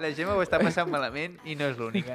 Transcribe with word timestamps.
La 0.00 0.14
Gemma 0.16 0.32
ho 0.32 0.40
està 0.40 0.56
passant 0.56 0.88
malament 0.88 1.34
i 1.44 1.52
no 1.60 1.66
és 1.68 1.76
l'única. 1.76 2.14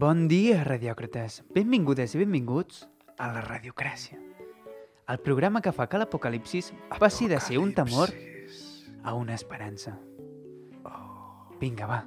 Bon 0.00 0.24
dia, 0.28 0.62
radiòcrates. 0.64 1.42
Benvingudes 1.52 2.16
i 2.16 2.22
benvinguts 2.22 2.86
a 3.20 3.28
la 3.36 3.44
Radiocràcia. 3.44 4.16
El 5.12 5.20
programa 5.20 5.60
que 5.60 5.76
fa 5.76 5.90
que 5.92 6.00
l'apocalipsis 6.00 6.72
passi 6.96 7.28
de 7.28 7.36
ser 7.36 7.60
un 7.60 7.76
temor 7.76 8.16
a 9.04 9.12
una 9.12 9.36
esperança. 9.36 9.98
Vinga, 11.60 11.86
va. 11.86 12.04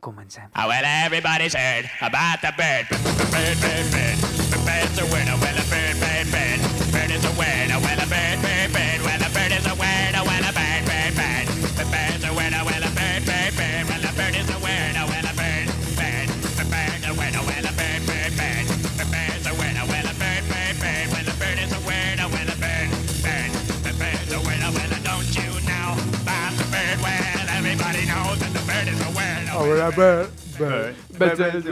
Comencem. 0.00 0.48
Oh, 0.56 0.66
well, 0.68 0.82
everybody's 0.84 1.54
heard 1.54 1.90
about 2.00 2.40
the 2.40 2.52
bird. 2.56 2.88
Bird, 2.88 3.56
bird, 3.60 3.86
bird. 3.92 4.16
Bird's 4.64 4.98
a. 4.98 5.04
Well, 5.12 5.28
a 5.28 5.36
bird, 5.40 5.96
bird, 6.00 6.26
bird. 6.32 6.60
Bird 6.92 7.10
is 7.10 7.24
a. 7.24 7.30
Well, 7.36 7.70
a 7.70 7.78
bird, 7.80 8.38
bird, 8.40 8.72
bird. 8.72 9.00
Well, 9.04 9.20
a 9.20 9.28
bird 9.30 9.52
is 9.52 9.66
a. 9.66 9.74
Well, 9.76 10.48
a 10.48 10.49
A 29.60 29.62
veure, 29.62 29.90
Bert, 29.92 30.30
Bert. 31.18 31.66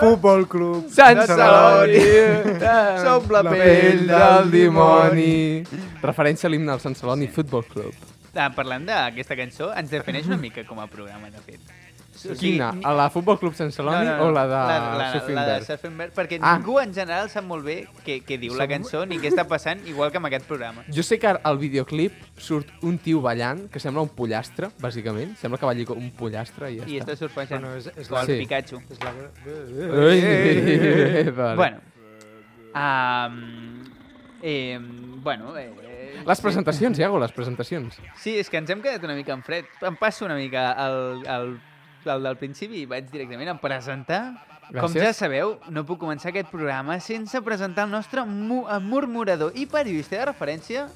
Futbol 0.00 0.42
Club. 0.50 0.88
Sant 0.90 1.20
Celoni, 1.22 2.00
Som 3.04 3.30
la 3.30 3.44
la 3.46 3.52
pell 3.54 3.62
pell 3.62 4.02
del 4.10 4.50
dimoni. 4.50 5.36
Referència 6.02 6.50
a 6.50 6.50
l'himne 6.50 6.72
del 6.72 6.82
Sant 6.82 6.98
Celoni 6.98 7.30
Futbol 7.30 7.62
Club. 7.70 7.94
Ah, 8.34 8.50
parlant 8.50 8.84
d'aquesta 8.90 9.38
cançó, 9.38 9.70
ens 9.78 9.94
defineix 9.94 10.26
una 10.26 10.36
mica 10.36 10.66
com 10.66 10.82
a 10.82 10.88
programa, 10.90 11.30
de 11.30 11.44
fet. 11.46 11.75
O 12.30 12.34
sigui, 12.34 12.52
Quina? 12.52 12.72
A 12.82 12.92
la 12.92 13.08
Futbol 13.10 13.38
Club 13.38 13.54
Sant 13.54 13.70
Celoni 13.72 14.08
o 14.08 14.30
la 14.32 14.44
de 14.46 14.52
la, 14.54 14.96
la, 14.96 15.12
Surfing 15.12 15.34
la 15.34 15.44
de 15.46 15.52
Bird? 15.54 15.66
Surfing 15.66 15.98
Bird, 15.98 16.12
perquè 16.14 16.38
Ah. 16.40 16.56
ningú 16.58 16.78
en 16.80 16.92
general 16.94 17.30
sap 17.30 17.44
molt 17.44 17.64
bé 17.64 17.86
què, 18.04 18.22
què 18.24 18.38
diu 18.38 18.54
la 18.54 18.64
Som- 18.64 18.70
cançó 18.74 19.06
ni 19.06 19.18
què 19.18 19.28
està 19.30 19.46
passant, 19.46 19.80
igual 19.86 20.10
que 20.10 20.18
amb 20.18 20.26
aquest 20.26 20.46
programa. 20.46 20.84
Jo 20.88 21.02
sé 21.02 21.18
que 21.18 21.26
al 21.42 21.58
videoclip 21.58 22.12
surt 22.36 22.68
un 22.82 22.98
tio 22.98 23.20
ballant 23.20 23.70
que 23.70 23.78
sembla 23.80 24.02
un 24.02 24.08
pollastre, 24.10 24.68
bàsicament. 24.80 25.36
Sembla 25.36 25.58
que 25.58 25.66
balli 25.66 25.84
com 25.84 25.98
un 25.98 26.10
pollastre 26.10 26.70
i 26.72 26.78
ja 26.80 26.86
I 26.86 26.98
està. 27.00 27.12
està 27.12 27.16
surfejant 27.16 27.60
Bueno, 27.62 27.76
és- 27.76 27.90
és 27.96 28.08
com 28.08 28.18
el 28.18 28.26
la- 28.26 28.32
Sí. 28.34 28.38
Pikachu. 28.40 28.82
És 28.90 28.98
la... 29.02 29.12
Ui, 30.06 31.30
vale. 31.30 31.56
Bueno, 31.56 31.80
um, 32.74 33.84
eh, 34.42 34.78
bueno, 34.80 35.56
eh, 35.56 36.22
Les 36.26 36.40
presentacions, 36.40 36.98
Iago, 36.98 37.18
les 37.20 37.30
presentacions. 37.32 37.96
Sí, 38.16 38.36
és 38.38 38.48
que 38.50 38.58
ens 38.58 38.70
hem 38.70 38.80
quedat 38.82 39.04
una 39.04 39.14
mica 39.14 39.32
en 39.36 39.42
fred. 39.46 39.64
Em 39.86 39.94
passo 39.96 40.24
una 40.26 40.34
mica 40.34 40.72
el, 40.86 41.22
el, 41.26 41.52
el 42.12 42.22
del 42.22 42.36
principi 42.36 42.82
i 42.82 42.86
vaig 42.86 43.08
directament 43.10 43.48
a 43.50 43.56
presentar. 43.60 44.20
Com 44.66 44.90
Gràcies. 44.90 45.02
ja 45.04 45.12
sabeu, 45.14 45.58
no 45.70 45.84
puc 45.86 46.00
començar 46.00 46.30
aquest 46.32 46.48
programa 46.50 46.98
sense 47.00 47.38
presentar 47.42 47.84
el 47.86 47.90
nostre 47.92 48.24
mu 48.26 48.64
murmurador 48.82 49.52
i 49.54 49.66
periodista 49.70 50.16
de 50.18 50.24
referència, 50.26 50.88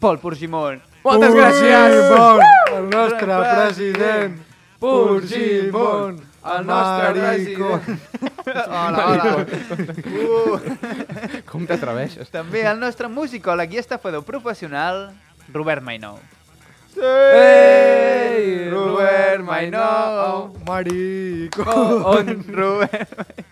Pol 0.00 0.18
Porgimon. 0.18 0.80
Moltes 1.04 1.30
Ui, 1.30 1.38
gràcies! 1.38 2.08
Bon, 2.10 2.40
el 2.76 2.88
nostre 2.90 3.26
President. 3.26 3.54
president. 3.60 4.38
Purgimon, 4.80 6.16
el 6.56 6.66
nostre 6.66 7.20
Maricón. 7.20 8.00
Hola, 8.66 9.06
hola. 9.06 9.46
Uh, 10.10 10.58
Com 11.50 11.66
t'atreveixes? 11.68 12.30
també 12.32 12.64
el 12.66 12.80
nostre 12.80 13.08
musicòleg 13.12 13.74
i 13.76 13.78
estafador 13.84 14.24
professional, 14.24 15.10
Robert 15.52 15.82
Mainou. 15.84 16.18
Ei, 18.30 18.70
Robert 18.70 19.42
Mainou. 19.44 20.54
Maricón. 20.66 22.02
On? 22.04 22.44
Robert... 22.48 23.46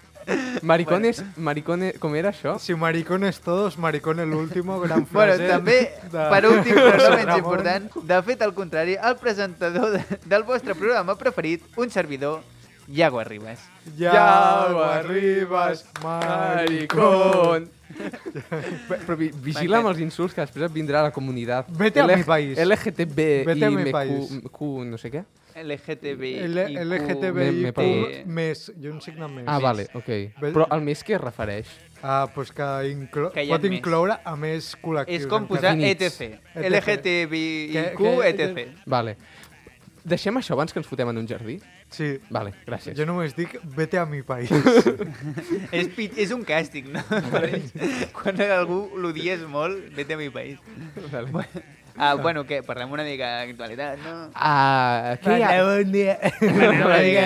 Maricones, 0.61 1.22
maricones, 1.41 1.94
com 1.99 2.12
era 2.15 2.28
això? 2.34 2.59
Si 2.61 2.75
maricones 2.77 3.39
todos, 3.41 3.78
maricón 3.81 4.21
el 4.21 4.34
último, 4.37 4.78
gran 4.78 5.06
Bueno, 5.11 5.33
frase. 5.33 5.49
també, 5.49 5.77
de- 6.12 6.27
per 6.28 6.43
últim, 6.50 6.75
però 6.77 6.99
no 7.09 7.16
menys 7.16 7.39
important, 7.39 7.87
de 8.11 8.19
fet, 8.27 8.43
al 8.44 8.53
contrari, 8.53 8.99
el 9.00 9.16
presentador 9.16 9.94
de, 9.97 10.03
del 10.28 10.43
vostre 10.44 10.75
programa 10.77 11.16
preferit, 11.16 11.65
un 11.81 11.89
servidor, 11.91 12.43
Iago 12.89 13.21
Arribas. 13.21 13.59
Yago 13.97 14.83
arribas, 14.84 15.87
maricón. 16.05 17.71
Però 19.06 19.16
vi- 19.16 19.31
vigila 19.34 19.78
amb 19.82 19.88
els 19.91 20.00
insults 20.04 20.34
que 20.34 20.41
després 20.44 20.66
et 20.69 20.72
vindrà 20.75 21.03
la 21.03 21.10
comunitat. 21.10 21.66
Vete 21.70 22.00
a 22.00 22.06
mi 22.06 22.22
país. 22.25 22.59
LGTB 22.59 23.26
Vete 23.47 23.59
i. 23.70 23.76
MQ, 23.82 24.50
Q, 24.53 24.70
no 24.86 24.98
sé 24.98 25.10
què. 25.12 25.25
LGTBI. 25.59 26.34
LGTBI 26.84 28.22
més, 28.26 28.69
i 28.78 28.86
un 28.92 29.00
signe 29.03 29.26
més. 29.28 29.44
Ah, 29.50 29.59
vale, 29.59 29.88
ok. 29.94 30.10
Però 30.41 30.69
el 30.76 30.84
més 30.86 31.03
què 31.04 31.16
es 31.16 31.20
refereix? 31.22 31.72
Ah, 32.03 32.28
doncs 32.34 32.53
que, 32.54 32.69
inclo 32.92 33.32
Que 33.34 33.42
pot 33.50 33.64
més. 33.66 33.72
incloure 33.81 34.19
a 34.25 34.36
més 34.38 34.76
col·lectius. 34.80 35.19
És 35.25 35.26
com 35.26 35.48
posar. 35.50 35.75
ETC. 35.75 36.28
ETC. 36.54 36.69
LGTBIQ, 36.70 38.04
ETC. 38.30 38.69
Vale. 38.86 39.16
Deixem 40.09 40.38
això 40.41 40.54
abans 40.54 40.72
que 40.72 40.78
ens 40.78 40.86
fotem 40.88 41.10
en 41.10 41.19
un 41.19 41.26
jardí? 41.28 41.59
Sí. 41.91 42.19
Vale, 42.28 42.53
gràcies. 42.66 42.93
Jo 42.99 43.06
només 43.09 43.32
dic, 43.37 43.56
vete 43.76 43.97
a 43.99 44.04
mi 44.06 44.21
país. 44.22 44.50
és, 45.72 45.88
pit- 45.97 46.19
és 46.21 46.31
un 46.37 46.44
càstig, 46.44 46.91
no? 46.93 47.00
Quan 48.12 48.41
algú 48.44 48.82
l'odies 49.00 49.41
molt, 49.49 49.88
vete 49.97 50.15
a 50.15 50.21
mi 50.21 50.28
país. 50.31 50.59
Vale. 51.12 51.48
Ah, 51.98 52.12
bueno, 52.15 52.44
què? 52.47 52.60
Parlem 52.62 52.93
una 52.94 53.03
mica 53.03 53.27
d'actualitat, 53.41 53.98
no? 54.04 54.12
Ah, 54.38 55.16
què 55.19 55.38
hi 55.41 55.43
ha? 55.43 55.48
bon 55.66 55.88
dia. 55.91 56.12
Parlem 56.38 56.84
una 56.87 56.98
mica 57.03 57.25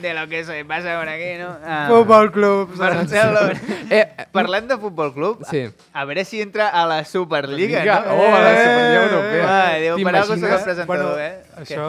de 0.00 0.12
lo 0.16 0.22
que 0.30 0.40
se 0.48 0.62
pasa 0.64 0.94
por 0.98 1.10
aquí, 1.12 1.34
no? 1.36 1.50
Ah, 1.60 1.82
Futbol 1.90 2.30
Club. 2.32 2.72
Barcelona. 2.80 3.52
Eh, 3.90 4.06
Parlant 4.32 4.70
de 4.72 4.78
Futbol 4.80 5.12
Club, 5.12 5.44
Sí. 5.50 5.66
a 5.92 6.06
veure 6.08 6.24
si 6.24 6.40
entra 6.40 6.70
a 6.70 6.86
la 6.88 7.02
Superliga, 7.04 7.80
Lliga. 7.84 7.98
no? 8.06 8.14
Oh, 8.14 8.32
a 8.34 8.40
la 8.40 8.54
Superliga 8.56 9.04
Europea. 9.04 9.78
Déu, 9.84 10.00
per 10.00 10.14
algo 10.16 10.32
soc 10.32 10.32
el 10.32 10.40
T'imagines? 10.40 10.64
presentador, 10.64 10.86
Bueno, 10.86 11.18
eh? 11.20 11.42
Això 11.56 11.88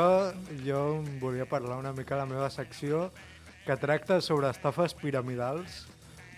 jo 0.66 1.04
volia 1.20 1.46
parlar 1.50 1.78
una 1.78 1.94
mica 1.94 2.16
de 2.16 2.22
la 2.22 2.30
meva 2.30 2.50
secció 2.50 3.12
que 3.68 3.76
tracta 3.78 4.22
sobre 4.22 4.50
estafes 4.50 4.94
piramidals. 4.96 5.86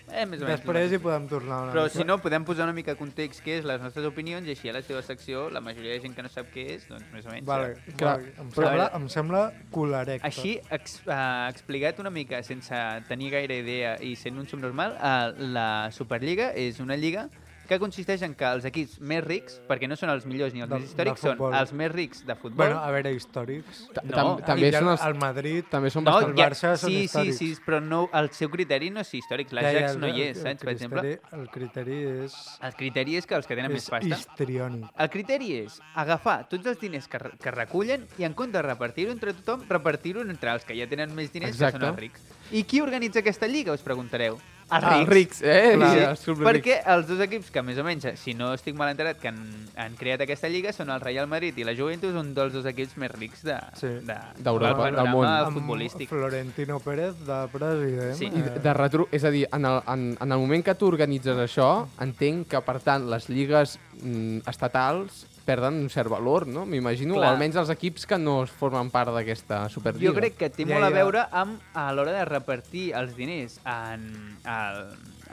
Eh, 0.09 0.23
més 0.25 0.41
o 0.41 0.45
menys. 0.47 0.55
Després 0.57 0.93
hi 0.95 0.97
podem 0.97 1.27
tornar 1.29 1.59
una 1.67 1.73
Però 1.75 1.83
mica. 1.85 1.93
si 1.93 2.03
no, 2.03 2.15
podem 2.17 2.41
posar 2.43 2.63
una 2.65 2.73
mica 2.73 2.95
de 2.95 2.97
context 2.97 3.43
què 3.45 3.59
és 3.59 3.65
les 3.69 3.77
nostres 3.79 4.07
opinions 4.09 4.47
i 4.47 4.55
així 4.55 4.71
a 4.71 4.73
la 4.73 4.81
seva 4.81 5.03
secció 5.05 5.51
la 5.53 5.61
majoria 5.61 5.91
de 5.93 5.99
gent 6.01 6.15
que 6.17 6.23
no 6.25 6.31
sap 6.33 6.47
què 6.49 6.63
és, 6.73 6.87
doncs 6.89 7.05
més 7.13 7.27
o 7.27 7.29
menys. 7.29 7.45
Vale, 7.45 7.75
sap. 7.75 7.97
Clar. 7.99 8.15
Em, 8.25 8.49
però- 8.49 8.71
sembla, 8.71 8.87
em 8.97 9.05
sembla 9.13 9.43
col·lerec. 9.71 10.25
Així, 10.25 10.55
ex, 10.71 10.95
uh, 11.05 11.45
explicat 11.51 11.99
una 12.01 12.09
mica 12.09 12.41
sense 12.41 12.73
tenir 13.07 13.29
gaire 13.35 13.59
idea 13.61 13.97
i 14.01 14.15
sent 14.15 14.39
un 14.41 14.47
subnormal, 14.47 14.97
uh, 14.97 15.29
la 15.37 15.91
Superliga 15.91 16.49
és 16.55 16.79
una 16.79 16.97
lliga 16.97 17.27
que 17.69 17.77
consisteix 17.79 18.23
en 18.25 18.33
que 18.35 18.47
els 18.49 18.65
equips 18.65 18.97
més 18.99 19.21
rics, 19.23 19.59
perquè 19.69 19.87
no 19.87 19.95
són 19.99 20.09
els 20.09 20.25
millors 20.25 20.55
ni 20.55 20.63
els 20.65 20.69
De- 20.71 20.79
més 20.79 20.89
històrics, 20.89 21.21
són 21.21 21.53
els 21.53 21.73
més 21.77 21.91
rics 21.93 22.23
de 22.25 22.35
futbol. 22.35 22.65
Bueno, 22.65 22.79
a 22.81 22.89
veure, 22.91 23.13
històrics. 23.13 23.83
Ta- 23.93 24.01
No, 24.09 24.15
tam- 24.15 24.41
també 24.47 24.71
són 24.73 24.89
els... 24.95 25.03
el 25.05 25.15
Madrid... 25.21 25.65
També 25.69 25.91
són 25.93 26.03
no, 26.09 26.15
ja, 26.33 26.49
Barça 26.49 26.73
són 26.81 26.89
sí, 26.89 26.95
sí, 26.97 27.03
històrics. 27.05 27.37
sí, 27.37 27.49
però 27.65 27.79
no, 27.83 28.01
el 28.17 28.31
seu 28.33 28.49
criteri 28.49 28.89
no 28.89 29.03
és 29.05 29.13
històric. 29.13 29.53
L'Ajax 29.53 29.95
no 30.01 30.09
hi 30.09 30.23
és, 30.31 30.41
saps, 30.41 30.63
per 30.65 30.73
exemple? 30.73 31.15
El 31.37 31.47
criteri 31.53 31.99
és... 32.25 32.35
El 32.65 32.73
criteri 32.79 33.15
és 33.21 33.25
que 33.29 33.35
els 33.37 33.45
que 33.47 33.55
tenen 33.55 33.71
més 33.71 33.83
És 33.85 33.89
pasta... 33.93 34.17
histriònic. 34.17 34.89
El 34.97 35.09
criteri 35.13 35.51
és 35.61 35.79
agafar 35.95 36.39
tots 36.49 36.65
els 36.65 36.79
diners 36.81 37.07
que, 37.07 37.19
que 37.39 37.51
recullen 37.53 38.07
i 38.17 38.25
en 38.25 38.33
compte 38.33 38.57
de 38.57 38.63
repartir-ho 38.65 39.11
entre 39.13 39.33
tothom, 39.37 39.63
repartir-ho 39.69 40.21
entre 40.25 40.51
els 40.57 40.65
que 40.65 40.75
ja 40.77 40.87
tenen 40.89 41.13
més 41.15 41.29
diners, 41.31 41.53
Exacte. 41.53 41.77
que 41.77 41.85
són 41.85 41.93
els 41.93 41.99
rics. 41.99 42.25
I 42.51 42.63
qui 42.65 42.81
organitza 42.81 43.19
aquesta 43.21 43.45
lliga, 43.47 43.73
us 43.77 43.85
preguntareu? 43.85 44.39
Els 44.71 44.83
Ah, 44.83 44.97
rics. 44.99 45.09
rics, 45.09 45.41
eh? 45.41 45.71
Clar. 45.75 45.89
Sí, 45.93 45.97
Sí, 45.99 46.05
els 46.05 46.19
superrics. 46.19 46.67
perquè 46.67 46.75
els 46.95 47.07
dos 47.07 47.19
equips 47.19 47.49
que 47.51 47.61
més 47.63 47.77
o 47.79 47.83
menys, 47.83 48.05
si 48.19 48.33
no 48.35 48.53
estic 48.53 48.75
mal 48.75 48.89
enterat, 48.91 49.17
que 49.19 49.27
han, 49.29 49.39
han 49.75 49.95
creat 49.95 50.21
aquesta 50.21 50.47
lliga 50.47 50.71
són 50.71 50.91
el 50.91 51.01
Real 51.01 51.25
Madrid 51.27 51.57
i 51.57 51.63
la 51.63 51.73
Juventus, 51.75 52.13
un 52.13 52.33
dels 52.35 52.53
dos 52.53 52.65
equips 52.69 52.95
més 52.97 53.09
rics 53.11 53.41
de, 53.43 53.57
Sí. 53.73 53.87
de, 54.05 54.15
D'Europa, 54.37 54.91
del 54.91 55.09
món. 55.09 55.25
Amb 55.25 55.57
futbolístic. 55.57 56.09
Florentino 56.09 56.79
Pérez 56.79 57.15
de 57.25 57.47
president. 57.51 58.13
Sí. 58.15 58.25
I 58.27 58.41
de- 58.41 58.59
de 58.59 58.73
retro, 58.73 59.07
és 59.11 59.23
a 59.23 59.31
dir, 59.31 59.47
en 59.51 59.65
el, 59.65 59.81
en, 59.87 60.17
en 60.21 60.31
el 60.31 60.37
moment 60.37 60.63
que 60.63 60.75
tu 60.75 60.85
organitzes 60.87 61.35
això, 61.37 61.87
entenc 61.99 62.47
que, 62.47 62.61
per 62.61 62.79
tant, 62.79 63.09
les 63.09 63.27
lligues 63.29 63.79
mm, 64.03 64.39
estatals 64.47 65.25
perden 65.49 65.81
un 65.81 65.89
cert 65.89 66.11
valor, 66.11 66.45
no? 66.47 66.65
M'imagino, 66.69 67.17
o 67.17 67.25
almenys 67.25 67.57
els 67.63 67.71
equips 67.73 68.05
que 68.09 68.19
no 68.21 68.37
formen 68.59 68.91
part 68.93 69.09
d'aquesta 69.15 69.63
Superliga. 69.73 70.11
Jo 70.11 70.15
crec 70.17 70.37
que 70.37 70.51
té 70.53 70.67
Ja, 70.67 70.75
molt 70.75 70.85
a 70.85 70.91
ja. 70.91 70.97
veure 70.99 71.25
amb 71.41 71.73
a 71.73 71.89
l'hora 71.95 72.13
de 72.19 72.23
repartir 72.29 72.89
els 72.99 73.15
diners 73.17 73.57
en, 73.65 74.05
el, 74.45 74.81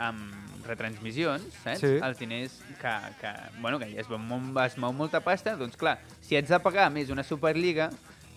amb 0.09 0.67
retransmissions, 0.67 1.47
saps? 1.63 1.85
Sí. 1.85 1.93
Els 2.03 2.19
diners 2.23 2.59
que, 2.81 2.95
que, 3.21 3.33
bueno, 3.61 3.79
que 3.83 3.91
ja 3.93 4.03
es, 4.03 4.11
es 4.11 4.79
mou 4.83 4.93
molta 4.97 5.21
pasta, 5.25 5.57
doncs 5.61 5.77
clar, 5.79 5.99
si 6.25 6.39
ets 6.41 6.53
de 6.53 6.61
pagar 6.65 6.89
més 6.95 7.13
una 7.13 7.27
Superliga, 7.27 7.91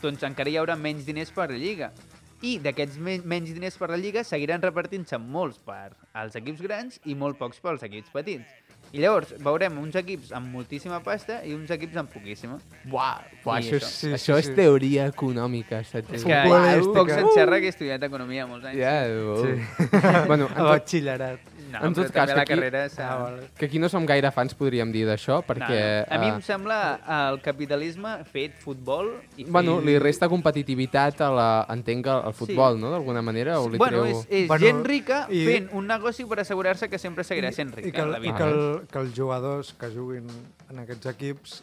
doncs 0.04 0.24
encara 0.28 0.52
hi 0.52 0.60
haurà 0.60 0.78
menys 0.80 1.08
diners 1.08 1.32
per 1.36 1.50
la 1.52 1.60
Lliga. 1.60 1.94
I 2.40 2.56
d'aquests 2.64 3.00
men 3.04 3.26
menys 3.28 3.52
diners 3.52 3.76
per 3.80 3.90
la 3.92 3.98
Lliga 4.00 4.24
seguiran 4.24 4.62
repartint-se 4.64 5.18
molts 5.20 5.60
per 5.60 5.92
als 6.16 6.38
equips 6.40 6.64
grans 6.64 7.00
i 7.04 7.16
molt 7.20 7.40
pocs 7.40 7.60
pels 7.64 7.84
equips 7.88 8.12
petits. 8.14 8.59
I 8.92 9.04
llavors 9.04 9.36
veurem 9.38 9.76
uns 9.78 9.94
equips 10.00 10.32
amb 10.34 10.50
moltíssima 10.50 10.98
pasta 11.06 11.44
i 11.46 11.54
uns 11.54 11.70
equips 11.70 11.98
amb 12.02 12.10
poquíssima. 12.10 12.58
Buah, 12.90 13.20
buah 13.44 13.60
I 13.60 13.68
això, 13.68 13.76
és, 13.78 13.84
això. 13.84 13.92
Sí, 14.00 14.08
això 14.18 14.34
sí, 14.34 14.40
és 14.40 14.46
sí. 14.50 14.56
teoria 14.58 15.06
econòmica, 15.12 15.84
saps? 15.86 16.10
És 16.18 16.24
que 16.26 16.40
Futbolística. 16.42 16.96
poc 16.98 17.12
se'n 17.14 17.30
xerra 17.36 17.60
que 17.60 17.70
he 17.70 17.74
estudiat 17.76 18.04
Economia 18.10 18.48
molts 18.50 18.66
anys. 18.66 18.80
Ja, 18.82 19.06
Sí. 19.44 20.26
bueno, 20.28 20.50
en 20.56 20.56
tot. 20.56 21.50
No, 21.70 21.82
En 21.86 21.94
tot 21.94 22.08
cas, 22.10 22.26
també 22.28 22.36
la 22.36 22.42
aquí- 22.42 22.56
carrera. 22.56 22.88
Ah, 22.98 23.36
que 23.58 23.66
aquí 23.68 23.78
no 23.80 23.90
som 23.90 24.06
gaire 24.10 24.32
fans, 24.34 24.56
podríem 24.58 24.92
dir, 24.92 25.06
d'això, 25.06 25.40
perquè... 25.46 25.78
No, 26.04 26.08
no. 26.10 26.16
A 26.16 26.20
mi 26.24 26.28
eh, 26.28 26.34
em 26.34 26.42
sembla 26.42 26.80
el 27.30 27.40
capitalisme 27.46 28.16
fet 28.26 28.56
futbol 28.64 29.12
i 29.38 29.44
fet... 29.44 29.52
Bueno, 29.54 29.80
li 29.86 29.98
resta 30.02 30.28
competitivitat 30.32 31.22
a 31.22 31.30
la... 31.30 31.50
entenc 31.70 32.08
al 32.10 32.34
futbol, 32.34 32.80
no?, 32.82 32.90
d'alguna 32.92 33.22
manera, 33.22 33.60
o 33.62 33.70
li 33.70 33.78
bueno, 33.78 34.02
treu... 34.04 34.18
és, 34.18 34.26
és 34.44 34.48
Bueno, 34.50 34.66
gent 34.66 34.84
rica 34.88 35.24
i- 35.30 35.46
fent 35.46 35.70
un 35.78 35.86
negoci 35.88 36.26
per 36.26 36.40
assegurar-se 36.42 36.90
que 36.90 36.98
sempre 36.98 37.24
seguirà 37.24 37.52
sent 37.54 37.76
rica 37.76 37.88
I 37.88 37.92
que, 37.92 38.02
a 38.02 38.06
la 38.10 38.18
i 38.18 38.22
vida. 38.28 38.38
que, 38.38 38.50
el, 38.50 38.88
que 38.90 39.00
els 39.06 39.14
jugadors 39.16 39.74
que 39.78 39.92
juguin 39.94 40.26
en 40.70 40.80
aquests 40.88 41.06
equips 41.14 41.60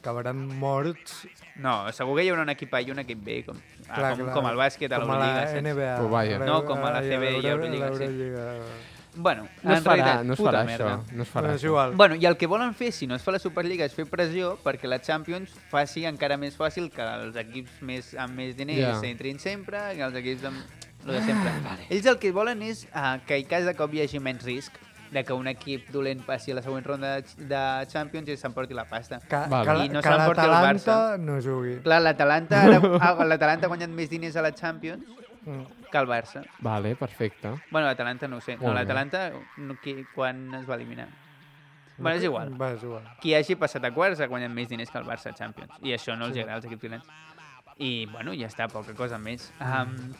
acabaran 0.00 0.40
morts 0.60 1.22
No, 1.56 1.86
segur 1.94 2.16
que 2.18 2.24
hi 2.26 2.28
haurà 2.32 2.42
un 2.42 2.50
equip 2.50 2.72
A 2.74 2.80
i 2.82 2.90
un 2.90 2.98
equip 2.98 3.20
B, 3.24 3.38
com, 3.46 3.56
ah, 3.86 3.94
clar, 3.94 4.08
com, 4.16 4.24
clar, 4.26 4.34
com 4.34 4.48
el 4.50 4.56
bàsquet 4.58 4.92
a 4.92 4.98
com 5.00 5.12
a 5.14 5.18
la? 5.20 5.28
NBA. 5.62 6.40
No, 6.44 6.64
com 6.66 6.82
a 6.82 6.90
la 6.96 7.04
i 7.04 7.12
CB 7.12 7.30
i 7.38 7.46
a 7.46 7.52
Eurolliga, 7.54 7.92
sí. 8.00 8.93
Bueno, 9.16 9.46
no 9.62 9.74
es 9.74 9.82
farà, 9.84 9.94
realitat, 9.96 10.24
no 10.26 10.32
es 10.34 10.40
farà 10.40 10.64
merda. 10.66 10.86
això, 10.98 11.12
no 11.14 11.22
es 11.22 11.28
farà 11.30 11.42
Bueno, 11.42 11.54
és 11.54 11.62
això. 11.62 11.66
igual. 11.66 11.94
Bueno, 11.94 12.14
i 12.16 12.26
el 12.26 12.36
que 12.36 12.46
volen 12.46 12.74
fer, 12.74 12.92
si 12.92 13.06
no 13.06 13.14
es 13.14 13.22
fa 13.22 13.30
la 13.32 13.38
Superliga, 13.38 13.84
és 13.84 13.94
fer 13.94 14.06
pressió 14.06 14.58
perquè 14.64 14.88
la 14.90 15.00
Champions 15.00 15.50
faci 15.70 16.04
encara 16.04 16.36
més 16.36 16.56
fàcil 16.56 16.90
que 16.90 17.02
els 17.02 17.36
equips 17.36 17.82
més, 17.82 18.14
amb 18.18 18.34
més 18.34 18.56
diners 18.56 18.78
Ja. 18.80 18.94
s'entrin 19.00 19.38
sempre, 19.38 19.78
que 19.94 20.02
els 20.02 20.14
equips 20.16 20.44
amb... 20.44 20.56
Lo 21.04 21.12
de 21.12 21.20
sempre. 21.20 21.50
Ells 21.90 22.06
el 22.06 22.18
que 22.18 22.32
volen 22.32 22.62
és 22.62 22.86
uh, 22.94 23.18
que 23.26 23.36
en 23.36 23.44
cas 23.44 23.64
de 23.66 23.74
cop 23.76 23.92
hi 23.92 24.00
hagi 24.00 24.18
menys 24.18 24.42
risc 24.42 24.72
de 25.12 25.22
que 25.22 25.32
un 25.36 25.46
equip 25.46 25.90
dolent 25.92 26.22
passi 26.24 26.50
a 26.50 26.54
la 26.56 26.62
següent 26.62 26.84
ronda 26.84 27.20
de, 27.20 27.44
de 27.46 27.86
Champions 27.92 28.28
i 28.32 28.36
s'emporti 28.36 28.74
la 28.74 28.86
pasta. 28.88 29.20
Que, 29.20 29.36
Vale. 29.36 29.66
que, 29.68 29.84
I 29.84 29.88
no 29.92 30.00
que 30.00 30.08
s'emporti 30.08 30.40
el 30.40 30.50
l'Atalanta 30.50 31.16
no 31.18 31.36
jugui. 31.44 31.76
Clar, 31.84 32.00
ah, 32.00 33.24
l'Atalanta 33.28 33.66
ha 33.66 33.68
guanyat 33.68 33.90
més 33.90 34.08
diners 34.10 34.34
a 34.36 34.42
la 34.42 34.52
Champions 34.56 35.04
Mm. 35.46 35.64
que 35.90 35.98
el 35.98 36.06
Barça. 36.06 36.42
Vale, 36.60 36.96
perfecte. 36.96 37.48
Bueno, 37.70 37.86
l'Atalanta 37.86 38.26
no 38.28 38.36
ho 38.36 38.40
sé. 38.40 38.56
No, 38.56 38.62
Molt 38.62 38.74
bé. 38.74 38.80
l'Atalanta 38.80 39.32
no, 39.58 39.74
qui- 39.82 40.06
quan 40.14 40.54
es 40.54 40.68
va 40.68 40.74
eliminar? 40.76 41.08
Bueno, 41.98 42.16
és 42.16 42.24
igual. 42.24 42.60
Va, 42.60 42.72
és 42.72 42.82
igual. 42.82 43.04
Qui 43.20 43.34
hagi 43.34 43.54
passat 43.54 43.84
a 43.84 43.92
quarts 43.94 44.20
ha 44.20 44.26
guanyat 44.26 44.50
més 44.50 44.68
diners 44.68 44.90
que 44.90 44.98
el 44.98 45.04
Barça 45.04 45.30
a 45.30 45.34
Champions. 45.34 45.70
I 45.82 45.92
això 45.94 46.16
no 46.18 46.26
els 46.26 46.34
Sí. 46.34 46.40
agrada 46.40 46.56
als 46.56 46.64
equips 46.64 46.82
grans. 46.82 47.04
I, 47.78 48.06
bueno, 48.06 48.32
ja 48.34 48.46
està, 48.48 48.68
poca 48.68 48.94
cosa 48.94 49.18
més. 49.18 49.52
Um, 49.60 50.14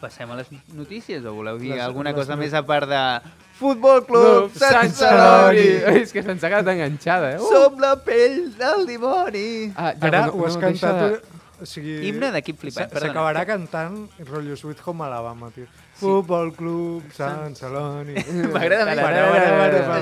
passem 0.00 0.30
a 0.30 0.34
les 0.36 0.50
notícies 0.74 1.24
o 1.24 1.32
voleu 1.32 1.56
dir 1.58 1.70
Les- 1.72 1.80
alguna 1.82 2.10
les 2.10 2.18
cosa 2.18 2.32
not- 2.36 2.40
més 2.44 2.52
a 2.52 2.62
part 2.66 2.86
de 2.88 3.30
Futbol 3.56 4.04
Club 4.04 4.50
Sant 4.52 4.90
Celoni! 4.92 5.58
Celoni! 5.62 6.00
És 6.02 6.12
que 6.12 6.22
se'ns 6.22 6.44
ha 6.44 6.48
quedat 6.50 6.68
enganxada, 6.74 7.30
eh? 7.32 7.38
Uh! 7.38 7.48
Som 7.48 7.78
la 7.80 7.96
pell 7.96 8.52
del 8.58 8.86
dimoni! 8.86 9.72
Ah, 9.74 9.94
ja, 9.98 10.06
Ara 10.08 10.26
no, 10.26 10.32
ho 10.34 10.46
has 10.46 10.56
no, 10.56 10.60
cantat... 10.60 11.00
de- 11.22 11.35
O 11.60 11.64
sigui, 11.64 11.98
Himne 12.08 12.30
d'equip 12.34 12.58
flipant, 12.60 12.86
s- 12.88 12.92
perdona. 12.92 13.12
S'acabarà 13.14 13.46
cantant 13.48 13.96
rotllo 14.28 14.56
Sweet 14.56 14.82
Home 14.84 15.04
Alabama, 15.06 15.50
tio. 15.54 15.64
Futbol 15.96 16.50
Club 16.52 17.06
Sant 17.16 17.54
Celoni. 17.56 18.12
M'agrada 18.52 18.84
més. 18.84 18.98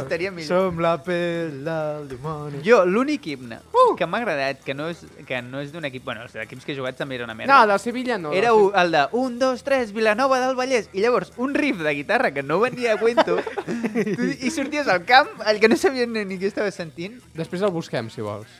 Estaria 0.01 0.33
millor. 0.35 0.49
Som 0.49 0.81
la 0.83 0.97
pell 1.07 1.61
del 1.65 2.09
dimoni. 2.11 2.59
Jo, 2.67 2.81
l'únic 2.85 3.29
himne 3.31 3.61
que 3.95 4.07
m'ha 4.11 4.19
agradat, 4.19 4.65
que 4.67 4.75
no 4.75 4.89
és, 4.91 5.05
que 5.29 5.39
no 5.45 5.61
és 5.63 5.71
d'un 5.71 5.85
equip... 5.87 6.03
Bueno, 6.03 6.25
els 6.25 6.35
equips 6.35 6.65
que 6.67 6.73
he 6.73 6.77
jugat 6.77 6.97
també 6.99 7.15
era 7.15 7.29
una 7.29 7.35
merda. 7.39 7.61
No, 7.61 7.67
del 7.71 7.79
Sevilla 7.79 8.17
no. 8.19 8.33
Era 8.35 8.51
un- 8.59 8.73
el 8.75 8.91
de 8.91 9.05
1, 9.13 9.39
2, 9.39 9.63
3, 9.63 9.93
Vilanova 9.95 10.41
del 10.43 10.57
Vallès. 10.59 10.89
I 10.93 11.05
llavors, 11.05 11.31
un 11.37 11.55
riff 11.55 11.79
de 11.79 11.93
guitarra 11.95 12.33
que 12.35 12.43
no 12.43 12.59
venia 12.59 12.95
a 12.95 12.99
cuento. 12.99 13.37
tu- 14.17 14.33
I 14.41 14.51
sorties 14.51 14.89
al 14.89 15.05
camp, 15.05 15.29
el 15.47 15.61
que 15.61 15.69
no 15.71 15.77
sabies 15.79 16.09
ni, 16.09 16.25
ni 16.25 16.41
què 16.43 16.51
estaves 16.51 16.75
sentint. 16.75 17.21
Se- 17.23 17.39
Després 17.45 17.63
el 17.63 17.71
busquem, 17.71 18.11
si 18.11 18.21
vols. 18.25 18.51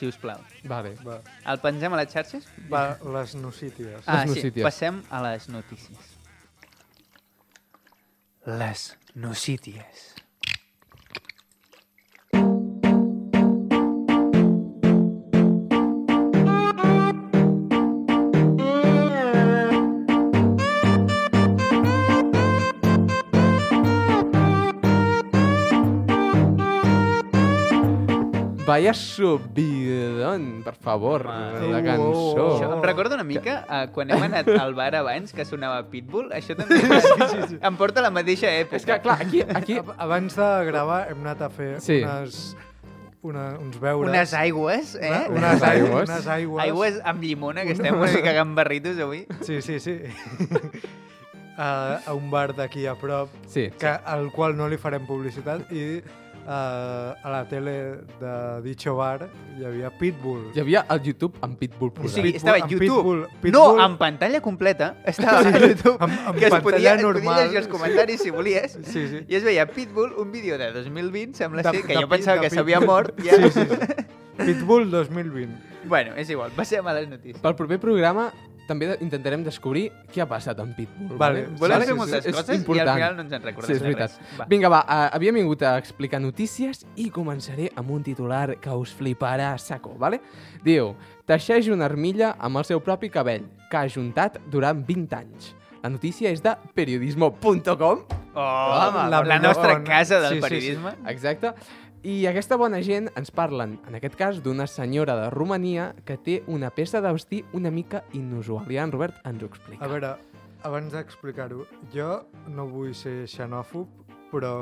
Si 0.00 0.06
us 0.08 0.16
plau. 0.16 0.40
Vale. 0.64 0.94
Va, 1.04 1.18
El 1.52 1.58
pengem 1.60 1.92
a 1.92 1.98
les 2.00 2.08
xarxes? 2.14 2.46
va 2.72 2.96
les 3.18 3.34
nocíties. 3.36 4.00
Ah, 4.06 4.22
Les 4.24 4.40
sí. 4.40 4.50
Passem 4.64 5.02
a 5.12 5.20
les 5.26 5.48
notícies. 5.52 6.14
Les 8.46 8.96
notícies. 9.14 10.09
Vaya 28.70 28.92
subidón, 28.94 30.62
per 30.62 30.76
favor, 30.76 31.26
Home. 31.26 31.68
la 31.72 31.82
cançó. 31.82 32.34
Oh. 32.38 32.54
Això 32.54 32.70
em 32.76 32.82
recorda 32.86 33.16
una 33.18 33.24
mica 33.26 33.64
uh, 33.66 33.82
quan 33.94 34.10
hem 34.14 34.22
anat 34.28 34.48
al 34.54 34.74
bar 34.78 34.92
abans 35.00 35.32
que 35.34 35.44
sonava 35.48 35.82
Pitbull. 35.90 36.30
Això 36.36 36.54
també 36.58 36.78
sí, 36.78 36.86
sí, 36.86 37.40
sí. 37.50 37.58
em 37.60 37.76
porta 37.80 37.98
a 37.98 38.04
la 38.06 38.12
mateixa 38.14 38.46
època. 38.60 38.78
És 38.78 38.86
que, 38.86 38.98
clar, 39.02 39.18
aquí... 39.26 39.42
aquí... 39.42 39.78
Ab- 39.82 39.94
Abans 39.98 40.36
de 40.38 40.48
gravar 40.70 41.00
hem 41.10 41.24
anat 41.26 41.42
a 41.42 41.50
fer 41.50 41.72
Sí. 41.82 41.98
unes, 42.04 42.38
una, 43.26 43.48
uns 43.58 43.80
beures. 43.82 44.08
Unes 44.12 44.34
aigües, 44.38 44.94
eh? 45.00 45.10
Una- 45.28 45.50
Unes 45.50 45.62
aigües. 45.62 45.90
aigües. 45.90 46.08
Unes 46.14 46.26
aigües. 46.36 46.62
Aigües 46.68 47.00
amb 47.04 47.22
llimona, 47.26 47.66
que 47.66 47.74
estem 47.76 47.98
una 47.98 48.12
mica 48.12 48.32
gambarritos 48.38 48.98
avui. 49.02 49.26
Sí, 49.42 49.60
sí, 49.66 49.80
sí. 49.80 49.98
a, 51.58 52.00
a 52.06 52.14
un 52.14 52.30
bar 52.30 52.54
d'aquí 52.56 52.86
a 52.86 52.94
prop, 52.96 53.28
Sí. 53.50 53.68
que, 53.78 53.88
al 53.88 54.30
qual 54.32 54.56
no 54.56 54.68
li 54.68 54.78
farem 54.80 55.04
publicitat, 55.06 55.66
i 55.72 56.00
uh, 56.46 57.14
a 57.26 57.30
la 57.30 57.44
tele 57.48 57.98
de 58.20 58.62
dicho 58.62 58.94
bar 58.96 59.28
hi 59.58 59.64
havia 59.64 59.90
Pitbull. 59.90 60.50
Hi 60.54 60.60
havia 60.60 60.84
el 60.90 61.02
YouTube 61.02 61.38
amb 61.42 61.58
Pitbull 61.58 61.90
O 61.90 61.94
posat. 61.94 62.14
sigui, 62.16 62.32
Pitbull- 62.32 62.36
estava 62.36 62.56
a 62.56 62.62
amb 62.62 62.70
YouTube. 62.72 63.02
Pitbull- 63.02 63.52
No, 63.52 63.64
Pitbull- 63.74 63.84
en 63.86 63.96
pantalla 63.98 64.40
completa. 64.40 64.96
Estava 65.04 65.38
a 65.40 65.58
YouTube. 65.58 65.96
amb- 65.98 66.26
amb 66.26 66.38
que 66.38 66.44
es 66.46 66.50
pantalla 66.50 66.62
podia, 66.62 66.94
es 66.94 67.02
normal. 67.02 67.24
podia 67.24 67.44
llegir 67.44 67.58
els 67.58 67.68
comentaris 67.68 68.20
si 68.22 68.30
volies. 68.30 68.78
Sí, 68.82 69.08
sí. 69.08 69.24
I 69.28 69.34
es 69.36 69.44
veia 69.44 69.66
Pitbull, 69.66 70.12
un 70.16 70.32
vídeo 70.32 70.56
de 70.58 70.72
2020, 70.72 71.34
sembla 71.36 71.62
De- 71.62 71.70
ser, 71.70 71.82
que 71.86 71.94
de 71.94 72.02
jo 72.02 72.08
pensava 72.08 72.40
de 72.40 72.48
que 72.48 72.54
s'havia 72.54 72.80
mort. 72.80 73.14
Ja. 73.22 73.36
Sí, 73.36 73.50
sí, 73.50 73.60
sí. 73.60 74.44
Pitbull 74.46 74.90
2020. 74.90 75.68
Bueno, 75.84 76.12
és 76.16 76.28
igual, 76.30 76.50
passem 76.52 76.86
a 76.86 76.92
les 76.94 77.08
notícies. 77.08 77.40
Pel 77.42 77.54
proper 77.56 77.78
programa 77.80 78.32
també 78.70 78.88
intentarem 79.02 79.42
descobrir 79.44 79.88
què 80.14 80.22
ha 80.22 80.26
passat 80.30 80.58
amb 80.62 80.76
Pitbull. 80.78 81.18
Vale. 81.18 81.44
Volem 81.58 81.80
Sí, 81.82 81.86
fer 81.86 81.92
sí, 81.92 81.98
moltes 81.98 82.26
és 82.30 82.34
coses 82.36 82.54
i 82.54 82.58
important. 82.60 82.88
al 82.88 82.94
final 83.00 83.16
no 83.18 83.22
ens 83.26 83.32
en 83.36 83.42
recordem 83.42 83.66
Sí, 83.66 83.72
és 83.76 83.82
de 83.82 83.88
veritat. 83.88 84.10
res. 84.16 84.38
Va. 84.38 84.46
Vinga, 84.48 84.68
va, 84.72 84.80
uh, 84.86 85.08
havíem 85.18 85.34
vingut 85.42 85.62
a 85.66 85.76
explicar 85.82 86.20
notícies 86.22 86.86
i 86.96 87.10
començaré 87.10 87.70
amb 87.76 87.90
un 87.90 88.02
titular 88.06 88.56
que 88.60 88.70
us 88.70 88.94
fliparà 88.94 89.52
a 89.54 89.58
saco, 89.58 89.96
vale? 89.98 90.20
Diu, 90.64 90.94
teixeix 91.26 91.68
una 91.68 91.84
armilla 91.90 92.36
amb 92.38 92.56
el 92.62 92.64
seu 92.64 92.80
propi 92.80 93.10
cabell, 93.10 93.44
que 93.70 93.76
ha 93.76 93.88
juntat 93.88 94.38
durant 94.50 94.84
20 94.86 95.12
anys. 95.18 95.54
La 95.82 95.88
notícia 95.88 96.28
és 96.30 96.42
de 96.42 96.54
periodismo.com, 96.74 98.04
Oh, 98.32 98.38
la 98.38 99.08
la, 99.10 99.24
la 99.24 99.38
nostra 99.40 99.82
casa 99.82 100.20
del 100.20 100.34
Sí, 100.34 100.34
sí, 100.36 100.40
sí. 100.40 100.48
periodisme. 100.48 100.90
exacte, 101.10 101.50
i 102.02 102.24
aquesta 102.30 102.56
bona 102.56 102.80
gent 102.84 103.10
ens 103.18 103.30
parlen, 103.34 103.78
en 103.88 103.96
aquest 103.98 104.16
cas, 104.16 104.38
d'una 104.44 104.66
senyora 104.70 105.16
de 105.18 105.28
Romania 105.34 105.90
que 106.08 106.16
té 106.16 106.40
una 106.48 106.70
peça 106.72 107.02
de 107.04 107.12
vestir 107.12 107.42
una 107.52 107.70
mica 107.70 108.04
inusual. 108.16 108.70
I 108.72 108.78
en 108.80 108.92
Robert 108.92 109.18
ens 109.28 109.42
ho 109.42 109.48
explica. 109.50 109.84
A 109.84 109.88
veure, 109.90 110.14
abans 110.64 110.92
d'explicar-ho, 110.94 111.66
jo 111.92 112.10
no 112.48 112.66
vull 112.70 112.94
ser 112.96 113.26
xenòfob, 113.28 113.88
però 114.30 114.54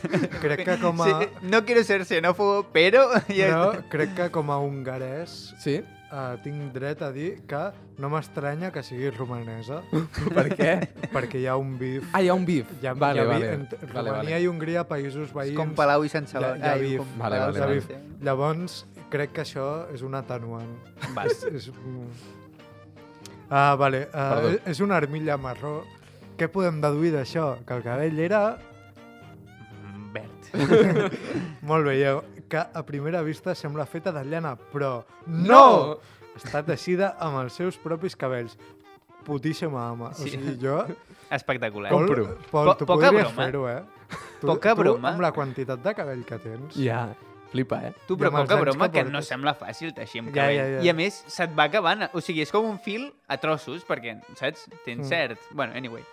crec 0.44 0.64
que 0.64 0.78
com 0.80 1.02
a... 1.02 1.08
Sí, 1.10 1.28
no 1.50 1.64
quiero 1.66 1.84
ser 1.84 2.04
xenófobo, 2.08 2.64
pero... 2.72 3.08
Però 3.26 3.62
crec 3.90 4.14
que 4.16 4.30
com 4.32 4.52
a 4.54 4.60
hongarès 4.62 5.54
Sí? 5.60 5.80
uh, 6.12 6.36
tinc 6.44 6.72
dret 6.72 7.02
a 7.02 7.10
dir 7.12 7.40
que 7.50 7.64
no 7.98 8.08
m'estranya 8.12 8.70
que 8.70 8.82
sigui 8.86 9.10
romanesa, 9.10 9.80
Per 10.36 10.44
què? 10.54 10.72
perquè 11.12 11.40
hi 11.42 11.46
ha 11.50 11.56
un 11.58 11.72
bif. 11.80 12.04
Ah, 12.14 12.20
hi 12.22 12.28
ha 12.30 12.34
un 12.38 12.44
bif. 12.46 12.68
Hi 12.82 12.86
ha, 12.86 12.92
vale, 12.94 13.20
hi 13.20 13.24
ha 13.24 13.28
vale. 13.28 13.46
bif 13.48 13.54
entre 13.58 13.78
vale, 13.92 14.10
Romania 14.12 14.36
vale. 14.36 14.42
i 14.44 14.48
Hongria, 14.52 14.84
països 14.88 15.32
veïns. 15.34 15.56
Com 15.58 15.74
Palau 15.78 16.04
i 16.06 16.12
Sant 16.12 16.26
Celoni. 16.30 16.60
Ja- 16.62 16.66
ja 16.66 16.78
Ai, 16.78 16.84
vi- 16.86 16.96
com 17.00 17.10
Vale, 17.18 17.40
vale, 17.42 17.58
vale. 17.60 17.80
Sant 17.80 17.90
Celoni. 17.90 18.24
Llavors, 18.28 18.78
crec 19.10 19.32
que 19.34 19.42
això 19.42 19.68
és 19.94 20.02
un 20.06 20.14
atenuant. 20.14 20.70
Val. 21.16 21.26
És, 21.32 21.42
és... 21.50 21.70
Ah, 23.50 23.74
vale. 23.80 24.04
Uh, 24.12 24.58
és 24.68 24.80
una 24.84 24.96
armilla 25.00 25.38
marró. 25.40 25.80
Què 26.38 26.46
podem 26.52 26.80
deduir 26.84 27.14
d'això? 27.16 27.56
Que 27.66 27.78
el 27.78 27.82
cabell 27.82 28.18
era... 28.20 28.42
Mm, 29.82 30.10
Verd. 30.14 30.50
Molt 31.68 31.88
bé, 31.88 31.96
ja, 32.02 32.12
que 32.48 32.60
a 32.62 32.82
primera 32.86 33.22
vista 33.26 33.54
sembla 33.58 33.86
feta 33.88 34.12
de 34.14 34.22
llana, 34.28 34.54
però 34.72 35.00
no! 35.26 35.48
No! 35.48 35.98
Està 36.44 36.62
teixida 36.64 37.14
amb 37.18 37.40
els 37.42 37.52
seus 37.58 37.76
propis 37.78 38.16
cabells. 38.16 38.56
Putíssima 39.24 39.88
ama. 39.90 40.12
Sí. 40.14 40.24
O 40.24 40.32
sigui, 40.32 40.56
jo... 40.62 40.80
Espectacular. 41.30 41.90
Pol, 41.92 42.06
Compro. 42.06 42.26
Pol, 42.50 42.66
Po- 42.70 42.76
tu 42.80 42.86
poca 42.86 43.10
podries 43.10 43.26
broma. 43.28 43.44
fer-ho, 43.44 43.68
eh? 43.68 43.82
Tu, 44.40 44.46
Poca 44.46 44.74
tu, 44.74 44.80
broma. 44.80 45.10
Amb 45.12 45.20
la 45.20 45.32
quantitat 45.36 45.82
de 45.84 45.92
cabell 45.94 46.22
que 46.24 46.38
tens. 46.40 46.76
Ja. 46.80 47.08
Flipa, 47.52 47.78
eh? 47.88 47.92
Tu, 48.06 48.16
però 48.20 48.30
poca 48.32 48.56
broma, 48.60 48.90
que 48.92 49.02
que 49.04 49.10
no 49.10 49.20
sembla 49.24 49.54
fàcil 49.56 49.92
teixir 49.96 50.20
amb 50.22 50.28
Ja, 50.34 50.42
cabell. 50.46 50.56
ja, 50.56 50.66
ja. 50.78 50.82
I 50.84 50.88
a 50.88 50.94
més, 50.94 51.22
se't 51.32 51.52
va 51.56 51.64
acabant. 51.68 52.06
O 52.12 52.20
sigui, 52.24 52.42
és 52.44 52.52
com 52.52 52.64
un 52.68 52.78
fil 52.78 53.10
a 53.28 53.36
trossos, 53.40 53.84
perquè, 53.88 54.18
saps? 54.36 54.66
Tens 54.84 55.04
Mm. 55.04 55.08
cert. 55.08 55.38
Bueno, 55.52 55.72
anyway. 55.76 56.04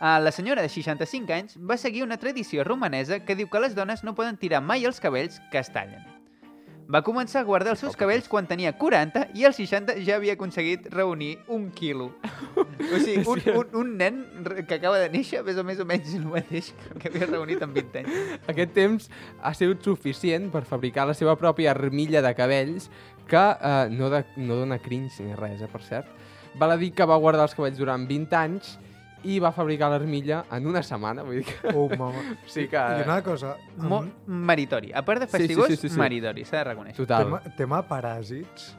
Uh, 0.00 0.18
la 0.20 0.32
senyora 0.32 0.60
de 0.62 0.68
65 0.68 1.32
anys 1.32 1.56
va 1.58 1.76
seguir 1.76 2.02
una 2.02 2.16
tradició 2.18 2.64
romanesa 2.64 3.20
que 3.24 3.36
diu 3.36 3.48
que 3.48 3.60
les 3.60 3.74
dones 3.74 4.02
no 4.04 4.14
poden 4.14 4.36
tirar 4.36 4.60
mai 4.60 4.84
els 4.84 4.98
cabells 5.00 5.40
que 5.52 5.58
es 5.58 5.70
tallen. 5.72 6.02
Va 6.90 7.00
començar 7.00 7.40
a 7.40 7.46
guardar 7.48 7.72
els 7.72 7.80
seus 7.80 7.96
cabells 7.96 8.26
quan 8.28 8.46
tenia 8.48 8.74
40 8.76 9.30
i 9.38 9.46
als 9.48 9.56
60 9.56 9.96
ja 10.04 10.18
havia 10.18 10.34
aconseguit 10.36 10.86
reunir 10.92 11.38
un 11.48 11.70
quilo. 11.72 12.10
O 12.56 13.00
sigui, 13.00 13.24
un, 13.32 13.40
un, 13.54 13.70
un 13.80 13.94
nen 13.96 14.20
que 14.68 14.76
acaba 14.76 14.98
de 15.00 15.08
néixer 15.14 15.40
pesa 15.46 15.64
més 15.64 15.80
o 15.80 15.88
menys 15.88 16.12
el 16.18 16.26
mateix 16.28 16.72
que 17.00 17.08
havia 17.08 17.30
reunit 17.30 17.64
en 17.64 17.72
20 17.72 18.02
anys. 18.02 18.20
Aquest 18.52 18.76
temps 18.76 19.08
ha 19.40 19.54
sigut 19.56 19.84
suficient 19.86 20.50
per 20.52 20.66
fabricar 20.68 21.08
la 21.08 21.16
seva 21.16 21.38
pròpia 21.40 21.72
armilla 21.72 22.22
de 22.24 22.34
cabells 22.36 22.90
que 23.30 23.40
eh, 23.40 23.88
no, 23.90 24.10
de, 24.12 24.24
no 24.36 24.60
dona 24.60 24.78
cringe 24.82 25.24
ni 25.24 25.36
res, 25.38 25.62
eh, 25.64 25.70
per 25.72 25.80
cert. 25.86 26.10
Val 26.60 26.76
a 26.76 26.78
dir 26.78 26.92
que 26.94 27.08
va 27.08 27.16
guardar 27.18 27.48
els 27.48 27.56
cabells 27.56 27.80
durant 27.80 28.04
20 28.06 28.36
anys 28.38 28.76
i 29.24 29.38
va 29.40 29.50
fabricar 29.52 29.88
l'armilla 29.90 30.44
en 30.52 30.66
una 30.70 30.82
setmana. 30.82 31.22
Vull 31.26 31.40
dir 31.40 31.44
que... 31.48 31.72
Oh, 31.74 31.88
mama. 31.96 32.22
Sí 32.46 32.68
que... 32.68 32.76
I 32.76 33.02
una 33.06 33.22
cosa, 33.22 33.56
Molt 33.76 34.26
meritori. 34.28 34.92
A 34.92 35.04
part 35.04 35.20
de 35.24 35.26
Sí, 35.26 35.32
sí, 35.36 35.38
fastigós, 35.42 35.68
sí, 35.68 35.76
sí, 35.76 35.88
sí. 35.90 35.98
meritori, 36.00 36.44
s'ha 36.44 36.58
de 36.62 36.64
reconèixer. 36.72 36.96
Total. 37.04 37.24
tema, 37.28 37.42
tema 37.56 37.82
paràsits, 37.88 38.74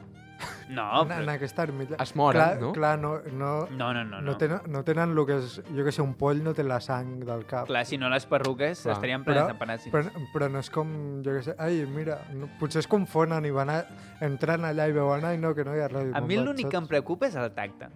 No, 0.68 0.84
en, 1.06 1.12
en 1.12 1.22
però... 1.22 1.32
aquesta 1.36 1.62
armilla... 1.62 1.96
Es 2.02 2.10
moren, 2.18 2.42
clar, 2.42 2.58
no? 2.60 2.72
Clar, 2.74 2.98
no, 2.98 3.12
no, 3.32 3.68
No, 3.70 3.92
no, 3.94 4.02
no. 4.04 4.18
no, 4.18 4.20
no. 4.20 4.36
tenen, 4.36 4.60
no 4.68 4.82
tenen 4.84 5.14
el 5.16 5.20
que 5.24 5.36
és... 5.38 5.54
Jo 5.72 5.84
que 5.86 5.92
sé, 5.94 6.02
un 6.04 6.12
poll 6.18 6.42
no 6.44 6.52
té 6.54 6.64
la 6.66 6.76
sang 6.84 7.14
del 7.24 7.46
cap. 7.48 7.64
Clar, 7.70 7.84
si 7.88 7.96
no 7.96 8.10
les 8.12 8.26
perruques 8.28 8.82
Clar. 8.82 8.96
estarien 8.98 9.24
Però- 9.24 9.46
plenes 9.46 9.54
de 9.54 9.58
paràsits. 9.62 9.92
Però, 9.94 10.26
però 10.34 10.50
no 10.52 10.60
és 10.60 10.68
com, 10.74 10.90
jo 11.24 11.36
que 11.38 11.42
sé, 11.46 11.54
ai, 11.62 11.86
mira, 11.88 12.18
no, 12.34 12.50
potser 12.60 12.82
es 12.84 12.90
confonen 12.90 13.46
i 13.48 13.54
van 13.54 13.70
a, 13.72 13.78
entren 14.26 14.66
allà 14.68 14.88
i 14.90 14.92
veuen, 14.98 15.24
ai, 15.24 15.38
no, 15.40 15.54
que 15.56 15.64
no 15.64 15.74
hi 15.76 15.80
ha 15.80 15.88
res. 15.88 16.12
A 16.12 16.20
mi 16.20 16.36
l'únic 16.36 16.68
que 16.68 16.76
em 16.82 16.90
preocupa 16.90 17.30
és 17.30 17.38
el 17.40 17.48
tacte. 17.56 17.88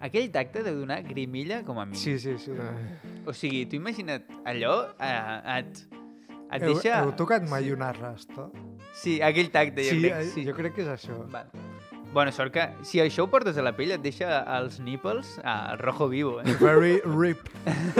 Aquell 0.00 0.28
tacte 0.30 0.62
deu 0.62 0.78
donar 0.78 1.00
grimilla 1.02 1.62
com 1.66 1.80
a 1.80 1.86
mínim. 1.86 1.98
Sí, 1.98 2.18
sí, 2.22 2.36
sí. 2.38 2.54
O 3.26 3.34
sigui, 3.34 3.64
tu 3.66 3.76
imagina't 3.76 4.28
allò, 4.46 4.74
eh, 5.02 5.58
et, 5.58 5.82
et 6.52 6.62
Heu, 6.62 6.74
deixa... 6.74 7.02
heu 7.02 7.12
tocat 7.18 7.48
mai 7.50 7.72
una 7.74 7.90
rasta? 7.96 8.46
Sí, 8.94 9.18
aquell 9.22 9.50
tacte, 9.54 9.82
jo 9.82 9.96
sí, 9.96 10.04
crec. 10.06 10.30
Sí, 10.34 10.46
jo 10.46 10.54
crec 10.56 10.78
que 10.78 10.86
és 10.86 10.92
això. 10.94 11.18
Val. 11.32 11.50
Bona 12.08 12.32
sort 12.32 12.54
que, 12.54 12.62
si 12.88 13.02
això 13.02 13.26
ho 13.26 13.28
portes 13.28 13.58
a 13.60 13.62
la 13.64 13.74
pell, 13.76 13.90
et 13.92 14.00
deixa 14.00 14.38
els 14.56 14.78
nipples 14.80 15.34
al 15.44 15.76
rojo 15.82 16.08
vivo, 16.08 16.38
eh? 16.40 16.54
Very 16.62 17.02
rip. 17.04 17.50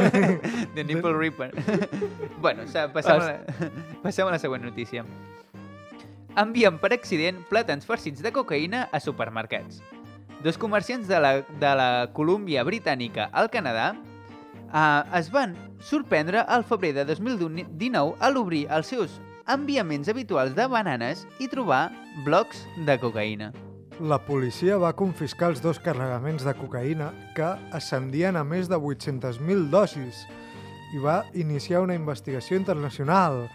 The 0.74 0.84
nipple 0.84 1.12
ripper. 1.12 1.50
bueno, 2.40 2.64
passem, 2.94 3.12
a 3.12 3.18
la, 3.18 3.68
passem 4.06 4.26
a 4.26 4.32
la 4.32 4.40
següent 4.40 4.64
notícia. 4.64 5.04
Envien 6.38 6.78
per 6.80 6.94
accident 6.94 7.42
plàtans 7.50 7.84
farcits 7.84 8.24
de 8.24 8.32
cocaïna 8.32 8.86
a 8.94 9.00
supermercats. 9.02 9.82
Dos 10.42 10.56
comerciants 10.56 11.08
de 11.08 11.18
la, 11.18 11.32
de 11.42 11.70
la 11.74 12.10
Colúmbia 12.14 12.62
Britànica 12.62 13.26
al 13.32 13.48
Canadà 13.50 13.88
eh, 14.70 15.18
es 15.18 15.32
van 15.34 15.56
sorprendre 15.82 16.44
al 16.46 16.62
febrer 16.62 16.92
de 16.94 17.04
2019 17.08 18.14
a 18.22 18.30
l'obrir 18.30 18.68
els 18.70 18.86
seus 18.86 19.16
enviaments 19.50 20.06
habituals 20.08 20.54
de 20.54 20.66
bananes 20.70 21.24
i 21.42 21.48
trobar 21.50 21.88
blocs 22.26 22.62
de 22.86 22.94
cocaïna. 23.02 23.50
La 23.98 24.20
policia 24.22 24.76
va 24.78 24.92
confiscar 24.94 25.48
els 25.50 25.62
dos 25.64 25.80
carregaments 25.82 26.46
de 26.46 26.54
cocaïna 26.54 27.10
que 27.34 27.48
ascendien 27.74 28.38
a 28.38 28.44
més 28.46 28.70
de 28.70 28.78
800.000 28.78 29.66
dosis 29.74 30.22
i 30.94 31.02
va 31.02 31.24
iniciar 31.34 31.82
una 31.82 31.98
investigació 31.98 32.60
internacional. 32.60 33.48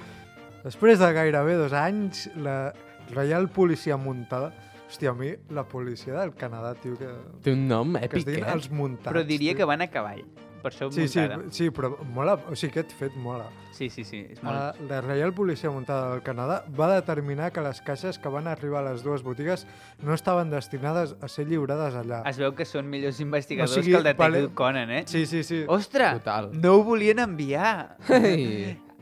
Després 0.65 0.99
de 0.99 1.13
gairebé 1.15 1.55
dos 1.61 1.71
anys, 1.71 2.27
la 2.35 2.73
Reial 3.15 3.47
Policia 3.47 3.95
Muntada... 3.95 4.51
Hòstia, 4.93 5.09
a 5.09 5.13
mi 5.17 5.31
la 5.49 5.63
policia 5.65 6.13
del 6.19 6.35
Canadà, 6.37 6.75
tio, 6.77 6.93
que, 6.99 7.07
Té 7.41 7.51
un 7.55 7.63
nom 7.67 7.95
que 7.97 8.05
es 8.05 8.11
èpic, 8.11 8.27
diuen 8.27 8.45
eh? 8.45 8.53
els 8.53 8.67
muntats. 8.69 9.09
Però 9.09 9.23
diria 9.25 9.53
tio. 9.55 9.57
que 9.57 9.65
van 9.65 9.81
a 9.81 9.87
cavall. 9.89 10.21
Per 10.61 10.69
això 10.71 10.91
Sí, 10.93 11.07
sí, 11.09 11.19
muntada. 11.19 11.49
sí, 11.51 11.69
però 11.73 11.89
mola, 12.13 12.35
o 12.47 12.53
sigui, 12.55 12.69
aquest 12.77 12.93
fet 12.99 13.15
mola. 13.17 13.47
Sí, 13.73 13.89
sí, 13.89 14.03
sí. 14.05 14.19
És 14.29 14.43
molt... 14.45 14.77
Uh, 14.77 14.85
la 14.87 15.01
Reial 15.01 15.33
Policia 15.33 15.71
Muntada 15.73 16.11
del 16.13 16.21
Canadà 16.21 16.59
va 16.77 16.91
determinar 16.93 17.49
que 17.51 17.63
les 17.65 17.81
caixes 17.81 18.19
que 18.21 18.29
van 18.29 18.45
arribar 18.47 18.83
a 18.85 18.91
les 18.91 19.01
dues 19.03 19.23
botigues 19.25 19.65
no 20.03 20.13
estaven 20.13 20.51
destinades 20.53 21.15
a 21.19 21.27
ser 21.27 21.47
lliurades 21.49 21.95
allà. 21.97 22.21
Es 22.29 22.37
veu 22.37 22.53
que 22.53 22.63
són 22.69 22.85
millors 22.87 23.19
investigadors 23.19 23.73
O 23.73 23.81
sigui, 23.81 23.91
que 23.91 23.97
el 23.97 24.03
detective 24.11 24.43
vale- 24.45 24.53
Conan, 24.53 24.91
eh? 24.91 25.03
Sí, 25.07 25.25
sí, 25.25 25.41
sí. 25.43 25.63
Ostres, 25.67 26.19
Total. 26.21 26.51
no 26.53 26.75
ho 26.75 26.83
volien 26.83 27.17
enviar. 27.19 27.97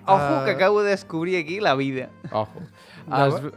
Ojo, 0.08 0.46
que 0.46 0.52
acabo 0.52 0.82
de 0.82 0.92
descobrir 0.92 1.38
aquí 1.38 1.60
la 1.60 1.76
vida. 1.76 2.10
Ojo. 2.32 2.62
Els... 3.10 3.36
Els... 3.36 3.54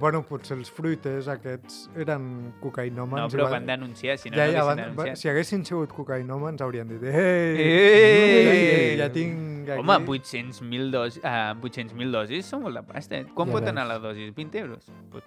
Bueno, 0.00 0.20
potser 0.28 0.56
els 0.58 0.68
fruiters 0.70 1.28
aquests 1.32 1.88
eren 1.96 2.52
cocaïnòmens. 2.60 3.22
No, 3.22 3.28
però 3.32 3.46
van 3.50 3.66
denunciar, 3.66 4.18
si 4.18 4.30
no, 4.30 4.36
ja, 4.36 4.46
no 4.46 4.50
haguessin 4.50 4.66
van, 4.66 4.76
va, 4.78 4.84
denunciat. 5.06 5.16
si 5.22 5.28
haguessin 5.30 5.64
sigut 5.64 5.92
cocaïnòmens 5.96 6.60
haurien 6.64 6.88
dit 6.90 7.02
Ei! 7.08 7.56
Ei! 7.62 8.96
Ja, 8.98 9.06
ja 9.06 9.08
tinc 9.14 9.70
aquí... 9.70 9.80
Home, 9.80 9.96
800.000 10.18 10.90
dosis, 10.92 11.22
uh, 11.24 11.54
800 11.62 12.12
dosis 12.12 12.46
són 12.52 12.62
molt 12.66 12.76
de 12.80 12.84
pasta. 12.92 13.16
eh? 13.22 13.24
Quan 13.34 13.48
Ja 13.48 13.52
pot 13.56 13.62
veus. 13.64 13.72
anar 13.72 13.86
la 13.88 13.98
dosis? 14.02 14.34
20 14.36 14.58
euros? 14.66 14.84
Pot... 15.12 15.24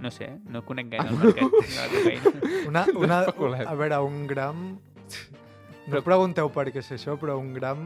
No 0.00 0.10
sé, 0.10 0.24
eh? 0.32 0.38
no 0.48 0.62
conec 0.64 0.88
gaire 0.92 1.08
el 1.08 1.16
mercat 1.20 1.50
de. 1.92 2.20
Una, 2.70 2.84
una, 3.04 3.18
a 3.66 3.74
veure, 3.76 3.98
un 4.00 4.26
gram... 4.26 4.62
No 5.90 5.96
Però- 5.96 6.04
pregunteu 6.06 6.48
per 6.54 6.68
què 6.70 6.78
és 6.84 6.92
això, 6.94 7.16
però 7.18 7.34
un 7.40 7.52
gram 7.56 7.82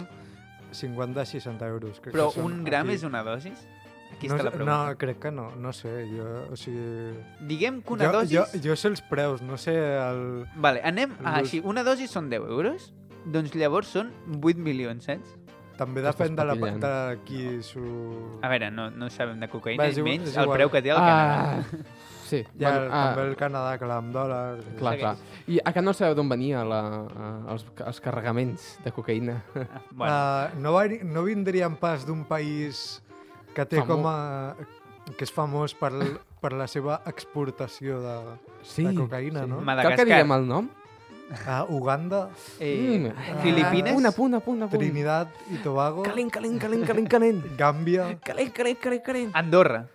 50-60 0.74 1.62
euros. 1.70 2.00
Crec 2.02 2.12
Però 2.14 2.28
que 2.34 2.40
un 2.42 2.64
gram 2.66 2.86
aquí. 2.90 2.96
és 2.98 3.04
una 3.06 3.22
dosis? 3.24 3.62
Aquí 4.24 4.32
no, 4.32 4.38
està 4.38 4.48
la 4.48 4.52
pregunta. 4.54 4.72
No, 4.90 4.96
crec 4.98 5.18
que 5.20 5.30
no, 5.30 5.46
no 5.60 5.72
sé, 5.76 5.92
jo, 6.08 6.26
o 6.50 6.56
sigui... 6.56 7.12
Diguem 7.44 7.80
que 7.84 7.92
una 7.92 8.08
jo, 8.08 8.12
dosis... 8.16 8.32
jo, 8.32 8.62
jo 8.70 8.76
sé 8.80 8.88
els 8.88 9.04
preus, 9.10 9.44
no 9.44 9.58
sé 9.60 9.76
el... 9.76 10.22
Vale, 10.56 10.80
anem... 10.82 11.12
Ah, 11.20 11.38
Dos. 11.38 11.44
així, 11.44 11.60
una 11.64 11.84
dosi 11.84 12.08
són 12.08 12.30
10 12.32 12.48
euros? 12.48 12.90
Doncs 13.24 13.54
llavors 13.56 13.92
són 13.92 14.12
8 14.40 14.60
milions, 14.64 15.04
saps? 15.04 15.36
També 15.74 16.04
depèn 16.04 16.36
de, 16.38 16.44
la, 16.46 16.54
de 16.54 16.90
qui 17.26 17.44
s'ho... 17.66 17.82
A 18.46 18.50
veure, 18.52 18.68
no, 18.70 18.88
no 18.94 19.08
sabem 19.10 19.40
de 19.42 19.48
cocaïna, 19.50 19.82
Va, 19.82 19.88
és 19.90 19.98
igual- 19.98 20.12
menys 20.12 20.28
és 20.30 20.36
el 20.38 20.46
igual. 20.46 20.60
preu 20.60 20.70
que 20.70 20.82
té 20.84 20.92
el 20.94 21.00
Canadà. 21.02 21.38
Ah, 21.42 21.86
sí. 22.30 22.40
Ja, 22.60 22.70
bueno, 22.70 22.90
ah, 22.92 23.00
també 23.08 23.24
el 23.26 23.36
Canadà, 23.40 23.72
que 23.80 23.88
amb 23.90 24.14
dòlars... 24.14 24.68
Clar, 24.78 24.94
clar. 25.02 25.14
I 25.50 25.58
a 25.66 25.74
no 25.82 25.92
sabeu 25.96 26.14
d'on 26.14 26.30
venia 26.30 26.62
la, 26.68 26.80
a, 27.10 27.30
els, 27.56 27.66
els 27.82 28.00
carregaments 28.04 28.68
de 28.86 28.94
cocaïna? 28.94 29.40
Ah, 29.54 29.82
bueno, 29.90 30.14
Uh, 30.14 30.60
no, 30.62 30.72
va, 30.76 30.86
no 31.10 31.26
vindrien 31.26 31.74
pas 31.80 32.06
d'un 32.06 32.22
país 32.24 33.02
que 33.54 33.64
té 33.66 33.78
Famo- 33.80 33.96
com 34.02 34.08
a... 34.10 34.54
que 35.16 35.24
és 35.26 35.32
famós 35.32 35.74
per, 35.76 35.92
l- 35.92 36.18
per 36.40 36.52
la 36.56 36.66
seva 36.66 37.00
exportació 37.06 38.00
de, 38.00 38.14
Sí. 38.62 38.84
de 38.86 38.94
cocaïna, 38.96 39.44
sí. 39.44 39.50
no? 39.50 39.56
Cal 39.60 39.64
Madagascar. 39.68 39.98
que 40.00 40.04
diguem 40.10 40.32
el 40.32 40.46
nom? 40.48 40.68
A 41.48 41.64
Uganda, 41.68 42.28
eh, 42.60 42.98
Mm. 43.00 43.40
Filipines? 43.42 43.96
Una 43.96 44.10
punt, 44.12 44.34
a 44.34 44.40
punt, 44.40 44.62
a 44.62 44.68
punt. 44.68 44.78
Trinidad 44.80 45.28
i 45.50 45.56
Tobago, 45.64 46.02
Calent, 46.04 46.30
calent, 46.30 46.58
calent, 46.60 46.84
calent, 46.86 47.08
calent. 47.08 47.42
Gàmbia... 47.58 48.18
Calent, 48.22 48.52
calent, 48.52 48.78
calent, 48.78 49.02
calent. 49.02 49.30
Andorra. 49.34 49.86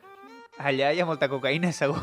Allà 0.59 0.89
hi 0.91 0.99
ha 0.99 1.05
molta 1.07 1.29
cocaïna, 1.31 1.69
segur. 1.71 2.01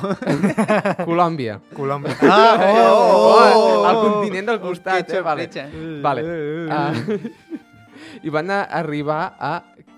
Colòmbia. 1.08 1.58
Colòmbia... 1.76 2.14
Ah, 2.22 2.56
oh, 2.56 2.94
oh, 2.96 3.50
oh, 3.52 3.84
al 3.84 3.96
continent 4.00 4.46
del 4.48 4.60
costat, 4.62 5.04
Fletxa, 5.10 5.18
eh? 5.18 5.22
Vale. 5.22 5.42
fletxa. 5.42 5.64
Vale. 6.02 6.22
Uh, 6.70 7.20
I 8.26 8.30
van 8.32 8.50
a 8.50 8.62
arribar 8.78 9.36
a 9.38 9.52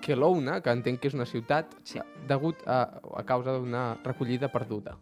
Kelowna, 0.09 0.59
que 0.65 0.73
entenc 0.73 0.99
que 1.03 1.11
és 1.11 1.15
una 1.17 1.27
ciutat, 1.29 1.71
Sí. 1.85 2.01
degut 2.27 2.65
a, 2.67 2.81
a 3.15 3.23
causa 3.29 3.53
d'una 3.55 3.93
recollida 4.03 4.49
perduda. 4.51 4.97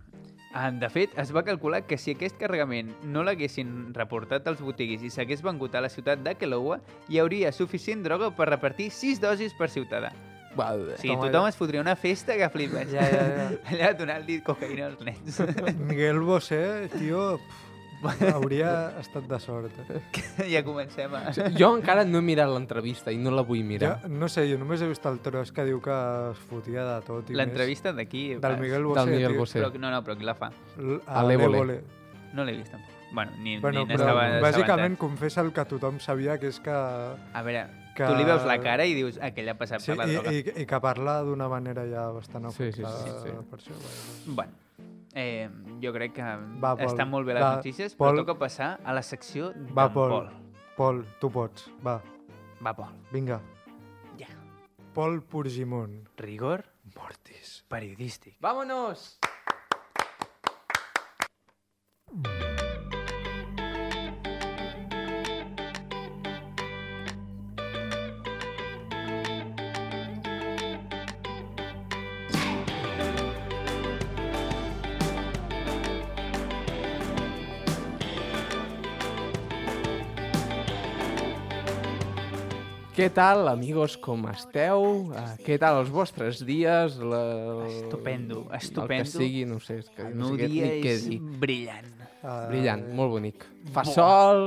Ah, 0.53 0.71
De 0.71 0.87
fet, 0.89 1.11
es 1.19 1.29
va 1.35 1.43
calcular 1.45 1.83
que 1.85 1.97
si 2.01 2.13
aquest 2.15 2.37
carregament 2.39 2.89
no 3.03 3.21
l'haguessin 3.23 3.93
reportat 3.93 4.47
als 4.47 4.61
botiguis 4.63 5.03
i 5.03 5.11
s'hagués 5.13 5.43
vengut 5.45 5.75
a 5.75 5.81
la 5.83 5.89
ciutat 5.91 6.23
de 6.25 6.33
Keloua, 6.39 6.79
hi 7.09 7.19
hauria 7.19 7.51
suficient 7.51 8.01
droga 8.03 8.31
per 8.35 8.47
repartir 8.49 8.89
6 8.91 9.21
dosis 9.21 9.53
per 9.53 9.69
ciutadà. 9.69 10.11
Sigui, 10.97 11.13
Toma 11.13 11.27
tothom 11.27 11.43
ja. 11.45 11.49
es 11.51 11.57
fotria 11.59 11.81
una 11.83 11.95
festa 11.95 12.33
que 12.39 12.47
flipes. 12.49 12.89
Ja, 12.89 13.03
ja, 13.05 13.25
ja. 13.27 13.49
Allà 13.75 13.91
donant-li 13.99 14.39
cocaïna 14.41 14.87
als 14.87 15.03
nens. 15.05 15.37
Miguel 15.77 16.17
Bosé, 16.25 16.89
tio, 16.97 17.35
pff, 17.37 17.66
hauria 18.35 18.71
estat 19.01 19.25
de 19.29 19.39
sort. 19.39 19.71
Eh? 19.89 20.01
ja 20.53 20.61
comencem 20.65 21.13
a... 21.17 21.31
jo 21.57 21.69
encara 21.77 22.03
no 22.05 22.19
he 22.19 22.25
mirat 22.25 22.49
l'entrevista 22.51 23.11
i 23.11 23.17
no 23.17 23.31
la 23.33 23.41
vull 23.47 23.63
mirar. 23.65 24.01
Jo, 24.03 24.09
no 24.09 24.29
sé, 24.29 24.45
jo 24.51 24.59
només 24.61 24.81
he 24.81 24.89
vist 24.91 25.05
el 25.09 25.17
tros 25.25 25.51
que 25.51 25.65
diu 25.65 25.81
que 25.81 25.95
es 26.31 26.43
fotia 26.49 26.83
de 26.85 26.99
tot. 27.07 27.23
i 27.29 27.33
més. 27.33 27.41
L'entrevista 27.41 27.93
d'aquí... 27.97 28.27
Del 28.43 28.59
Miguel 28.61 28.85
Bosé, 28.85 29.01
Del 29.05 29.13
Miguel. 29.15 29.37
Bosé. 29.37 29.59
Però, 29.63 29.71
no, 29.81 29.89
no, 29.91 30.03
però 30.05 30.17
qui 30.19 30.27
la 30.29 30.35
fa? 30.37 30.51
L- 30.77 31.01
A 31.07 31.23
l'Évole. 31.25 31.81
No 32.37 32.43
l'he 32.45 32.57
vist, 32.59 32.71
tampoc. 32.75 32.93
Bueno, 33.09 33.31
ni, 33.39 33.57
Bueno, 33.63 33.85
ni 33.87 33.95
però 33.95 34.13
bàsicament 34.43 34.97
confessa 34.99 35.39
el 35.41 35.53
que 35.55 35.63
tothom 35.65 35.97
sabia, 36.03 36.35
que 36.37 36.49
és 36.51 36.57
que... 36.59 36.73
A 36.75 37.41
veure, 37.41 37.61
que... 37.95 38.03
tu 38.03 38.13
li 38.19 38.25
veus 38.27 38.43
la 38.45 38.57
cara 38.61 38.83
i 38.85 38.93
dius 38.97 39.15
aquell 39.23 39.47
ha 39.47 39.55
passat 39.57 39.79
Sí, 39.81 39.93
per 39.93 40.01
la 40.01 40.07
i, 40.11 40.17
droga. 40.17 40.33
i, 40.35 40.43
i 40.63 40.65
que 40.67 40.79
parla 40.83 41.21
d'una 41.23 41.47
manera 41.47 41.85
ja 41.87 42.09
bastant 42.11 42.49
Sí, 42.51 42.67
sí, 42.75 42.83
sí, 42.83 43.03
sí, 43.05 43.13
sí. 43.23 43.35
per 43.49 43.61
això. 43.63 43.77
bueno. 43.79 44.35
Bueno, 44.35 44.51
eh, 45.17 45.49
jo 45.81 45.91
crec 45.95 46.13
que 46.13 46.23
Va, 46.61 46.75
Pol. 46.77 46.85
estan 46.85 47.09
molt 47.09 47.25
bé 47.27 47.33
les 47.33 47.43
Va, 47.43 47.55
notícies, 47.57 47.95
Pol. 47.97 48.13
però 48.13 48.23
toca 48.23 48.37
passar 48.39 48.79
a 48.83 48.93
la 48.93 49.01
secció 49.01 49.49
Va, 49.73 49.87
d'en 49.87 49.93
Pol. 49.97 50.09
Pol. 50.13 50.29
Pol, 50.77 51.05
tu 51.19 51.31
pots, 51.33 51.71
va, 51.85 51.99
Va, 52.61 52.73
Pol. 52.77 52.93
vinga. 53.11 53.41
Ja. 54.17 54.27
Pol 54.93 55.21
Purgimon. 55.23 56.03
Rigor? 56.17 56.65
Mortis. 56.95 57.63
periodístic. 57.67 58.37
Vámonos! 58.39 59.19
Què 82.97 83.11
tal, 83.13 83.45
amigos, 83.51 83.93
com 84.01 84.23
esteu? 84.31 84.81
Uh, 85.13 85.35
què 85.45 85.59
tal 85.61 85.83
els 85.83 85.91
vostres 85.93 86.39
dies? 86.47 86.95
La... 86.97 87.19
Estupendo, 87.69 88.47
El 88.49 88.57
estupendo. 88.57 89.03
que 89.05 89.11
sigui, 89.11 89.43
no 89.45 89.59
sé, 89.61 89.83
és 89.83 89.91
que 89.93 90.01
El 90.07 90.15
no 90.17 90.31
meu 90.31 90.39
sé 90.39 90.41
què, 90.41 90.49
dia 90.49 90.65
ni 90.71 90.79
què 90.81 90.95
és 90.95 91.03
dir. 91.05 91.19
brillant. 91.43 91.91
Uh, 92.23 92.47
Brillant, 92.49 92.87
molt 92.97 93.13
bonic. 93.13 93.45
Fa 93.69 93.83
Buah. 93.85 93.93
sol... 93.93 94.43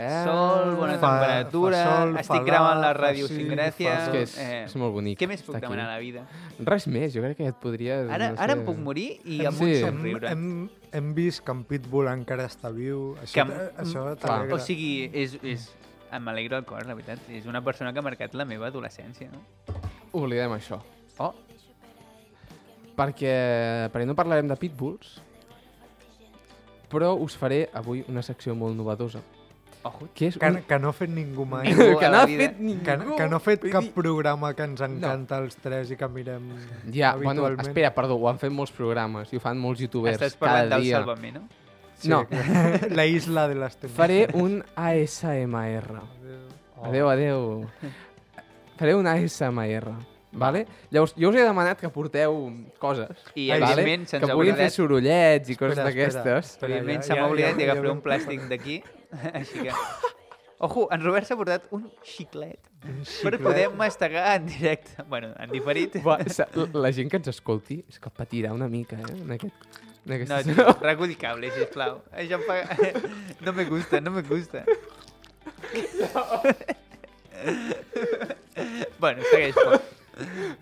Eh? 0.00 0.20
Sol, 0.24 0.76
bona 0.78 0.94
Fa- 1.00 1.08
temperatura, 1.10 1.80
fa 1.82 1.96
sol, 1.96 2.12
fa 2.14 2.20
estic 2.22 2.44
gravant 2.46 2.78
la 2.80 2.92
fa 2.94 3.00
ràdio 3.00 3.26
sí, 3.28 3.34
sin 3.40 3.48
fa- 3.50 3.56
gràcia. 3.56 3.94
És 3.96 4.12
que 4.12 4.20
és, 4.26 4.36
eh, 4.40 4.60
és 4.68 4.76
molt 4.80 4.94
bonic. 4.94 5.18
Què 5.20 5.26
més 5.28 5.42
puc 5.44 5.58
demanar 5.60 5.88
a 5.88 5.96
la 5.96 5.98
vida? 6.00 6.22
Res 6.68 6.86
més, 6.88 7.10
jo 7.16 7.24
crec 7.24 7.36
que 7.40 7.48
et 7.50 7.58
podria... 7.60 7.98
Ara, 8.06 8.30
no 8.36 8.40
ara 8.40 8.54
sé... 8.54 8.60
em 8.60 8.64
puc 8.68 8.78
morir 8.80 9.08
i 9.24 9.40
hem, 9.40 9.48
amb 9.50 9.58
Sí. 9.58 9.66
un 9.66 9.74
hem, 9.74 9.82
somriure. 9.88 10.30
hem, 10.30 10.46
hem 11.00 11.10
vist 11.18 11.42
que 11.44 11.52
en 11.56 11.64
Pitbull 11.68 12.08
encara 12.12 12.46
està 12.48 12.70
viu. 12.72 13.10
Això, 13.24 13.44
Que 13.50 13.58
això 13.82 14.06
t'alegra. 14.22 14.56
O 14.56 14.62
sigui, 14.62 14.92
és, 15.12 15.36
és, 15.42 15.66
em 16.12 16.28
alegro 16.28 16.56
el 16.58 16.64
cor, 16.64 16.86
la 16.86 16.94
veritat. 16.94 17.22
És 17.30 17.46
una 17.46 17.62
persona 17.64 17.92
que 17.92 17.98
ha 18.00 18.02
marcat 18.06 18.34
la 18.34 18.44
meva 18.44 18.68
adolescència, 18.68 19.30
no? 19.30 19.42
Oblidem 20.12 20.52
això. 20.56 20.80
Oh, 21.18 21.32
Perquè, 23.00 23.88
perquè 23.92 24.04
no 24.04 24.14
parlarem 24.18 24.48
de 24.50 24.56
pitbulls, 24.60 25.20
però 26.92 27.14
us 27.16 27.36
faré 27.38 27.62
avui 27.78 28.02
una 28.10 28.20
secció 28.20 28.52
molt 28.58 28.74
novedosa, 28.76 29.22
ojo. 29.88 30.08
que 30.12 30.26
és 30.28 30.36
que, 30.36 30.50
un... 30.50 30.58
que 30.68 30.78
no 30.82 30.90
ha 30.90 30.96
fet 30.98 31.08
ningú 31.14 31.46
mai. 31.48 31.68
Ningú. 31.70 31.94
que 32.00 32.04
a 32.04 32.10
no 32.10 32.16
la 32.18 32.22
ha 32.24 32.28
vida. 32.28 32.48
fet 32.50 32.58
ningú. 32.60 32.82
Que, 32.84 32.96
que 33.22 33.28
no 33.30 33.38
ha 33.38 33.40
fet 33.40 33.64
cap 33.72 33.86
programa 33.94 34.52
que 34.58 34.66
ens 34.68 34.82
encanta 34.84 35.38
als 35.40 35.56
tres 35.62 35.94
i 35.94 35.96
que 35.96 36.08
mirem 36.12 36.50
Ja, 36.92 37.14
bueno, 37.16 37.46
espera, 37.62 37.94
perdó, 37.96 38.18
ho 38.20 38.28
han 38.28 38.42
fet 38.42 38.52
molts 38.52 38.74
programes 38.76 39.32
i 39.32 39.38
ho 39.38 39.44
fan 39.46 39.56
molts 39.62 39.80
youtubers 39.86 40.18
Estàs 40.18 40.36
parlant 40.36 40.66
cada 40.68 40.76
del 40.76 40.90
dia. 40.90 40.98
Sálvame, 41.00 41.32
no? 41.38 41.46
Sí, 42.00 42.08
No. 42.08 42.26
La 42.96 43.04
isla 43.06 43.46
de 43.48 43.54
les 43.60 43.76
tendes. 43.76 43.96
Faré 43.96 44.26
un 44.34 44.62
ASMR. 44.74 46.00
Oh. 46.80 46.86
Adeu, 46.88 47.08
adeu. 47.12 47.42
Faré 48.80 48.94
un 48.96 49.06
ASMR, 49.06 49.90
vale? 50.32 50.62
Llavors, 50.90 51.12
jo 51.20 51.28
us 51.28 51.36
he 51.36 51.42
demanat 51.44 51.76
que 51.82 51.90
porteu 51.92 52.38
coses, 52.80 53.18
I, 53.34 53.50
vale? 53.50 53.66
evidentment, 53.66 54.06
se'ns 54.08 54.24
que 54.24 54.32
puguin 54.32 54.56
fer 54.56 54.70
sorollets 54.72 55.50
i 55.52 55.56
coses 55.60 55.76
d'aquestes. 55.76 56.54
Evidentment 56.64 57.04
se 57.04 57.18
m'ha 57.18 57.26
oblidat 57.28 57.60
i 57.60 57.66
ja 57.66 57.74
agafar 57.74 57.84
veu. 57.90 57.92
un 57.98 58.00
plàstic 58.06 58.46
d'aquí. 58.48 58.78
Així 59.34 59.66
que... 59.66 59.74
Ojo, 60.60 60.86
en 60.92 61.00
Robert 61.04 61.24
s'ha 61.28 61.36
portat 61.40 61.68
un 61.72 61.86
xiclet 62.04 62.58
Un 62.84 62.98
per 63.00 63.04
xiclet. 63.08 63.42
poder 63.44 63.68
mastegar 63.76 64.24
en 64.38 64.48
directe. 64.48 65.04
Bueno, 65.08 65.30
en 65.40 65.52
diferit. 65.52 65.94
La 66.04 66.90
gent 66.92 67.08
que 67.12 67.16
ens 67.20 67.28
escolti 67.32 67.78
és 67.88 68.00
que 68.00 68.08
patirà 68.12 68.52
una 68.56 68.68
mica, 68.68 68.96
eh? 69.00 69.14
En 69.24 69.32
aquest, 69.36 69.80
No, 70.04 70.42
tio, 70.42 70.64
reculli 70.80 71.14
cable, 71.20 71.50
sisplau. 71.54 72.00
Això 72.16 72.38
em 72.40 72.44
fa... 72.48 72.56
No 73.44 73.52
me 73.52 73.64
gusta, 73.68 74.00
no 74.00 74.10
me 74.14 74.22
gusta. 74.26 74.64
bueno, 78.98 79.22
segueix. 79.30 79.54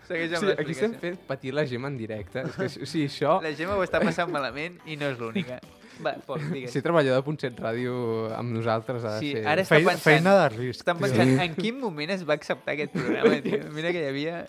Segueix 0.07 0.35
amb 0.39 0.45
Sí, 0.45 0.51
aquí 0.55 0.75
estem 0.77 0.93
fent 1.01 1.17
patir 1.27 1.55
la 1.57 1.65
Gemma 1.67 1.89
en 1.91 1.97
directe. 1.99 2.45
És 2.47 2.55
que, 2.79 2.87
sí, 2.87 3.07
això... 3.09 3.39
La 3.43 3.51
Gemma 3.59 3.75
ho 3.79 3.83
està 3.87 3.99
passant 4.03 4.31
malament 4.31 4.77
i 4.87 4.97
no 5.01 5.07
és 5.15 5.19
l'única. 5.23 5.59
Va, 5.99 6.13
Pol, 6.27 6.39
digues. 6.53 6.71
Ser 6.71 6.83
treballador 6.85 7.19
de 7.19 7.25
Puntset 7.27 7.57
Ràdio 7.59 7.93
amb 8.37 8.53
nosaltres 8.55 9.03
ha 9.03 9.17
de 9.17 9.21
Sí, 9.25 9.33
ser... 9.35 9.43
ara 9.51 9.65
està 9.65 9.75
Feina, 9.75 9.91
pensant... 9.97 10.05
feina 10.05 10.33
de 10.37 10.45
risc. 10.55 10.85
Estan 10.85 11.01
tio. 11.01 11.09
pensant 11.09 11.33
en 11.43 11.57
quin 11.59 11.81
moment 11.83 12.13
es 12.15 12.23
va 12.29 12.37
acceptar 12.39 12.77
aquest 12.77 12.93
programa, 12.95 13.35
tio. 13.43 13.59
Mira 13.75 13.91
que 13.95 14.05
hi 14.05 14.09
havia... 14.13 14.37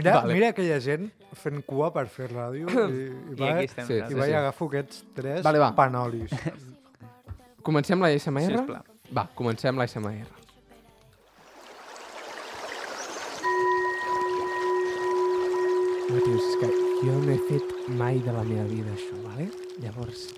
Mira, 0.00 0.14
Vale. 0.22 0.32
mira 0.34 0.48
aquella 0.54 0.78
gent 0.80 1.10
fent 1.36 1.60
cua 1.68 1.90
per 1.92 2.06
fer 2.08 2.30
ràdio 2.32 2.68
i, 2.72 2.80
i, 2.88 3.08
I 3.34 3.38
va, 3.40 3.50
estem 3.66 3.86
Sí, 3.86 3.98
i 3.98 4.00
nosaltres. 4.00 4.18
va 4.20 4.24
sí. 4.24 4.30
i 4.32 4.36
agafo 4.40 4.68
aquests 4.72 5.02
tres 5.18 5.42
Vale, 5.44 5.60
va. 5.60 5.70
panolis. 5.76 6.32
Comencem 7.68 8.00
la 8.00 8.08
SMR? 8.16 8.54
Sisplau. 8.56 8.86
Va, 9.12 9.26
comencem 9.36 9.76
la 9.76 9.84
SMR. 9.90 10.28
Home, 16.10 16.20
tios, 16.24 16.42
és 16.42 16.56
que 16.60 16.70
jo 17.06 17.14
no 17.22 17.30
he 17.32 17.38
fet 17.48 17.74
mai 18.00 18.18
de 18.24 18.32
la 18.34 18.42
meva 18.46 18.64
vida 18.70 18.92
això, 18.96 19.18
vale? 19.26 19.48
Llavors, 19.82 20.28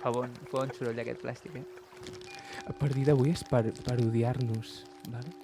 Fa 0.00 0.08
bon, 0.16 0.30
fa 0.48 0.62
bon 0.62 0.70
soroll 0.72 0.96
aquest 1.02 1.20
plàstic, 1.20 1.58
eh? 1.60 1.64
a 2.64 2.72
partir 2.72 3.02
d'avui 3.04 3.34
és 3.34 3.42
per, 3.44 3.60
per 3.84 3.98
odiar-nos, 4.00 4.70
vale? 5.12 5.34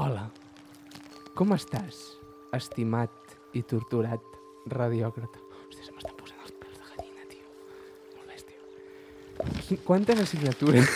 Hola, 0.00 0.22
com 1.36 1.50
estàs, 1.52 1.96
estimat 2.56 3.34
i 3.52 3.60
torturat 3.68 4.22
radiòcrata? 4.72 5.42
Hòstia, 5.58 5.82
se 5.84 5.92
m'estan 5.92 6.14
posant 6.16 6.40
els 6.46 6.54
pèls 6.62 6.78
de 6.78 6.86
gallina, 6.94 7.26
tio. 7.28 7.44
Molt 8.14 8.30
bèstia. 8.30 8.56
Quantes 9.84 10.22
assignatures... 10.22 10.88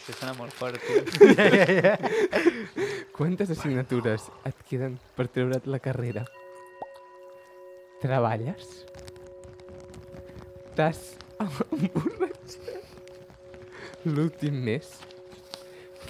Això 0.00 0.16
sona 0.16 0.34
molt 0.40 0.58
fort, 0.58 0.82
tio. 0.88 0.98
Quantes 3.20 3.54
assignatures 3.54 4.26
et 4.50 4.66
queden 4.72 4.98
per 5.14 5.28
treure't 5.30 5.70
la 5.70 5.78
carrera? 5.86 6.26
Treballes? 8.02 8.74
T'has 10.74 11.14
emborratxat 11.46 12.90
l'últim 14.10 14.58
mes? 14.66 14.96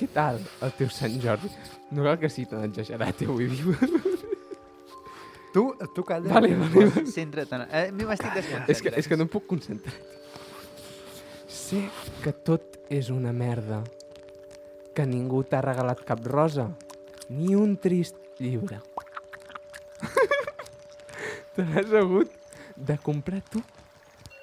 Què 0.02 0.08
tal 0.10 0.40
el 0.66 0.72
teu 0.74 0.88
Sant 0.90 1.12
Jordi? 1.22 1.46
No 1.94 2.02
cal 2.02 2.16
que 2.18 2.26
sigui 2.32 2.48
tan 2.50 2.64
exagerat, 2.66 3.20
eh, 3.22 3.26
vull 3.30 3.52
dir. 3.54 3.76
Tu, 5.52 5.62
tu 5.94 6.02
calla. 6.02 6.32
Vale, 6.32 6.56
vale. 6.56 7.04
Centra't 7.12 7.52
en... 7.54 7.62
Eh, 7.68 7.82
m'hi 7.94 8.06
m'estic 8.08 8.32
desconcentrat. 8.34 8.72
És 8.72 8.80
que, 8.82 8.92
és 8.98 9.06
que 9.06 9.18
no 9.20 9.28
em 9.28 9.30
puc 9.30 9.44
concentrar. 9.46 9.94
Sé 11.46 11.84
que 12.24 12.32
tot 12.32 12.80
és 12.90 13.12
una 13.14 13.30
merda. 13.36 13.82
Que 14.96 15.06
ningú 15.06 15.44
t'ha 15.46 15.60
regalat 15.62 16.02
cap 16.08 16.24
rosa. 16.26 16.66
Ni 17.28 17.54
un 17.54 17.76
trist 17.76 18.18
llibre. 18.40 18.80
Te 21.54 21.68
l'has 21.68 21.94
hagut 22.00 22.34
de 22.74 22.98
comprar 23.06 23.44
tu. 23.52 23.62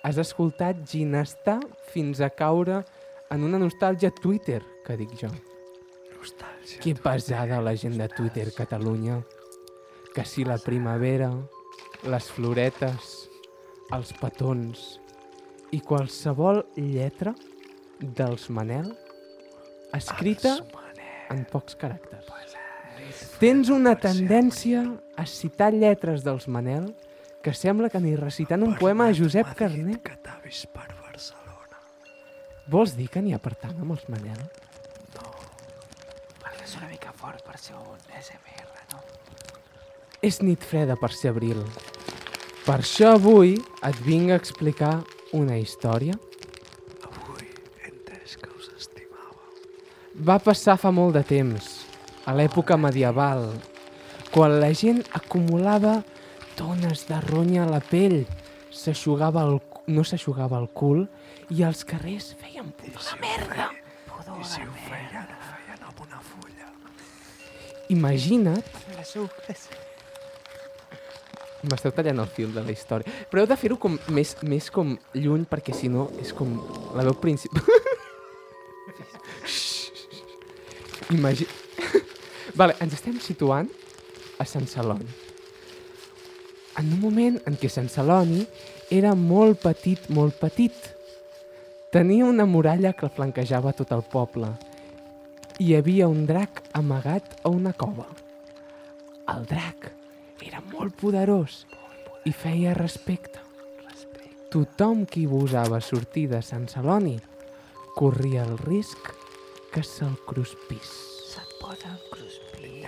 Has 0.08 0.22
escoltat 0.24 0.88
ginestar 0.88 1.60
fins 1.92 2.24
a 2.24 2.32
caure 2.32 2.86
en 3.34 3.44
una 3.44 3.60
nostàlgia 3.60 4.14
Twitter, 4.24 4.62
que 4.86 4.96
dic 4.96 5.20
jo. 5.20 5.34
Nostàlgia. 6.30 6.82
Que 6.84 6.94
pesada 6.96 7.62
la 7.62 7.76
gent 7.76 7.98
de 7.98 8.08
Twitter, 8.08 8.54
Catalunya. 8.54 9.22
Que 10.14 10.26
si 10.26 10.44
la 10.46 10.58
primavera, 10.58 11.32
les 12.04 12.30
floretes, 12.32 13.30
els 13.94 14.14
petons 14.14 15.00
i 15.74 15.82
qualsevol 15.82 16.64
lletra 16.78 17.34
dels 18.00 18.50
Manel 18.50 18.92
escrita 19.94 20.58
en 21.30 21.44
pocs 21.50 21.78
caràcters. 21.78 22.30
Tens 23.42 23.70
una 23.74 23.96
tendència 23.98 24.84
a 25.18 25.26
citar 25.26 25.72
lletres 25.74 26.24
dels 26.26 26.48
Manel 26.48 26.92
que 27.42 27.54
sembla 27.54 27.90
que 27.90 28.02
ni 28.04 28.16
recitant 28.20 28.66
un 28.66 28.76
poema 28.78 29.10
a 29.10 29.16
Josep 29.16 29.54
Carner. 29.58 30.00
Que 30.04 30.18
t'ha 30.22 30.38
vist 30.44 30.70
per 30.74 30.88
Barcelona. 31.02 31.82
Vols 32.70 32.98
dir 32.98 33.10
que 33.10 33.24
n'hi 33.24 33.34
ha 33.34 33.42
per 33.42 33.56
tant 33.58 33.78
amb 33.80 33.96
els 33.96 34.10
Manel? 34.12 34.42
Fort 37.20 37.44
per 37.44 37.58
ser 37.60 37.76
un 37.76 37.98
SMR, 38.16 38.84
no? 38.94 39.02
És 40.24 40.38
nit 40.40 40.64
freda 40.64 40.96
per 40.96 41.10
ser 41.12 41.34
abril. 41.34 41.60
Per 42.64 42.78
això 42.78 43.10
avui 43.18 43.58
et 43.84 44.00
vinc 44.06 44.32
a 44.32 44.38
explicar 44.40 44.94
una 45.36 45.58
història. 45.60 46.16
Avui 47.10 47.44
he 47.82 47.90
entès 47.92 48.38
que 48.40 48.48
us 48.56 48.70
estimava. 48.78 49.36
Va 50.16 50.40
passar 50.40 50.78
fa 50.80 50.94
molt 50.96 51.18
de 51.20 51.26
temps, 51.28 51.68
a 52.24 52.38
l'època 52.40 52.80
medieval, 52.80 53.50
quan 54.32 54.60
la 54.64 54.72
gent 54.72 55.04
acumulava 55.20 55.98
tones 56.56 57.04
de 57.12 57.20
ronya 57.28 57.66
a 57.66 57.72
la 57.74 57.84
pell, 57.84 58.22
s'aixugava 58.72 59.44
el, 59.44 59.60
no 59.92 60.08
s'aixugava 60.08 60.60
el 60.64 60.72
cul 60.72 61.04
i 61.52 61.66
als 61.68 61.84
carrers 61.84 62.32
feien 62.40 62.72
pudor 62.80 63.04
de 63.12 63.22
merda. 63.28 63.72
I 64.40 64.46
si 64.46 64.62
ho 64.64 64.76
feien, 64.86 65.26
Imagina't, 67.90 68.64
m'esteu 71.64 71.92
tallant 71.92 72.22
el 72.22 72.30
fil 72.32 72.54
de 72.54 72.62
la 72.64 72.72
història, 72.72 73.10
però 73.32 73.42
heu 73.42 73.50
de 73.50 73.58
fer-ho 73.60 73.78
com 73.82 73.98
més, 74.14 74.36
més 74.46 74.70
com 74.74 74.94
lluny 75.18 75.46
perquè 75.50 75.74
si 75.76 75.90
no 75.92 76.08
és 76.22 76.32
com 76.36 76.54
la 76.96 77.04
veu 77.08 77.18
principal. 77.20 77.66
Imagi... 81.10 81.48
vale, 82.60 82.78
ens 82.84 82.94
estem 82.94 83.18
situant 83.24 83.68
a 84.38 84.46
Sant 84.46 84.70
Celoni. 84.70 85.10
En 86.80 86.94
un 86.94 87.02
moment 87.02 87.42
en 87.50 87.58
què 87.60 87.68
Sant 87.74 87.90
Celoni 87.92 88.46
era 88.94 89.16
molt 89.18 89.60
petit, 89.66 90.06
molt 90.14 90.38
petit. 90.40 90.78
Tenia 91.92 92.30
una 92.30 92.46
muralla 92.46 92.94
que 92.94 93.10
flanquejava 93.10 93.74
tot 93.74 93.92
el 93.98 94.06
poble. 94.06 94.54
Hi 95.60 95.74
havia 95.76 96.08
un 96.08 96.22
drac 96.24 96.62
amagat 96.80 97.34
a 97.44 97.50
una 97.52 97.74
cova. 97.76 98.06
El 99.28 99.44
drac 99.50 99.90
era 100.48 100.62
molt 100.72 100.96
poderós 101.02 101.66
i 102.24 102.32
feia 102.32 102.72
respecte. 102.78 103.44
Tothom 104.50 105.04
qui 105.06 105.26
gosava 105.28 105.82
sortir 105.84 106.30
de 106.32 106.40
Sant 106.42 106.64
Celoni 106.72 107.18
corria 107.98 108.46
el 108.48 108.56
risc 108.62 109.12
que 109.74 109.84
se'l 109.84 110.16
cruspís. 110.30 110.96
Se't 111.28 111.60
poden 111.60 112.00
cruspir. 112.08 112.88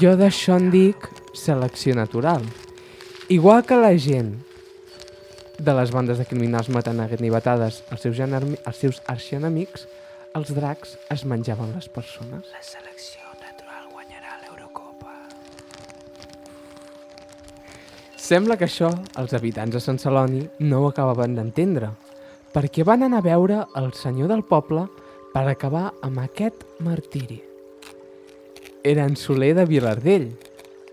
Jo 0.00 0.14
d'això 0.16 0.56
en 0.58 0.72
dic 0.72 1.10
selecció 1.36 1.92
natural. 1.94 2.42
Igual 3.28 3.62
que 3.68 3.76
la 3.76 3.92
gent 4.00 4.32
de 5.64 5.72
les 5.72 5.90
bandes 5.90 6.18
de 6.20 6.26
criminals 6.28 6.68
matant 6.68 7.00
a 7.00 7.08
ganivetades 7.08 7.80
els 7.94 8.02
seus, 8.04 8.18
els 8.20 8.76
seus 8.76 9.00
arxienemics, 9.08 9.86
els 10.36 10.50
dracs 10.52 10.96
es 11.14 11.24
menjaven 11.24 11.72
les 11.72 11.88
persones. 11.88 12.50
La 12.52 12.62
selecció 12.62 13.22
natural 13.40 13.86
guanyarà 13.92 14.36
l'Eurocopa. 14.42 15.14
Sembla 18.20 18.58
que 18.60 18.68
això 18.68 18.90
els 19.20 19.32
habitants 19.32 19.76
de 19.76 19.80
Sant 19.80 20.00
Celoni 20.02 20.42
no 20.66 20.82
ho 20.82 20.90
acabaven 20.90 21.38
d'entendre, 21.38 21.94
perquè 22.52 22.84
van 22.84 23.06
anar 23.06 23.22
a 23.22 23.28
veure 23.28 23.62
el 23.80 23.92
senyor 23.96 24.28
del 24.34 24.44
poble 24.44 24.84
per 25.32 25.46
acabar 25.48 25.92
amb 26.04 26.20
aquest 26.26 26.66
martiri. 26.84 27.40
Era 28.84 29.08
en 29.08 29.16
Soler 29.16 29.54
de 29.56 29.64
Vilardell, 29.64 30.28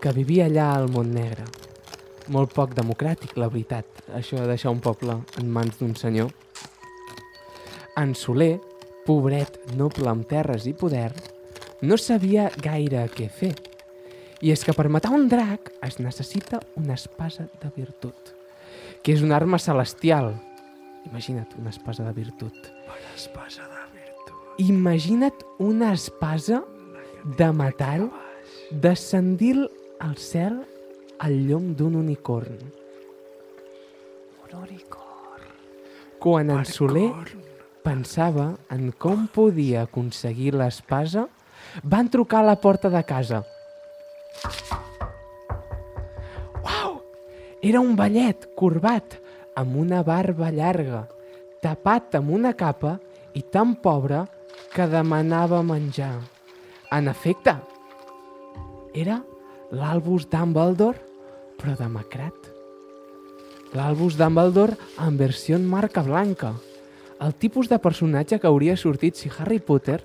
que 0.00 0.16
vivia 0.16 0.48
allà 0.48 0.72
al 0.74 0.88
Montnegre. 0.88 1.44
Molt 2.30 2.52
poc 2.54 2.76
democràtic, 2.76 3.34
la 3.34 3.48
veritat, 3.50 3.86
això 4.14 4.38
de 4.38 4.46
deixar 4.46 4.70
un 4.70 4.80
poble 4.82 5.16
en 5.40 5.48
mans 5.50 5.78
d'un 5.80 5.96
senyor. 5.98 6.30
En 7.98 8.14
Soler, 8.14 8.60
pobret 9.06 9.58
noble 9.74 10.06
amb 10.10 10.28
terres 10.30 10.68
i 10.70 10.74
poder, 10.78 11.10
no 11.82 11.98
sabia 11.98 12.46
gaire 12.62 13.08
què 13.10 13.26
fer. 13.26 13.52
I 14.42 14.52
és 14.54 14.62
que 14.62 14.74
per 14.74 14.88
matar 14.90 15.10
un 15.14 15.26
drac 15.30 15.72
es 15.82 15.98
necessita 15.98 16.60
una 16.78 16.94
espasa 16.94 17.48
de 17.62 17.70
virtut, 17.74 18.32
que 19.02 19.14
és 19.14 19.22
una 19.22 19.36
arma 19.36 19.58
celestial. 19.58 20.32
Imagina't 21.10 21.58
una 21.58 21.70
espasa 21.74 22.06
de 22.06 22.14
virtut. 22.14 22.54
Una 22.86 23.14
espasa 23.16 23.66
de 23.66 23.84
virtut. 23.98 24.34
Imagina't 24.62 25.42
una 25.58 25.92
espasa 25.94 26.62
de 27.38 27.50
metall 27.54 28.10
descendir 28.70 29.56
al 29.98 30.16
cel 30.18 30.62
al 31.22 31.36
llom 31.46 31.70
d'un 31.78 31.94
unicorn. 31.94 32.56
Un 34.42 34.54
unicorn. 34.58 35.44
Quan 36.18 36.48
en 36.50 36.64
Soler 36.66 37.12
pensava 37.86 38.48
en 38.74 38.88
com 38.98 39.28
podia 39.30 39.84
aconseguir 39.86 40.56
l'espasa, 40.58 41.28
van 41.86 42.10
trucar 42.10 42.40
a 42.42 42.48
la 42.48 42.56
porta 42.58 42.90
de 42.90 43.02
casa. 43.06 43.44
Uau! 46.58 46.98
Era 47.62 47.78
un 47.78 47.94
ballet 47.94 48.48
corbat, 48.58 49.14
amb 49.54 49.78
una 49.78 50.02
barba 50.02 50.50
llarga, 50.50 51.04
tapat 51.62 52.18
amb 52.18 52.34
una 52.34 52.54
capa 52.58 52.96
i 53.38 53.44
tan 53.46 53.76
pobre 53.78 54.24
que 54.74 54.90
demanava 54.90 55.62
menjar. 55.62 56.16
En 56.90 57.06
efecte, 57.06 57.54
era 58.92 59.22
l'Albus 59.70 60.26
Dumbledore, 60.26 61.11
però 61.62 61.76
demacrat. 61.78 62.50
L'Albus 63.72 64.18
Dumbledore 64.18 64.74
en 65.00 65.16
versió 65.16 65.56
en 65.56 65.68
marca 65.68 66.02
blanca. 66.02 66.56
El 67.22 67.36
tipus 67.38 67.70
de 67.70 67.78
personatge 67.78 68.40
que 68.42 68.50
hauria 68.50 68.74
sortit 68.76 69.16
si 69.16 69.30
Harry 69.30 69.60
Potter 69.62 70.00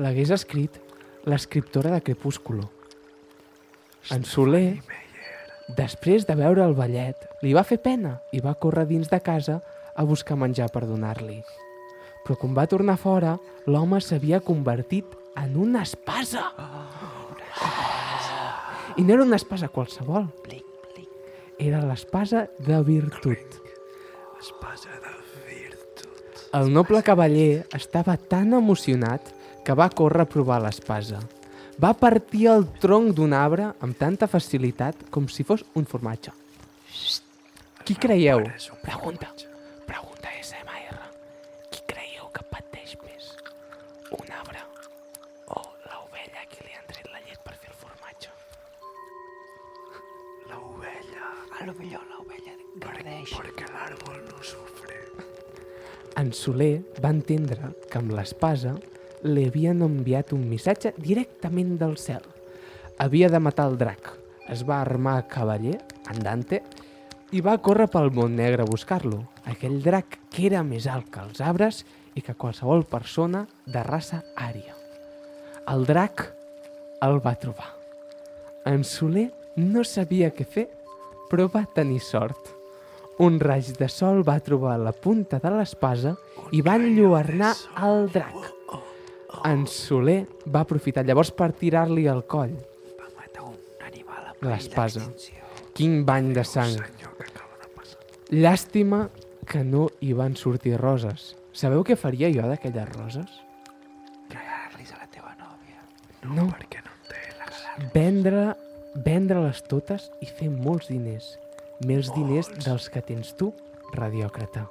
l'hagués 0.00 0.32
escrit 0.34 0.80
l'escriptora 1.28 1.92
de 1.92 2.00
Crepúsculo. 2.02 2.70
En 4.10 4.24
Soler, 4.24 4.80
després 5.76 6.26
de 6.26 6.34
veure 6.40 6.64
el 6.64 6.74
ballet, 6.76 7.16
li 7.44 7.54
va 7.56 7.64
fer 7.68 7.78
pena 7.84 8.16
i 8.32 8.40
va 8.44 8.56
córrer 8.56 8.88
dins 8.88 9.12
de 9.12 9.20
casa 9.20 9.60
a 9.94 10.04
buscar 10.08 10.40
menjar 10.40 10.70
per 10.72 10.86
donar-li. 10.88 11.38
Però 12.24 12.36
quan 12.40 12.56
va 12.56 12.66
tornar 12.66 12.96
fora, 12.98 13.36
l'home 13.68 14.00
s'havia 14.00 14.40
convertit 14.40 15.12
en 15.36 15.56
una 15.60 15.84
espasa. 15.84 16.48
I 18.96 19.02
no 19.04 19.14
era 19.14 19.24
una 19.24 19.36
espasa 19.36 19.68
qualsevol, 19.68 20.30
plic. 20.42 20.63
Era 21.58 21.82
l'espasa 21.84 22.46
de 22.58 22.80
virtut. 22.86 23.60
Espasa 24.40 24.90
de 25.02 25.14
virtut. 25.48 26.42
El 26.54 26.72
noble 26.72 27.02
cavaller 27.02 27.64
estava 27.76 28.16
tan 28.16 28.52
emocionat 28.54 29.32
que 29.64 29.74
va 29.74 29.88
córrer 29.90 30.26
a 30.26 30.30
provar 30.30 30.60
l'espasa. 30.62 31.22
Va 31.80 31.94
partir 31.98 32.46
el 32.52 32.68
tronc 32.82 33.16
d'un 33.16 33.32
arbre 33.34 33.72
amb 33.82 33.98
tanta 33.98 34.28
facilitat 34.30 35.08
com 35.10 35.26
si 35.28 35.46
fos 35.46 35.64
un 35.74 35.88
formatge. 35.90 36.34
Qui 37.84 37.98
creieu? 38.00 38.44
Pregunta. 38.44 38.84
Pregunta 39.32 39.53
Millor 51.72 52.02
l'ovella 52.10 52.52
gardeix. 52.76 53.30
perquè 53.32 53.64
l'àrbol 53.72 54.18
no 54.28 54.42
sufre. 54.44 54.98
En 56.20 56.32
Soler 56.36 56.84
va 57.00 57.08
entendre 57.08 57.70
que 57.88 57.98
amb 57.98 58.12
l'espasa 58.12 58.74
li 59.24 59.46
havien 59.48 59.80
enviat 59.82 60.34
un 60.36 60.44
missatge 60.48 60.92
directament 60.98 61.78
del 61.80 61.96
cel. 61.96 62.20
Havia 62.98 63.30
de 63.32 63.40
matar 63.40 63.70
el 63.70 63.78
drac. 63.78 64.12
Es 64.52 64.62
va 64.68 64.82
armar 64.82 65.16
a 65.18 65.26
cavaller, 65.26 65.78
andante, 66.12 66.60
i 67.32 67.40
va 67.40 67.56
córrer 67.56 67.88
pel 67.88 68.12
món 68.12 68.36
negre 68.36 68.62
a 68.62 68.68
buscar-lo. 68.68 69.24
Aquell 69.48 69.80
drac 69.82 70.18
que 70.30 70.46
era 70.46 70.62
més 70.62 70.86
alt 70.86 71.08
que 71.10 71.24
els 71.24 71.40
arbres 71.40 71.84
i 72.14 72.20
que 72.20 72.36
qualsevol 72.36 72.84
persona 72.84 73.46
de 73.64 73.82
raça 73.82 74.22
ària. 74.36 74.76
El 75.72 75.88
drac 75.88 76.28
el 77.00 77.20
va 77.24 77.34
trobar. 77.40 77.72
En 78.68 78.84
Soler 78.84 79.30
no 79.56 79.82
sabia 79.84 80.28
què 80.30 80.44
fer, 80.44 80.68
però 81.30 81.48
va 81.52 81.64
tenir 81.66 82.00
sort. 82.04 82.52
Un 83.22 83.38
raig 83.38 83.68
de 83.78 83.86
sol 83.88 84.24
va 84.26 84.40
trobar 84.42 84.74
la 84.82 84.90
punta 84.92 85.38
de 85.38 85.50
l'espasa 85.54 86.16
i 86.52 86.62
va 86.66 86.74
enlluernar 86.80 87.52
el 87.86 88.08
drac. 88.10 88.50
En 89.46 89.66
Soler 89.70 90.24
va 90.50 90.64
aprofitar 90.64 91.04
llavors 91.06 91.30
per 91.34 91.52
tirar-li 91.58 92.06
al 92.10 92.24
coll. 92.26 92.54
Va 92.98 93.10
matar 93.14 93.46
un 93.46 93.58
animal 93.86 94.30
amb 94.32 94.48
L'espasa. 94.48 95.04
Quin 95.74 96.02
bany 96.06 96.32
de 96.34 96.44
sang. 96.46 96.74
Llàstima 98.34 99.08
que 99.46 99.62
no 99.62 99.88
hi 100.00 100.14
van 100.16 100.34
sortir 100.38 100.76
roses. 100.80 101.34
Sabeu 101.54 101.84
què 101.86 101.94
faria 101.98 102.30
jo 102.34 102.46
d'aquelles 102.50 102.88
roses? 102.96 103.40
Regalar-les 104.32 104.94
a 104.94 105.02
la 105.02 105.10
teva 105.12 105.34
nòvia. 105.38 105.82
No. 106.34 106.48
Perquè 106.50 106.82
no 106.82 106.94
en 106.94 107.10
té 107.12 107.22
les... 107.38 107.90
Vendre, 107.94 108.46
vendre-les 108.94 109.62
totes 109.66 110.10
i 110.22 110.28
fer 110.28 110.50
molts 110.50 110.88
diners. 110.92 111.34
Més 111.86 112.10
diners 112.14 112.50
dels 112.62 112.86
que 112.92 113.02
tens 113.02 113.34
tu, 113.38 113.50
radiòcrata. 113.94 114.64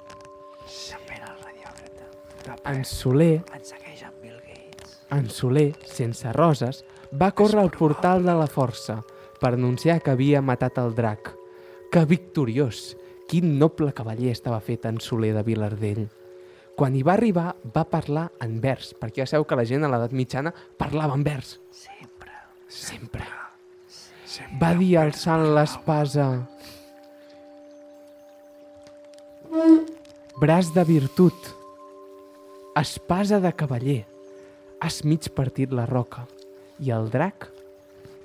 També 0.64 1.18
el 1.20 1.36
radiòcrata. 1.44 2.56
En 2.72 2.84
Soler 2.88 3.42
Ens 3.54 3.74
segueix 3.74 4.02
amb 4.08 4.24
Bill 4.24 4.40
Gates. 4.40 4.98
En 5.12 5.28
Soler, 5.28 5.70
sense 5.84 6.32
roses, 6.32 6.82
va 7.12 7.32
córrer 7.36 7.60
al 7.62 7.72
portal 7.74 8.24
de 8.24 8.34
la 8.34 8.48
força 8.48 9.02
per 9.40 9.54
anunciar 9.54 10.00
que 10.00 10.14
havia 10.14 10.42
matat 10.42 10.80
el 10.80 10.94
drac. 10.96 11.34
Que 11.92 12.04
victoriós! 12.08 12.94
Quin 13.28 13.54
noble 13.58 13.94
cavaller 13.96 14.34
estava 14.34 14.60
fet 14.60 14.84
en 14.88 15.00
Soler 15.00 15.32
de 15.36 15.44
Vilardell. 15.46 16.04
Quan 16.76 16.96
hi 16.96 17.04
va 17.06 17.14
arribar, 17.14 17.54
va 17.72 17.86
parlar 17.88 18.26
en 18.44 18.58
vers, 18.60 18.92
perquè 18.98 19.22
ja 19.22 19.30
sabeu 19.30 19.46
que 19.48 19.56
la 19.56 19.64
gent 19.68 19.86
a 19.86 19.92
l'edat 19.92 20.12
mitjana 20.12 20.52
parlava 20.76 21.16
en 21.16 21.24
vers. 21.24 21.56
Sempre. 21.70 22.34
Sempre. 22.68 23.22
Sempre 23.22 23.43
Va 24.60 24.74
dir 24.78 24.96
alçant 25.00 25.46
l'espasa... 25.54 26.28
Braç 30.34 30.72
de 30.74 30.82
virtut. 30.84 31.46
Espasa 32.76 33.38
de 33.40 33.52
cavaller. 33.54 34.02
Has 34.82 35.04
mig 35.06 35.28
partit 35.30 35.70
la 35.70 35.86
roca. 35.86 36.24
I 36.82 36.90
el 36.90 37.06
drac 37.12 37.46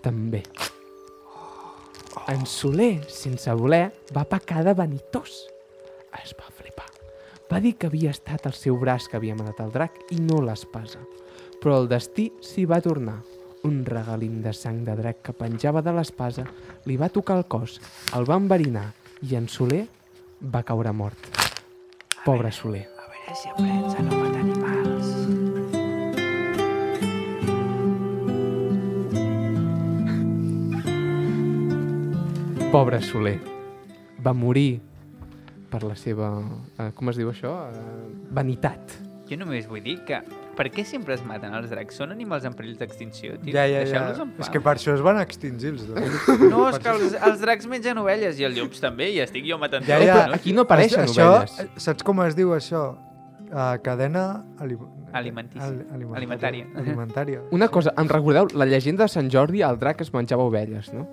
també. 0.01 0.41
En 2.33 2.45
Soler, 2.49 3.05
sense 3.13 3.53
voler, 3.53 3.91
va 4.15 4.25
pecar 4.25 4.65
de 4.65 4.73
vanitós. 4.73 5.45
Es 6.17 6.33
va 6.33 6.49
flipar. 6.49 6.89
Va 7.49 7.61
dir 7.61 7.75
que 7.77 7.87
havia 7.87 8.11
estat 8.15 8.49
el 8.49 8.57
seu 8.57 8.77
braç 8.81 9.07
que 9.09 9.17
havia 9.21 9.37
matat 9.37 9.61
el 9.67 9.73
drac 9.73 10.01
i 10.09 10.17
no 10.21 10.41
l'espasa. 10.41 11.01
Però 11.61 11.77
el 11.83 11.91
destí 11.91 12.31
s'hi 12.41 12.65
va 12.65 12.81
tornar. 12.81 13.19
Un 13.67 13.83
regalim 13.83 14.41
de 14.41 14.53
sang 14.55 14.85
de 14.87 14.93
drac 14.95 15.17
que 15.19 15.33
penjava 15.35 15.81
de 15.83 15.91
l'espasa 15.91 16.45
li 16.87 16.95
va 16.95 17.09
tocar 17.11 17.35
el 17.41 17.43
cos, 17.51 17.81
el 18.15 18.23
va 18.23 18.37
enverinar 18.39 18.85
i 19.27 19.35
en 19.35 19.49
Soler 19.51 19.83
va 20.39 20.63
caure 20.63 20.93
mort. 20.95 21.19
Pobre 22.23 22.51
Soler. 22.55 22.85
A 22.87 23.09
veure 23.11 23.35
si 23.35 23.51
aprens 23.51 23.95
a 23.99 24.05
no 24.05 24.15
matar 24.15 24.39
animals. 24.45 25.07
Pobre 32.71 33.01
Soler. 33.03 33.39
Va 34.23 34.31
morir 34.31 34.79
per 35.69 35.83
la 35.83 35.95
seva... 35.99 36.31
Eh, 36.79 36.91
com 36.95 37.11
es 37.11 37.19
diu 37.19 37.27
això? 37.33 37.51
Eh, 37.75 38.07
vanitat. 38.39 38.95
Jo 39.27 39.35
només 39.43 39.67
vull 39.67 39.83
dir 39.83 39.99
que 40.07 40.23
per 40.59 40.67
què 40.75 40.83
sempre 40.83 41.15
es 41.15 41.21
maten 41.23 41.53
els 41.55 41.69
dracs? 41.71 41.95
Són 42.01 42.11
animals 42.11 42.43
en 42.43 42.53
perill 42.57 42.75
d'extinció, 42.77 43.37
tio. 43.39 43.53
Ja, 43.55 43.63
ja, 43.63 43.79
ja. 43.79 43.83
Deixeu-los 43.87 44.19
en 44.25 44.33
pau. 44.35 44.43
És 44.43 44.49
que 44.51 44.59
per 44.65 44.73
això 44.75 44.91
es 44.97 45.03
van 45.05 45.21
extingir 45.23 45.71
els 45.71 45.85
dos. 45.87 45.99
No, 46.51 46.65
és 46.67 46.79
que 46.83 46.89
els, 46.91 47.15
els 47.15 47.39
dracs 47.45 47.69
mengen 47.71 47.97
ovelles 48.03 48.37
i 48.41 48.47
els 48.49 48.57
llops 48.59 48.83
també, 48.83 49.07
i 49.15 49.21
estic 49.23 49.47
jo 49.47 49.57
matant 49.61 49.87
Ja, 49.87 50.01
ja. 50.03 50.17
no? 50.27 50.35
Aquí 50.35 50.51
no 50.57 50.67
apareixen 50.67 51.05
això, 51.07 51.29
ovelles. 51.37 51.59
eh, 51.63 51.69
Saps 51.79 52.03
com 52.03 52.19
es 52.27 52.35
diu 52.35 52.51
això? 52.57 52.89
Uh, 53.49 53.79
cadena. 53.81 54.43
Alimentícia. 54.59 55.63
Al- 55.65 55.79
alimentària. 55.95 56.17
Alimentària. 56.19 56.65
Alimentària. 56.83 57.39
Una 57.55 57.67
cosa, 57.73 57.93
em 57.97 58.11
recordeu, 58.11 58.51
la 58.53 58.67
llegenda 58.69 59.07
de 59.07 59.09
Sant 59.15 59.31
Jordi, 59.33 59.63
el 59.65 59.79
drac 59.81 60.03
es 60.05 60.11
menjava 60.13 60.43
ovelles, 60.45 60.91
no? 60.93 61.07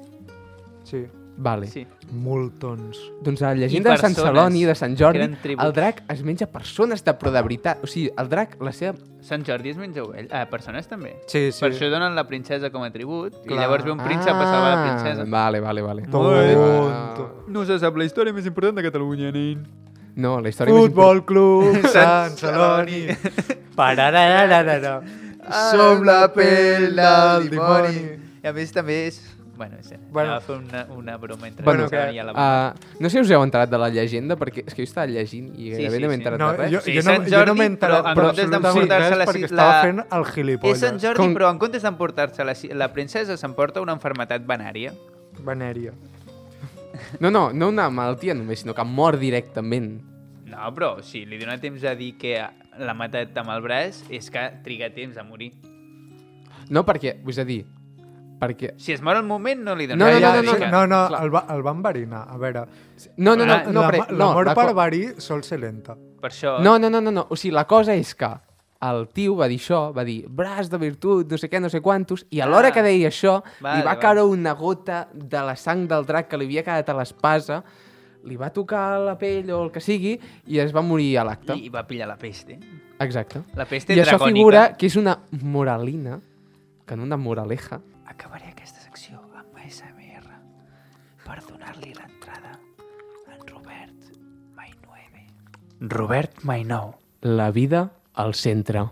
Sí, 0.84 1.06
Vale. 1.38 1.66
Sí. 1.68 1.86
moltons. 2.10 2.96
Doncs 3.22 3.42
a 3.42 3.50
la 3.50 3.54
llegenda 3.60 3.90
de 3.92 3.98
Sant 3.98 4.14
Celoni, 4.16 4.62
de 4.64 4.74
Sant 4.74 4.94
Jordi, 4.96 5.26
el 5.52 5.72
drac 5.76 6.02
es 6.08 6.22
menja 6.24 6.46
persones 6.46 7.02
de 7.04 7.12
però 7.18 7.30
de 7.34 7.42
veritat. 7.42 7.82
O 7.84 7.86
sigui, 7.90 8.08
el 8.16 8.28
drac, 8.30 8.56
la 8.64 8.72
seva... 8.72 8.94
Sant 9.26 9.44
Jordi 9.44 9.70
es 9.74 9.76
menja 9.76 10.04
ovell. 10.04 10.28
Ah, 10.32 10.46
persones 10.48 10.86
també. 10.88 11.16
Sí, 11.26 11.50
Sí. 11.52 11.60
Per 11.60 11.72
això 11.72 11.90
donen 11.90 12.14
la 12.16 12.24
princesa 12.28 12.70
com 12.70 12.82
a 12.86 12.90
tribut, 12.94 13.34
i 13.44 13.48
Clar. 13.48 13.60
llavors 13.60 13.84
ve 13.84 13.90
un 13.92 13.98
príncep 13.98 14.32
a 14.32 14.46
salvar 14.46 14.70
la 14.76 14.82
princesa. 14.86 15.22
Ah, 15.22 15.30
Vale, 15.36 15.60
vale, 15.60 15.82
vale. 15.82 16.02
Tonto. 16.08 17.44
No 17.48 17.64
se 17.66 17.78
sap 17.78 17.96
la 17.96 18.04
història 18.08 18.32
més 18.32 18.46
important 18.46 18.76
de 18.78 18.82
Catalunya, 18.86 19.32
nen. 19.34 19.66
No, 20.16 20.38
la 20.40 20.48
història 20.48 20.72
més 20.72 20.86
important... 20.88 20.94
Futbol 20.94 21.24
Club 21.26 21.86
Sant 21.92 22.36
Celoni. 22.40 23.02
Pararararara. 23.76 25.00
Som 25.70 26.02
la 26.06 26.26
pell 26.34 26.94
del 26.96 27.50
dimoni. 27.52 27.98
I 28.42 28.48
a 28.48 28.52
més 28.56 28.72
també 28.74 29.06
és... 29.10 29.20
Bueno, 29.56 29.76
és... 29.80 29.90
Bueno. 30.12 30.32
Va 30.32 30.40
fer 30.44 30.56
una, 30.58 30.84
una 30.92 31.16
broma 31.16 31.48
entre 31.48 31.64
Bueno, 31.64 31.88
que- 31.88 32.12
i 32.12 32.18
a 32.18 32.24
la 32.24 32.32
boca. 32.32 32.74
Uh, 32.76 33.00
no 33.02 33.08
sé 33.08 33.16
si 33.16 33.22
us 33.24 33.30
heu 33.30 33.42
enterat 33.42 33.70
de 33.70 33.78
la 33.78 33.88
llegenda, 33.88 34.36
perquè 34.36 34.64
és 34.66 34.74
que 34.74 34.82
jo 34.84 34.88
estava 34.90 35.06
llegint 35.08 35.48
i 35.56 35.70
Sí, 35.70 35.70
gairebé 35.72 35.96
sí, 35.96 36.02
no 36.02 36.08
m'he 36.08 36.14
sí. 36.14 36.20
enterat 36.20 36.38
No, 36.40 36.50
de 36.52 36.56
res. 36.58 36.72
jo, 36.74 36.80
Sí, 36.84 36.92
jo 36.92 37.02
no, 37.02 37.02
Sant 37.10 37.24
jo 37.24 37.30
no 37.30 37.38
Jordi, 37.38 37.58
m'he 37.58 37.66
enterat 37.72 38.02
però 38.04 38.08
en 38.10 38.14
per 38.14 38.24
comptes 38.26 38.44
absolutament 38.44 38.90
res 38.92 39.18
la- 39.18 39.26
perquè 39.26 39.40
la- 39.40 39.46
estava 39.46 39.80
fent 39.82 39.98
el 40.10 40.22
és 40.26 40.34
gilipolles. 40.34 40.78
Sant 40.80 41.00
Jordi, 41.00 41.22
Com- 41.22 41.34
però 41.34 41.50
en 41.50 41.58
comptes 41.58 41.82
d'emportar-se 41.82 42.44
la, 42.44 42.54
la 42.74 42.92
princesa 42.92 43.36
s'emporta 43.36 43.80
una 43.80 43.92
enfermetat 43.96 44.44
venària. 44.46 44.92
Venèria. 45.40 45.92
No, 47.20 47.30
no, 47.30 47.52
no 47.52 47.68
una 47.68 47.88
malaltia 47.90 48.34
només, 48.34 48.60
sinó 48.60 48.74
que 48.74 48.84
mor 48.84 49.18
directament. 49.18 50.02
No, 50.46 50.70
però 50.74 51.02
si 51.02 51.24
li 51.26 51.38
dona 51.38 51.58
temps 51.60 51.82
a 51.84 51.94
dir 51.94 52.14
que 52.16 52.38
l'ha 52.78 52.94
matat 52.94 53.36
amb 53.36 53.50
el 53.50 53.60
braç, 53.64 54.02
és 54.10 54.30
que 54.30 54.44
triga 54.64 54.88
temps 54.94 55.16
a 55.18 55.24
morir. 55.24 55.52
No 56.70 56.84
perquè, 56.86 57.16
vull 57.22 57.36
dir, 57.46 57.64
perquè... 58.40 58.74
Si 58.76 58.92
es 58.92 59.02
mor 59.02 59.16
al 59.16 59.24
moment, 59.24 59.62
no 59.64 59.74
li 59.74 59.86
dona 59.86 60.04
No, 60.04 60.20
no, 60.20 60.42
no, 60.42 60.54
que- 60.58 60.66
no, 60.70 60.86
no, 60.86 61.00
Clar. 61.08 61.22
el, 61.24 61.34
va, 61.34 61.44
el 61.54 61.62
van 61.62 61.76
enverinar. 61.76 62.24
A 62.28 62.36
veure, 62.36 62.64
No, 63.16 63.36
no, 63.36 63.44
no, 63.46 63.58
no, 63.72 63.80
la, 63.82 63.90
però, 63.90 64.06
la 64.10 64.18
no, 64.18 64.32
mort 64.34 64.46
la 64.48 64.54
per 64.54 64.74
verí 64.74 65.04
sol 65.20 65.42
ser 65.44 65.60
lenta. 65.60 65.96
Per 66.20 66.30
això... 66.30 66.58
No, 66.62 66.78
no, 66.78 66.90
no, 66.90 67.00
no, 67.00 67.10
no, 67.10 67.26
o 67.30 67.36
sigui, 67.36 67.54
la 67.54 67.66
cosa 67.66 67.94
és 67.94 68.14
que 68.14 68.28
el 68.86 69.08
tio 69.08 69.34
va 69.36 69.48
dir 69.48 69.56
això, 69.58 69.92
va 69.96 70.04
dir 70.04 70.26
braç 70.28 70.68
de 70.68 70.78
virtut, 70.78 71.30
no 71.30 71.38
sé 71.40 71.48
què, 71.48 71.60
no 71.60 71.70
sé 71.72 71.80
quantos, 71.80 72.26
i 72.30 72.40
a 72.40 72.46
l'hora 72.46 72.68
Ah. 72.68 72.72
que 72.72 72.82
deia 72.82 73.08
això, 73.08 73.42
Vale, 73.60 73.78
li 73.78 73.82
va 73.82 73.94
vale. 73.94 74.00
caure 74.00 74.22
una 74.22 74.52
gota 74.54 75.08
de 75.12 75.40
la 75.42 75.56
sang 75.56 75.86
del 75.88 76.04
drac 76.04 76.28
que 76.28 76.36
li 76.36 76.44
havia 76.44 76.62
quedat 76.62 76.88
a 76.90 76.94
l'espasa, 76.94 77.62
li 78.24 78.36
va 78.36 78.50
tocar 78.50 78.98
la 79.00 79.16
pell 79.16 79.50
o 79.50 79.62
el 79.64 79.70
que 79.72 79.80
sigui, 79.80 80.18
i 80.46 80.58
es 80.58 80.74
va 80.76 80.82
morir 80.82 81.16
a 81.18 81.24
l'acte. 81.24 81.54
I 81.56 81.68
va 81.70 81.86
pillar 81.86 82.06
la 82.08 82.16
peste. 82.18 82.58
Exacte. 82.98 83.42
La 83.54 83.64
peste 83.66 83.94
I 83.94 84.00
això 84.00 84.16
dracònica. 84.18 84.34
figura 84.34 84.62
que 84.76 84.86
és 84.86 84.96
una 84.96 85.18
moralina, 85.42 86.20
que 86.86 86.96
no 86.96 87.02
una 87.04 87.16
moraleja. 87.16 87.80
Acabaré 88.06 88.50
aquesta 88.52 88.82
secció 88.84 89.20
amb 89.38 89.56
ASMR 89.62 90.26
per 91.24 91.38
donar-li 91.48 91.92
l'entrada 91.96 92.54
en 93.32 93.42
Robert 93.50 94.12
Mainueve. 94.58 95.26
Robert 95.80 96.42
Mainou. 96.42 96.94
La 97.22 97.50
vida 97.50 97.90
al 98.14 98.34
centre. 98.34 98.86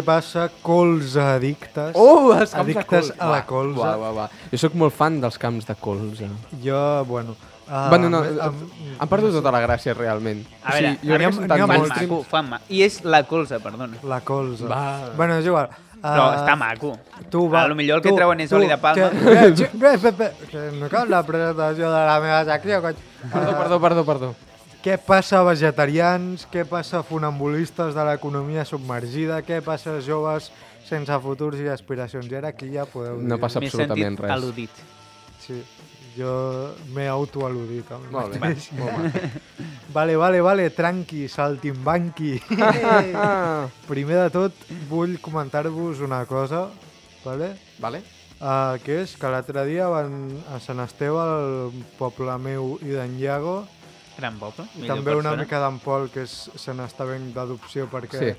Què 0.00 0.04
passa, 0.08 0.48
colze 0.64 1.20
addictes? 1.22 1.92
Oh, 1.94 2.32
els 2.34 2.50
camps 2.56 2.64
Addictes 2.64 3.12
de 3.12 3.14
colza. 3.14 3.20
a 3.20 3.30
la 3.30 3.44
colza. 3.46 3.86
Va, 3.86 3.96
va, 4.00 4.10
va. 4.16 4.26
Jo 4.50 4.58
sóc 4.64 4.74
molt 4.80 4.96
fan 4.96 5.20
dels 5.22 5.38
camps 5.38 5.68
de 5.70 5.76
colza. 5.78 6.28
Jo, 6.64 7.04
bueno... 7.06 7.36
Uh, 7.70 7.84
bueno, 7.88 8.08
no, 8.10 8.18
amb- 8.42 8.62
han 8.98 9.06
perdut 9.12 9.30
tota 9.36 9.52
la 9.54 9.60
gràcia, 9.62 9.92
realment. 9.94 10.40
A 10.66 10.72
veure, 10.74 10.88
jo 11.04 11.12
crec 11.14 11.20
que 11.20 11.26
ha- 11.28 11.34
són 11.36 11.44
n'hi 11.44 11.50
tan 11.52 11.60
ha 11.62 11.68
Fan 11.70 11.84
maco, 11.92 12.16
fan 12.26 12.48
maco. 12.50 12.64
I 12.74 12.80
és 12.82 12.96
la 13.06 13.20
colza, 13.30 13.60
perdona. 13.62 14.00
La 14.10 14.18
colza. 14.26 14.66
Va. 14.66 14.80
Bueno, 15.14 15.36
és 15.38 15.46
igual. 15.46 15.68
Uh, 16.00 16.02
Però 16.02 16.24
està 16.34 16.56
maco. 16.58 16.90
Tu, 17.30 17.44
va, 17.52 17.60
A 17.62 17.68
lo 17.70 17.76
millor 17.78 18.00
el 18.00 18.02
que 18.02 18.10
tu, 18.10 18.16
treuen 18.18 18.40
és 18.42 18.50
tu, 18.50 18.56
oli 18.58 18.66
de 18.66 18.78
palma. 18.82 19.10
Que, 19.12 19.70
bé, 19.84 20.10
bé, 20.18 20.30
que 20.50 20.64
no 20.80 20.88
cal 20.90 21.10
la 21.14 21.22
presentació 21.22 21.92
de 21.94 22.02
la 22.10 22.18
meva 22.24 22.40
secció, 22.48 22.80
cony. 22.82 22.98
Perdó, 23.30 23.52
perdó, 23.60 23.80
perdó, 23.86 24.04
perdó. 24.08 24.34
Què 24.80 24.96
passa 24.96 25.42
vegetarians? 25.44 26.46
Què 26.48 26.64
passa 26.68 27.02
funambulistes 27.04 27.92
de 27.92 28.04
l'economia 28.08 28.64
submergida? 28.64 29.42
Què 29.44 29.58
passa 29.64 29.98
joves 30.00 30.48
sense 30.88 31.18
futurs 31.20 31.60
i 31.60 31.68
aspiracions? 31.68 32.30
I 32.32 32.38
ara 32.38 32.48
aquí 32.54 32.70
ja 32.72 32.86
podeu 32.88 33.18
dir. 33.20 33.28
No 33.28 33.36
passa 33.42 33.60
M'he 33.60 33.68
absolutament 33.68 34.16
sentit 34.16 34.24
res. 34.24 34.32
al·ludit. 34.38 34.80
Sí, 35.44 35.58
jo 36.16 36.32
m'he 36.94 37.04
autoal·ludit. 37.12 37.92
a 37.92 37.98
mi 38.00 38.08
Molt 38.14 38.38
bé. 38.40 38.54
Molt 38.78 39.12
bé. 39.18 39.30
Vale, 39.92 40.14
vale, 40.14 40.38
vale, 40.40 40.68
tranqui, 40.70 41.24
saltimbanqui. 41.26 42.36
Primer 43.90 44.20
de 44.20 44.28
tot, 44.30 44.60
vull 44.88 45.16
comentar-vos 45.18 45.98
una 46.06 46.20
cosa, 46.30 46.68
vale? 47.24 47.56
vale? 47.82 47.98
Uh, 48.38 48.78
que 48.84 49.00
és 49.02 49.16
que 49.18 49.28
l'altre 49.28 49.64
dia 49.66 49.88
van 49.90 50.14
a 50.54 50.60
Sant 50.62 50.78
Esteve, 50.84 51.18
al 51.18 51.74
poble 51.98 52.36
meu 52.38 52.76
i 52.86 52.94
d'en 52.94 53.18
Iago, 53.18 53.64
Gran 54.18 54.38
poble. 54.38 54.64
i 54.76 54.86
també 54.86 55.14
una 55.14 55.30
persona. 55.30 55.42
mica 55.42 55.60
d'en 55.60 55.78
Pol, 55.78 56.08
que 56.10 56.22
és 56.22 56.50
Sant 56.56 56.80
Estevenc 56.80 57.34
d'adopció, 57.34 57.88
perquè, 57.90 58.18
Sí. 58.18 58.34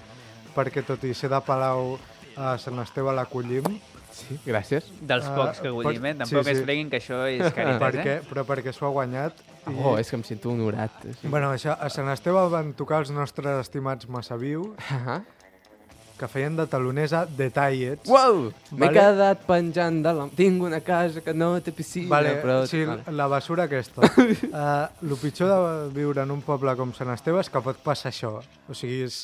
perquè 0.56 0.84
tot 0.86 1.04
i 1.04 1.14
ser 1.14 1.30
de 1.30 1.40
Palau, 1.42 1.98
a 2.38 2.58
Sant 2.58 2.80
Esteve 2.80 3.14
l'acollim. 3.14 3.64
Sí, 4.12 4.38
gràcies. 4.46 4.84
Dels 5.02 5.26
Ah, 5.26 5.36
pocs 5.36 5.60
que 5.62 5.70
gullim, 5.70 6.06
eh? 6.06 6.14
Tampoc 6.16 6.44
sí, 6.44 6.52
es 6.52 6.58
sí. 6.58 6.64
freguin 6.66 6.90
que 6.90 6.98
això 7.00 7.24
és 7.32 7.54
caritat, 7.56 7.82
perquè, 7.82 8.18
eh? 8.20 8.22
però 8.30 8.44
perquè 8.46 8.74
s'ho 8.74 8.86
ha 8.88 8.92
guanyat. 8.92 9.34
I, 9.68 9.76
Oh, 9.84 9.98
és 9.98 10.10
que 10.10 10.16
em 10.18 10.24
sento 10.24 10.50
honorat. 10.52 10.92
Sí. 11.22 11.28
Bueno, 11.28 11.52
això, 11.54 11.78
a 11.80 11.90
Sant 11.90 12.10
Esteve 12.10 12.42
van 12.50 12.74
tocar 12.74 13.00
els 13.00 13.12
nostres 13.12 13.62
estimats 13.62 14.08
Massaviu, 14.10 14.76
Uh 14.92 15.22
que 16.22 16.30
feien 16.30 16.56
de 16.60 16.68
taloners 16.70 17.12
a 17.18 17.24
Detallets. 17.26 18.06
Wow! 18.10 18.44
M'he 18.72 18.86
Vale. 18.86 18.94
quedat 18.96 19.44
penjant 19.50 19.98
de 20.06 20.14
la... 20.20 20.28
Tinc 20.38 20.64
una 20.70 20.80
casa 20.86 21.24
que 21.26 21.34
no 21.34 21.56
té 21.66 21.74
piscina, 21.76 22.12
Vale, 22.14 22.36
però... 22.44 22.60
sí, 22.70 22.84
Vale. 22.86 23.12
la 23.18 23.28
basura 23.32 23.66
aquesta. 23.66 24.06
uh, 24.08 24.88
el 25.02 25.16
pitjor 25.22 25.52
de 25.52 25.90
viure 25.98 26.24
en 26.24 26.32
un 26.38 26.42
poble 26.46 26.76
com 26.80 26.94
Sant 26.98 27.10
Esteve 27.16 27.42
és 27.44 27.50
que 27.52 27.62
pot 27.66 27.82
passar 27.84 28.14
això. 28.14 28.36
O 28.70 28.78
sigui, 28.78 29.02
és, 29.10 29.24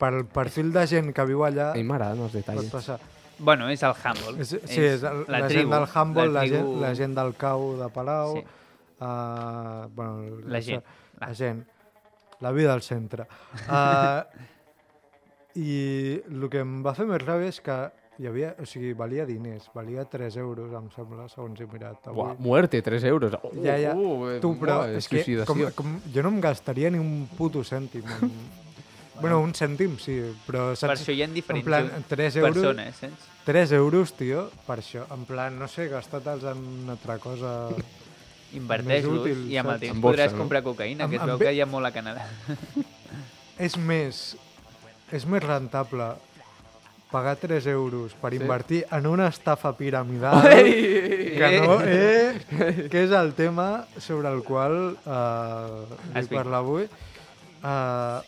pel 0.00 0.22
perfil 0.32 0.72
de 0.72 0.86
gent 0.88 1.12
que 1.12 1.24
viu 1.28 1.44
allà, 1.44 1.74
A 1.74 1.78
mi 1.78 1.84
m'agraden 1.84 2.24
els 2.24 2.32
pot 2.32 2.40
detalls. 2.40 2.70
passar. 2.72 2.96
Bueno, 3.40 3.70
és 3.72 3.82
el 3.84 3.92
Humble. 3.96 4.34
És, 4.44 4.50
sí, 4.68 4.80
és 4.84 5.02
el, 5.04 5.22
la, 5.32 5.38
gent 5.48 5.70
del 5.72 5.86
Humboldt, 5.88 6.34
la, 6.34 6.42
gent, 6.48 6.72
la 6.82 6.94
gent 6.96 7.14
del 7.16 7.30
Cau 7.40 7.70
de 7.78 7.86
Palau, 7.92 8.34
Sí. 8.36 8.42
uh, 9.00 9.86
bueno, 9.96 10.40
La 10.46 10.60
gent. 10.60 10.84
La 11.20 11.34
gent. 11.34 11.62
La 12.40 12.50
vida 12.52 12.72
al 12.72 12.80
centre. 12.82 13.26
Uh, 13.68 14.24
I 15.60 16.22
el 16.30 16.46
que 16.52 16.62
em 16.64 16.78
va 16.84 16.94
fer 16.96 17.04
més 17.08 17.20
ràbia 17.20 17.50
és 17.52 17.60
que 17.64 17.76
hi 18.20 18.28
havia, 18.28 18.50
o 18.60 18.66
sigui, 18.68 18.92
valia 18.96 19.24
diners, 19.24 19.70
valia 19.72 20.04
3 20.08 20.36
euros, 20.42 20.72
em 20.76 20.88
sembla, 20.92 21.26
segons 21.32 21.60
he 21.60 21.66
mirat 21.70 22.10
avui. 22.10 22.18
Buah, 22.18 22.34
muerte, 22.40 22.82
3 22.84 23.06
euros. 23.08 23.36
Uh, 23.40 23.52
Ja, 23.64 23.76
ja. 23.80 23.94
Uh, 23.96 24.34
tu, 24.44 24.54
però 24.60 24.82
buah, 24.82 24.96
és 24.98 25.08
que 25.08 25.22
com, 25.48 25.62
com, 25.76 25.94
jo 26.12 26.24
no 26.26 26.34
em 26.34 26.40
gastaria 26.44 26.90
ni 26.92 27.00
un 27.00 27.24
puto 27.36 27.64
cèntim. 27.64 28.04
En... 28.04 28.34
bueno, 29.22 29.40
un 29.40 29.54
cèntim 29.56 29.96
sí, 30.00 30.18
però 30.46 30.70
Per 30.74 30.82
saps? 30.82 31.00
això 31.00 31.16
hi 31.16 31.24
ha 31.24 31.30
en 31.30 31.36
diferents 31.36 31.64
plan, 31.64 31.88
3 32.08 32.36
euros, 32.42 32.60
persones, 32.60 33.00
saps? 33.00 33.30
3 33.48 33.72
euros, 33.80 34.12
tio, 34.18 34.44
per 34.66 34.78
això. 34.82 35.06
En 35.16 35.24
plan, 35.24 35.56
no 35.56 35.68
sé, 35.68 35.88
gastar-te'ls 35.88 36.44
en 36.52 36.62
una 36.84 36.96
altra 36.98 37.18
cosa... 37.18 37.56
Inverteix-los 38.50 39.20
útil, 39.20 39.42
i 39.46 39.60
amb 39.60 39.70
el 39.70 39.76
temps 39.78 39.94
En 39.94 40.00
podràs 40.02 40.32
no? 40.34 40.40
comprar 40.42 40.64
cocaïna, 40.66 41.06
que 41.06 41.20
es 41.20 41.28
veu 41.28 41.38
que 41.38 41.52
hi 41.54 41.60
ha 41.62 41.68
molt 41.70 41.86
a 41.86 41.92
Canadà. 41.94 42.24
És 43.66 43.76
més, 43.78 44.32
és 45.12 45.24
més 45.26 45.42
rentable 45.42 46.12
pagar 47.10 47.34
3 47.36 47.66
euros 47.72 48.12
per 48.14 48.30
Sí? 48.32 48.38
invertir 48.38 48.84
en 48.94 49.06
una 49.10 49.26
estafa 49.28 49.72
piramidal 49.76 50.46
Ei! 50.46 51.34
que 51.36 51.60
no, 51.60 51.78
eh, 51.82 52.86
que 52.90 53.02
és 53.04 53.10
el 53.10 53.32
tema 53.34 53.84
sobre 53.98 54.28
el 54.30 54.44
qual 54.46 54.76
eh, 54.94 55.86
vull 56.14 56.28
parlar 56.30 56.60
avui. 56.62 56.84
Eh, 56.86 58.20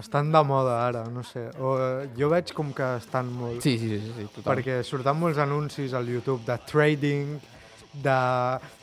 estan 0.00 0.30
de 0.32 0.40
moda 0.48 0.78
ara, 0.86 1.04
no 1.12 1.20
sé. 1.22 1.50
O, 1.60 1.74
eh, 1.76 2.08
jo 2.16 2.30
veig 2.32 2.54
com 2.56 2.72
que 2.72 2.86
estan 2.96 3.28
molt. 3.36 3.60
Sí, 3.60 3.76
sí, 3.78 3.98
sí, 4.00 4.12
sí, 4.16 4.26
total. 4.38 4.54
perquè 4.54 4.78
surten 4.86 5.18
molts 5.20 5.36
anuncis 5.38 5.92
al 5.92 6.08
YouTube 6.08 6.40
de 6.46 6.56
trading, 6.70 7.34
de 7.92 8.18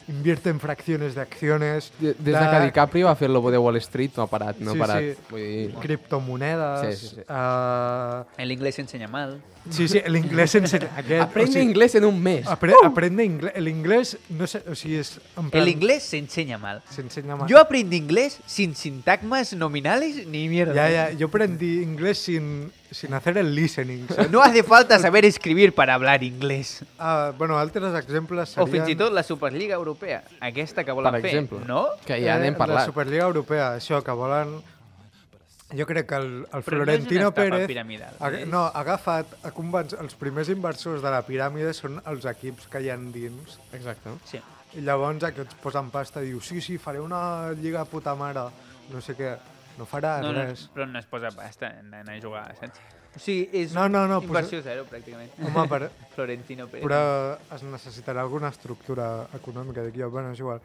invierte 0.08 0.50
en 0.50 0.60
fracciones 0.60 1.16
de 1.16 1.22
acciones, 1.22 1.92
De- 2.00 2.14
Des 2.14 2.40
de 2.40 2.50
que 2.50 2.60
DiCaprio 2.66 3.08
va 3.08 3.16
fer 3.16 3.28
el 3.28 3.34
lobo 3.34 3.52
de 3.52 3.58
Wall 3.58 3.76
Street 3.78 4.12
no 4.16 4.24
ha 4.24 4.28
parat, 4.28 4.58
no 4.60 4.72
Sí, 4.72 4.78
ha 4.78 4.86
parat. 4.86 5.02
sí. 5.04 5.14
Vull 5.30 5.42
dir... 5.42 5.74
criptomonedes... 5.82 6.98
Sí, 7.00 7.08
sí, 7.10 7.16
sí. 7.16 7.22
eh, 7.28 8.24
El 8.38 8.52
inglés 8.52 8.76
s'ensenya 8.76 9.08
mal. 9.08 9.42
sí, 9.70 9.88
sí, 9.88 10.02
l'inglès 10.08 10.52
sense... 10.52 10.78
Aquest, 10.78 11.22
Aprende 11.28 11.62
inglés 11.62 11.96
en 11.96 12.06
un 12.06 12.22
mes. 12.24 12.48
Apre 12.48 12.74
aprende 12.84 13.24
inglés. 13.26 13.54
L'inglés, 13.60 14.18
no 14.30 14.48
sé, 14.48 14.64
o 14.70 14.76
sigui, 14.76 14.96
és... 14.96 15.20
En 15.38 15.50
plan, 15.50 15.64
El 15.64 15.70
inglés 15.70 16.04
se 16.04 16.18
enseña 16.18 16.58
mal. 16.58 16.82
S'ensenya 16.90 17.36
mal. 17.36 17.48
Yo 17.50 17.60
aprendí 17.60 17.98
inglés 17.98 18.40
sin 18.46 18.76
sintagmas 18.76 19.54
nominales 19.54 20.26
ni 20.28 20.48
mierda. 20.48 20.74
Ya, 20.74 20.90
ya, 20.90 21.12
yo 21.12 21.28
aprendí 21.28 21.82
inglés 21.82 22.18
sin, 22.20 22.72
sin 22.92 23.14
hacer 23.14 23.38
el 23.38 23.54
listening. 23.56 24.08
saps? 24.16 24.30
No 24.32 24.42
hace 24.42 24.64
falta 24.64 24.98
saber 25.00 25.26
escribir 25.26 25.74
para 25.76 25.94
hablar 25.94 26.24
inglés. 26.24 26.84
Ah, 27.00 27.34
bueno, 27.38 27.58
altres 27.60 27.94
exemples 27.96 28.52
O 28.58 28.66
serien... 28.66 28.72
fins 28.86 28.90
i 28.94 28.96
tot 28.96 29.12
la 29.14 29.24
Superliga 29.24 29.76
Europea, 29.76 30.24
aquesta 30.40 30.84
que 30.84 30.92
volen 30.92 31.12
Per 31.18 31.22
fer, 31.22 31.32
exemple. 31.36 31.60
no? 31.68 31.88
Que 32.06 32.22
ja 32.24 32.38
n'hem 32.40 32.54
La 32.56 32.58
parlat. 32.64 32.86
Superliga 32.86 33.26
Europea, 33.26 33.76
això, 33.78 34.02
que 34.04 34.12
volen... 34.12 34.58
Jo 35.76 35.84
crec 35.86 36.06
que 36.08 36.16
el, 36.16 36.30
el 36.48 36.62
Però 36.64 36.78
no 36.80 36.86
és 36.88 37.02
Florentino 37.04 37.20
una 37.26 37.30
estafa 37.34 37.50
Pérez... 37.50 37.68
piramidal, 37.68 38.14
ha, 38.24 38.30
és- 38.32 38.48
no, 38.48 38.62
ha 38.70 38.80
agafat, 38.80 39.34
ha 39.44 39.52
convenç, 39.52 39.98
els 40.00 40.16
primers 40.16 40.48
inversors 40.54 41.02
de 41.04 41.12
la 41.12 41.20
piràmide 41.28 41.74
són 41.76 41.98
els 42.08 42.24
equips 42.32 42.70
que 42.72 42.80
hi 42.86 42.88
han 42.94 43.10
dins. 43.12 43.58
Exacte. 43.76 44.14
Sí. 44.32 44.40
I 44.80 44.86
llavors 44.88 45.26
aquests 45.28 45.60
posen 45.60 45.90
pasta 45.92 46.24
i 46.24 46.30
diu, 46.32 46.40
sí, 46.40 46.62
sí, 46.64 46.78
faré 46.80 47.02
una 47.04 47.52
lliga 47.52 47.84
puta 47.84 48.16
mare, 48.16 48.46
no 48.94 49.02
sé 49.04 49.18
què. 49.20 49.34
No 49.78 49.86
farà 49.86 50.20
No, 50.22 50.32
no, 50.34 50.44
res. 50.48 50.70
però 50.74 50.86
no 50.90 51.00
es 51.00 51.06
posa 51.06 51.30
pasta 51.32 51.70
en 51.80 51.94
anar 51.94 52.16
a 52.18 52.22
jugar, 52.22 52.56
saps? 52.60 52.80
O 53.16 53.20
sigui, 53.20 53.50
és 53.62 53.74
No, 53.74 53.88
no, 53.90 54.08
no, 54.08 54.20
inversió 54.22 54.62
zero, 54.62 54.84
pràcticament. 54.90 55.30
Home, 55.42 55.68
per, 55.70 55.90
Florentino 56.16 56.68
Pérez. 56.68 56.84
però 56.86 57.38
es 57.56 57.64
necessitarà 57.64 58.22
alguna 58.22 58.50
estructura 58.50 59.28
econòmica 59.34 59.82
d'aquí. 59.86 60.04
Bueno, 60.04 60.32
és 60.34 60.40
igual. 60.40 60.60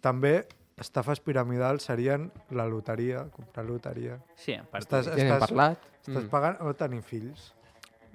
També 0.00 0.46
estafes 0.78 1.20
piramidals 1.20 1.82
serien 1.86 2.30
la 2.50 2.66
loteria, 2.66 3.24
comprar 3.30 3.64
loteria. 3.64 4.18
Sí, 4.36 4.52
en 4.52 4.66
part. 4.66 4.82
Estàs, 4.84 5.06
estàs, 5.14 5.40
parlat. 5.48 5.78
estàs 6.04 6.24
Mm. 6.24 6.28
pagant 6.30 6.56
o 6.60 6.74
tenir 6.74 7.02
fills. 7.02 7.52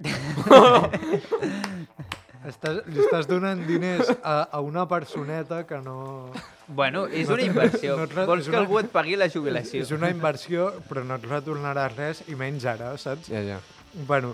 estàs, 2.48 2.80
li 2.88 3.00
estàs 3.02 3.26
donant 3.28 3.60
diners 3.66 4.08
a, 4.22 4.48
a 4.52 4.60
una 4.64 4.86
personeta 4.88 5.62
que 5.66 5.80
no... 5.84 6.30
Bueno, 6.68 7.06
és 7.08 7.28
No 7.28 7.34
una 7.34 7.42
inversió. 7.48 7.96
no 7.98 8.04
et 8.06 8.12
re- 8.14 8.26
Vols 8.26 8.44
que 8.46 8.50
una- 8.54 8.60
algú 8.62 8.78
et 8.78 8.90
pagui 8.92 9.16
la 9.18 9.28
jubilació. 9.28 9.82
És 9.82 9.90
una 9.90 10.08
inversió, 10.10 10.70
però 10.88 11.02
no 11.04 11.16
et 11.18 11.24
retornarà 11.26 11.88
res, 11.92 12.22
i 12.28 12.36
menys 12.38 12.64
ara, 12.70 12.92
saps? 12.98 13.28
Ja, 13.32 13.42
ja. 13.42 13.58
Bueno, 14.06 14.30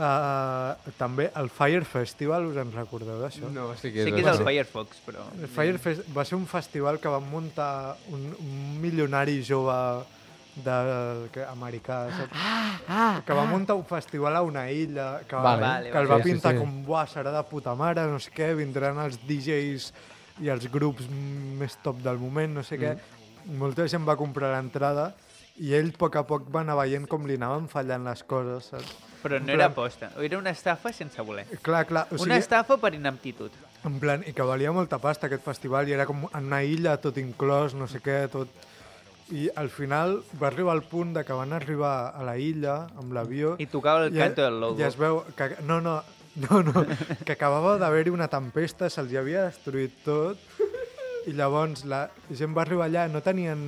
uh, 0.00 0.92
també 0.98 1.30
el 1.36 1.50
Fire 1.52 1.84
Festival, 1.84 2.46
us 2.48 2.56
en 2.62 2.72
recordeu 2.72 3.20
d'això? 3.20 3.50
No, 3.52 3.70
sí 3.76 3.92
que 3.92 4.04
Sé 4.06 4.08
és, 4.08 4.14
que 4.14 4.22
és 4.24 4.30
el. 4.32 4.44
Firefox, 4.46 5.02
però... 5.06 5.26
El 5.40 5.48
Fire 5.52 5.78
Fest 5.82 6.08
va 6.16 6.24
ser 6.24 6.38
un 6.40 6.46
festival 6.48 6.98
que 7.02 7.12
van 7.12 7.28
muntar 7.30 7.96
un, 8.10 8.24
un 8.40 8.80
milionari 8.80 9.42
jove 9.46 9.76
de, 10.56 11.28
que, 11.32 11.44
americà, 11.46 12.00
saps? 12.10 12.32
Ah, 12.34 12.78
ah, 12.88 13.22
que 13.26 13.32
va 13.36 13.44
muntar 13.48 13.76
un 13.78 13.84
festival 13.84 14.36
a 14.36 14.42
una 14.42 14.66
illa, 14.70 15.20
que, 15.28 15.36
Vale. 15.36 15.62
Vale, 15.62 15.90
que 15.90 15.98
el 15.98 16.10
va 16.10 16.16
Sí, 16.18 16.22
sí, 16.22 16.30
pintar 16.32 16.52
sí. 16.54 16.58
com, 16.58 16.82
buah, 16.84 17.06
serà 17.06 17.32
de 17.32 17.42
puta 17.48 17.74
mare, 17.74 18.06
no 18.10 18.18
sé 18.18 18.30
què, 18.34 18.52
vindran 18.58 18.98
els 18.98 19.18
DJs 19.26 19.92
i 20.40 20.48
els 20.48 20.66
grups 20.72 21.08
més 21.10 21.76
top 21.82 21.98
del 22.02 22.18
moment, 22.18 22.54
no 22.60 22.62
sé 22.62 22.78
què. 22.80 22.94
Mm. 22.96 23.56
Molta 23.60 23.86
gent 23.88 24.04
va 24.08 24.16
comprar 24.20 24.50
l'entrada 24.56 25.14
i 25.60 25.72
ell 25.76 25.90
a 25.94 25.98
poc 25.98 26.16
a 26.16 26.22
poc 26.24 26.50
va 26.52 26.60
anar 26.64 26.76
veient 26.76 27.06
com 27.08 27.24
li 27.28 27.34
anaven 27.36 27.66
fallant 27.68 28.04
les 28.04 28.22
coses, 28.24 28.70
saps? 28.72 28.92
Però 29.22 29.36
no 29.38 29.44
En 29.44 29.50
era 29.50 29.68
plan- 29.68 29.72
aposta. 29.72 30.10
Era 30.20 30.38
una 30.38 30.50
estafa 30.50 30.92
sense 30.92 31.20
voler. 31.20 31.44
Clar, 31.60 31.84
clar, 31.86 32.06
o 32.10 32.14
Una 32.14 32.24
sigui, 32.24 32.38
estafa 32.38 32.76
per 32.80 32.94
inaptitud. 32.94 33.50
en 33.84 33.98
plan, 34.00 34.22
i 34.26 34.32
que 34.32 34.42
valia 34.42 34.72
molta 34.72 34.98
pasta 34.98 35.26
aquest 35.26 35.42
festival 35.44 35.88
i 35.88 35.92
era 35.92 36.06
com 36.06 36.26
en 36.32 36.44
una 36.46 36.62
illa, 36.64 36.96
tot 36.96 37.16
inclòs, 37.18 37.74
no 37.74 37.86
sé 37.86 38.00
què, 38.00 38.28
tot... 38.32 38.48
I 39.30 39.48
al 39.54 39.68
final 39.70 40.18
va 40.40 40.48
arribar 40.48 40.74
al 40.74 40.82
punt 40.82 41.14
de 41.14 41.24
que 41.24 41.36
van 41.36 41.52
arribar 41.54 42.10
a 42.10 42.24
la 42.26 42.36
illa 42.38 42.80
amb 42.98 43.14
l'avió 43.14 43.54
I 43.62 43.68
tocava 43.70 44.06
el 44.08 44.16
i, 44.16 44.18
canto 44.18 44.42
del 44.42 44.58
logo. 44.60 44.80
i 44.80 44.86
es 44.88 44.98
veu 44.98 45.22
que... 45.38 45.52
No, 45.66 45.80
no, 45.80 46.00
no, 46.46 46.62
no 46.66 46.84
que 47.24 47.34
acabava 47.36 47.76
d'haver-hi 47.78 48.12
una 48.14 48.30
tempesta, 48.30 48.90
se'ls 48.90 49.14
havia 49.18 49.48
destruït 49.48 50.02
tot 50.06 50.50
i 51.28 51.34
llavors 51.36 51.84
la 51.88 52.04
gent 52.32 52.54
va 52.56 52.64
arribar 52.64 52.86
allà, 52.88 53.06
no 53.12 53.20
tenien 53.24 53.60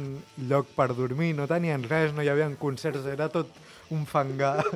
lloc 0.49 0.71
per 0.77 0.89
dormir, 0.97 1.33
no 1.37 1.47
tenien 1.51 1.85
res, 1.89 2.15
no 2.15 2.25
hi 2.25 2.31
havia 2.33 2.49
concerts, 2.59 3.05
era 3.07 3.29
tot 3.33 3.51
un 3.93 4.07
fangar. 4.09 4.63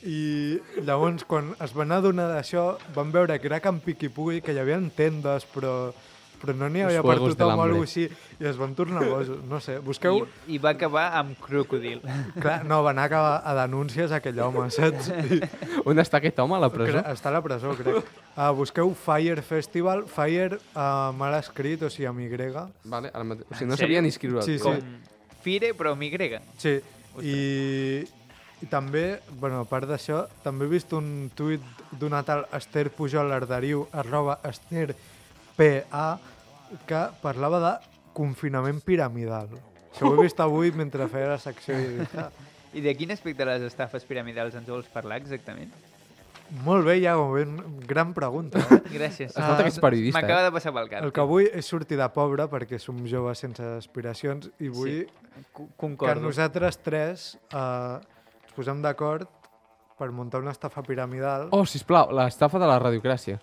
I 0.00 0.60
llavors, 0.84 1.26
quan 1.28 1.50
es 1.60 1.74
van 1.76 1.92
adonar 1.92 2.28
d'això, 2.30 2.78
van 2.96 3.10
veure 3.12 3.36
que 3.40 3.50
era 3.50 3.60
Camp 3.64 3.82
Piquipugui, 3.84 4.40
que 4.44 4.54
hi 4.54 4.60
havia 4.60 4.78
tendes, 4.96 5.44
però, 5.52 5.92
però 6.40 6.54
no 6.56 6.68
n'hi 6.72 6.82
havia 6.86 7.02
per 7.04 7.16
tothom 7.20 7.52
o 7.58 7.64
alguna 7.66 7.86
així, 7.86 8.06
i 8.40 8.48
es 8.48 8.56
van 8.60 8.72
tornar 8.78 9.02
bojos. 9.04 9.30
No 9.48 9.60
sé, 9.60 9.78
busqueu... 9.84 10.22
I, 10.46 10.56
I 10.56 10.60
va 10.62 10.72
acabar 10.72 11.06
amb 11.20 11.36
crocodil. 11.44 12.00
Clar, 12.40 12.60
no, 12.68 12.80
van 12.86 12.98
acabar 13.02 13.40
a 13.44 13.54
denúncies 13.62 14.12
aquell 14.16 14.40
home, 14.44 14.68
saps? 14.74 15.10
I, 15.12 15.40
On 15.88 16.00
està 16.02 16.20
aquest 16.20 16.38
home 16.42 16.56
a 16.56 16.62
la 16.64 16.70
presó? 16.72 16.96
Cre- 16.96 17.04
Està 17.12 17.28
a 17.32 17.34
la 17.36 17.42
presó, 17.44 17.74
crec. 17.78 18.08
Uh, 18.30 18.48
busqueu 18.56 18.94
Fire 18.96 19.42
Festival, 19.44 20.06
Fire 20.08 20.56
uh, 20.72 21.10
mal 21.16 21.36
escrit, 21.40 21.82
o 21.84 21.90
sigui, 21.92 22.08
amb 22.08 22.24
Y. 22.24 22.30
Vale, 22.84 23.12
ara 23.12 23.26
mate... 23.26 23.44
o 23.48 23.54
sigui, 23.58 23.68
no 23.70 23.76
sabia 23.80 24.00
ni 24.00 24.08
escriure. 24.14 24.44
Sí, 24.46 24.56
Com 24.62 24.78
sí. 24.80 25.20
Fire, 25.44 25.74
però 25.76 25.92
amb 25.96 26.02
Y. 26.08 26.40
Sí, 26.60 26.78
i, 27.26 27.36
i 28.62 28.68
també, 28.70 29.20
bueno, 29.40 29.62
a 29.64 29.68
part 29.68 29.88
d'això, 29.90 30.24
també 30.44 30.66
he 30.68 30.72
vist 30.72 30.92
un 30.96 31.30
tuit 31.36 31.64
d'una 32.00 32.22
tal 32.24 32.46
Esther 32.56 32.88
Pujol 32.94 33.32
Arderiu, 33.34 33.86
arroba 33.92 34.38
Esther 34.48 34.94
PA, 35.56 36.18
que 36.86 37.02
parlava 37.22 37.60
de 37.64 37.74
confinament 38.16 38.80
piramidal. 38.84 39.48
Això 39.90 40.08
ho 40.08 40.16
he 40.16 40.26
vist 40.26 40.40
avui 40.42 40.70
mentre 40.76 41.08
feia 41.10 41.32
la 41.32 41.38
secció 41.42 41.76
i 41.78 42.06
ah, 42.18 42.28
I 42.74 42.82
de 42.84 42.92
quin 42.94 43.10
aspecte 43.10 43.42
de 43.44 43.50
les 43.50 43.64
estafes 43.66 44.04
piramidals 44.06 44.54
ens 44.54 44.68
vols 44.70 44.90
parlar 44.92 45.18
exactament? 45.22 45.72
molt 46.64 46.84
bé, 46.84 46.96
ja, 47.00 47.14
ben, 47.30 47.58
gran 47.86 48.12
pregunta. 48.14 48.58
Eh? 48.58 48.80
Gràcies. 48.98 49.30
Es 49.30 49.36
nota 49.38 49.62
que 49.62 49.70
ets 49.70 49.78
periodista, 49.78 50.18
M'acaba 50.20 50.40
eh? 50.42 50.48
de 50.48 50.52
passar 50.56 50.72
pel 50.74 50.88
cap. 50.90 51.04
El 51.06 51.12
que 51.14 51.26
vull 51.30 51.46
és 51.46 51.66
sortir 51.66 51.98
de 52.00 52.08
pobre 52.10 52.46
perquè 52.50 52.80
som 52.82 52.98
joves 53.06 53.38
sense 53.38 53.62
aspiracions 53.76 54.50
i 54.58 54.68
vull 54.68 55.04
que 55.54 55.66
Concordo. 55.78 56.24
nosaltres 56.24 56.80
tres 56.82 57.28
eh, 57.54 58.00
ens 58.42 58.56
posem 58.56 58.82
d'acord 58.82 59.30
per 60.00 60.10
muntar 60.16 60.40
una 60.42 60.50
estafa 60.50 60.82
piramidal 60.82 61.48
Oh, 61.54 61.62
sisplau, 61.68 62.10
l'estafa 62.16 62.58
de 62.58 62.66
la 62.66 62.80
radiocràcia. 62.82 63.38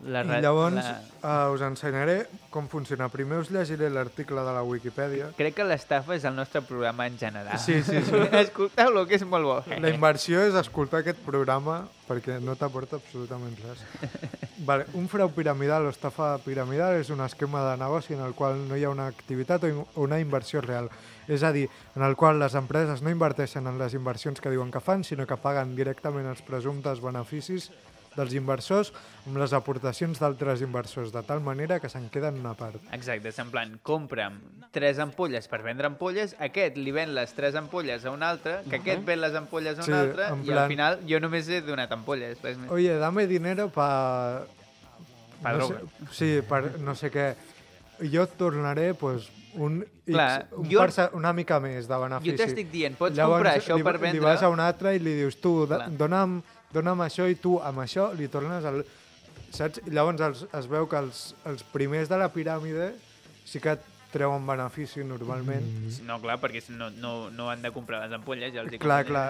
La, 0.00 0.22
i 0.24 0.40
llavors 0.40 0.78
la... 0.78 0.94
uh, 1.20 1.52
us 1.52 1.60
ensenyaré 1.60 2.22
com 2.50 2.68
funciona. 2.72 3.10
Primer 3.12 3.42
us 3.42 3.50
llegiré 3.52 3.90
l'article 3.92 4.40
de 4.46 4.54
la 4.56 4.62
Wikipedia. 4.64 5.28
Crec 5.36 5.58
que 5.58 5.66
l'estafa 5.66 6.16
és 6.16 6.24
el 6.24 6.36
nostre 6.38 6.62
programa 6.64 7.06
en 7.10 7.18
general. 7.20 7.58
Sí, 7.60 7.82
sí, 7.84 8.00
sí. 8.06 8.22
Escolteu-lo, 8.44 9.04
que 9.06 9.18
és 9.20 9.26
molt 9.28 9.48
bo. 9.48 9.58
La 9.82 9.92
inversió 9.92 10.40
és 10.48 10.56
escoltar 10.56 11.02
aquest 11.04 11.20
programa 11.26 11.82
perquè 12.08 12.40
no 12.42 12.56
t'aporta 12.58 12.96
absolutament 12.96 13.58
res. 13.60 13.84
Vale, 14.68 14.88
un 14.96 15.06
frau 15.08 15.30
piramidal 15.32 15.86
o 15.88 15.92
estafa 15.92 16.34
piramidal 16.44 16.98
és 17.00 17.12
un 17.12 17.22
esquema 17.24 17.62
de 17.68 17.76
negoci 17.80 18.16
en 18.16 18.24
el 18.24 18.34
qual 18.36 18.58
no 18.68 18.76
hi 18.76 18.84
ha 18.84 18.90
una 18.92 19.06
activitat 19.08 19.64
o 19.68 19.86
una 20.04 20.18
inversió 20.20 20.60
real. 20.64 20.90
És 21.30 21.44
a 21.44 21.52
dir, 21.52 21.68
en 21.94 22.02
el 22.02 22.16
qual 22.16 22.40
les 22.40 22.56
empreses 22.58 23.04
no 23.04 23.12
inverteixen 23.12 23.68
en 23.70 23.78
les 23.78 23.94
inversions 23.94 24.40
que 24.40 24.50
diuen 24.50 24.72
que 24.72 24.82
fan, 24.82 25.04
sinó 25.04 25.28
que 25.28 25.38
paguen 25.38 25.76
directament 25.76 26.26
els 26.26 26.42
presumptes 26.42 27.00
beneficis 27.04 27.70
dels 28.16 28.32
inversors 28.34 28.92
amb 29.26 29.36
les 29.38 29.52
aportacions 29.54 30.18
d'altres 30.18 30.62
inversors, 30.64 31.12
de 31.14 31.22
tal 31.22 31.40
manera 31.40 31.78
que 31.80 31.88
se'n 31.88 32.08
queden 32.10 32.40
una 32.40 32.54
part. 32.58 32.80
Exacte, 32.92 33.28
és 33.30 33.38
en 33.38 33.50
plan, 33.52 33.76
compra'm 33.86 34.40
tres 34.74 34.98
ampolles 35.02 35.46
per 35.50 35.62
vendre 35.62 35.86
ampolles, 35.86 36.34
aquest 36.38 36.76
li 36.78 36.90
ven 36.94 37.14
les 37.14 37.32
tres 37.34 37.54
ampolles 37.58 38.04
a 38.04 38.10
un 38.14 38.22
altre, 38.22 38.60
que 38.70 38.76
aquest 38.80 39.04
ven 39.06 39.20
les 39.20 39.34
ampolles 39.38 39.78
a 39.78 39.82
un 39.82 39.86
Sí, 39.86 39.92
altre, 39.92 40.26
i 40.42 40.46
plan- 40.50 40.58
al 40.64 40.68
final 40.68 40.98
jo 41.08 41.20
només 41.20 41.48
he 41.48 41.60
donat 41.62 41.92
ampolles, 41.92 42.38
res 42.42 42.58
més. 42.58 42.70
Oye, 42.70 42.96
dame 42.98 43.26
dinero 43.30 43.68
pa... 43.70 44.42
Pa 45.42 45.52
no 45.56 45.66
droga. 45.68 45.80
sé, 45.80 46.06
sí, 46.12 46.26
per 46.46 46.78
no 46.84 46.94
sé 46.94 47.08
què. 47.10 47.30
Jo 48.12 48.22
et 48.26 48.32
tornaré 48.36 48.92
pues, 48.94 49.28
un, 49.54 49.78
X, 49.82 50.12
Clar, 50.12 50.46
un 50.52 50.68
jo- 50.68 50.80
perce- 50.80 51.08
una 51.16 51.32
mica 51.32 51.58
més 51.60 51.88
de 51.88 51.96
benefici. 52.00 52.30
Jo 52.36 52.42
t'estic 52.42 52.70
dient, 52.72 52.94
pots 52.96 53.16
comprar 53.18 53.54
això 53.56 53.76
li, 53.78 53.84
per 53.86 53.94
Li 53.96 54.02
vendre... 54.04 54.20
vas 54.26 54.42
a 54.44 54.50
un 54.52 54.60
altre 54.60 54.94
i 54.96 55.00
li 55.00 55.14
dius, 55.22 55.38
tu, 55.40 55.66
Clar. 55.66 55.86
dona'm, 55.96 56.42
dona'm 56.74 57.04
això 57.06 57.28
i 57.30 57.36
tu 57.40 57.58
amb 57.62 57.82
això 57.84 58.10
li 58.16 58.28
tornes 58.32 58.66
el... 58.68 58.82
Saps? 59.50 59.80
I 59.86 59.94
llavors 59.94 60.20
els, 60.22 60.42
es 60.54 60.68
veu 60.70 60.86
que 60.86 60.98
els, 61.00 61.22
els 61.50 61.64
primers 61.72 62.10
de 62.10 62.18
la 62.20 62.28
piràmide 62.30 62.92
sí 63.48 63.58
que 63.62 63.76
treuen 64.12 64.46
benefici 64.46 65.02
normalment. 65.06 65.64
Mm. 65.64 66.06
No, 66.06 66.20
clar, 66.22 66.38
perquè 66.42 66.62
si 66.62 66.74
no, 66.74 66.90
no, 67.02 67.30
no 67.34 67.48
han 67.50 67.62
de 67.62 67.72
comprar 67.74 68.04
les 68.04 68.14
ampolles, 68.14 68.52
ja 68.54 68.62
els 68.62 68.78
Clar, 68.82 69.02
clar. 69.06 69.26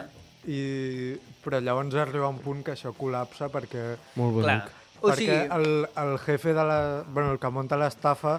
I, 0.48 1.16
però 1.44 1.60
llavors 1.60 1.96
arriba 2.00 2.28
un 2.32 2.38
punt 2.40 2.62
que 2.64 2.72
això 2.72 2.94
col·lapsa 2.96 3.50
perquè, 3.52 3.90
Molt 4.16 4.38
Clar. 4.40 4.60
bonic. 4.60 4.76
O 5.00 5.08
perquè 5.08 5.24
sigui, 5.24 5.40
el, 5.56 5.86
el 6.04 6.14
jefe 6.24 6.54
de 6.56 6.64
la... 6.64 6.80
Bueno, 7.08 7.34
el 7.34 7.40
que 7.40 7.50
munta 7.52 7.76
l'estafa 7.80 8.38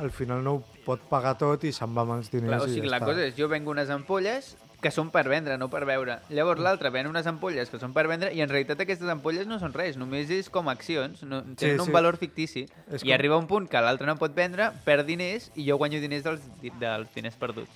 al 0.00 0.10
final 0.10 0.42
no 0.42 0.54
ho 0.56 0.62
pot 0.84 1.02
pagar 1.08 1.36
tot 1.38 1.62
i 1.68 1.72
se'n 1.72 1.92
va 1.94 2.02
amb 2.02 2.16
els 2.16 2.30
diners 2.32 2.50
clar, 2.50 2.64
o 2.64 2.66
i 2.66 2.74
sigui 2.74 2.88
ja 2.88 2.94
la 2.96 2.98
està. 2.98 3.10
cosa 3.12 3.26
és, 3.28 3.36
jo 3.36 3.46
vengo 3.52 3.70
unes 3.70 3.90
ampolles 3.94 4.54
que 4.80 4.90
són 4.90 5.10
per 5.12 5.26
vendre, 5.28 5.58
no 5.60 5.68
per 5.68 5.84
veure. 5.84 6.18
Llavors 6.30 6.60
l'altre 6.64 6.88
ven 6.90 7.06
unes 7.06 7.26
ampolles 7.28 7.68
que 7.68 7.78
són 7.78 7.92
per 7.92 8.06
vendre 8.08 8.32
i 8.32 8.40
en 8.40 8.48
realitat 8.48 8.80
aquestes 8.80 9.08
ampolles 9.12 9.46
no 9.46 9.58
són 9.60 9.74
res, 9.76 9.96
només 10.00 10.30
és 10.30 10.48
com 10.48 10.68
accions, 10.72 11.22
no, 11.22 11.42
tenen 11.54 11.78
sí. 11.80 11.86
un 11.86 11.92
valor 11.92 12.16
fictici. 12.16 12.66
És 12.90 13.02
I 13.04 13.10
com- 13.10 13.14
arriba 13.18 13.36
un 13.36 13.46
punt 13.50 13.68
que 13.68 13.80
l'altre 13.84 14.06
no 14.08 14.16
pot 14.16 14.34
vendre, 14.34 14.70
perd 14.86 15.04
diners 15.06 15.50
i 15.54 15.66
jo 15.68 15.76
guanyo 15.76 16.00
diners 16.00 16.24
dels, 16.24 16.40
dels 16.80 17.12
diners 17.14 17.36
perduts. 17.36 17.70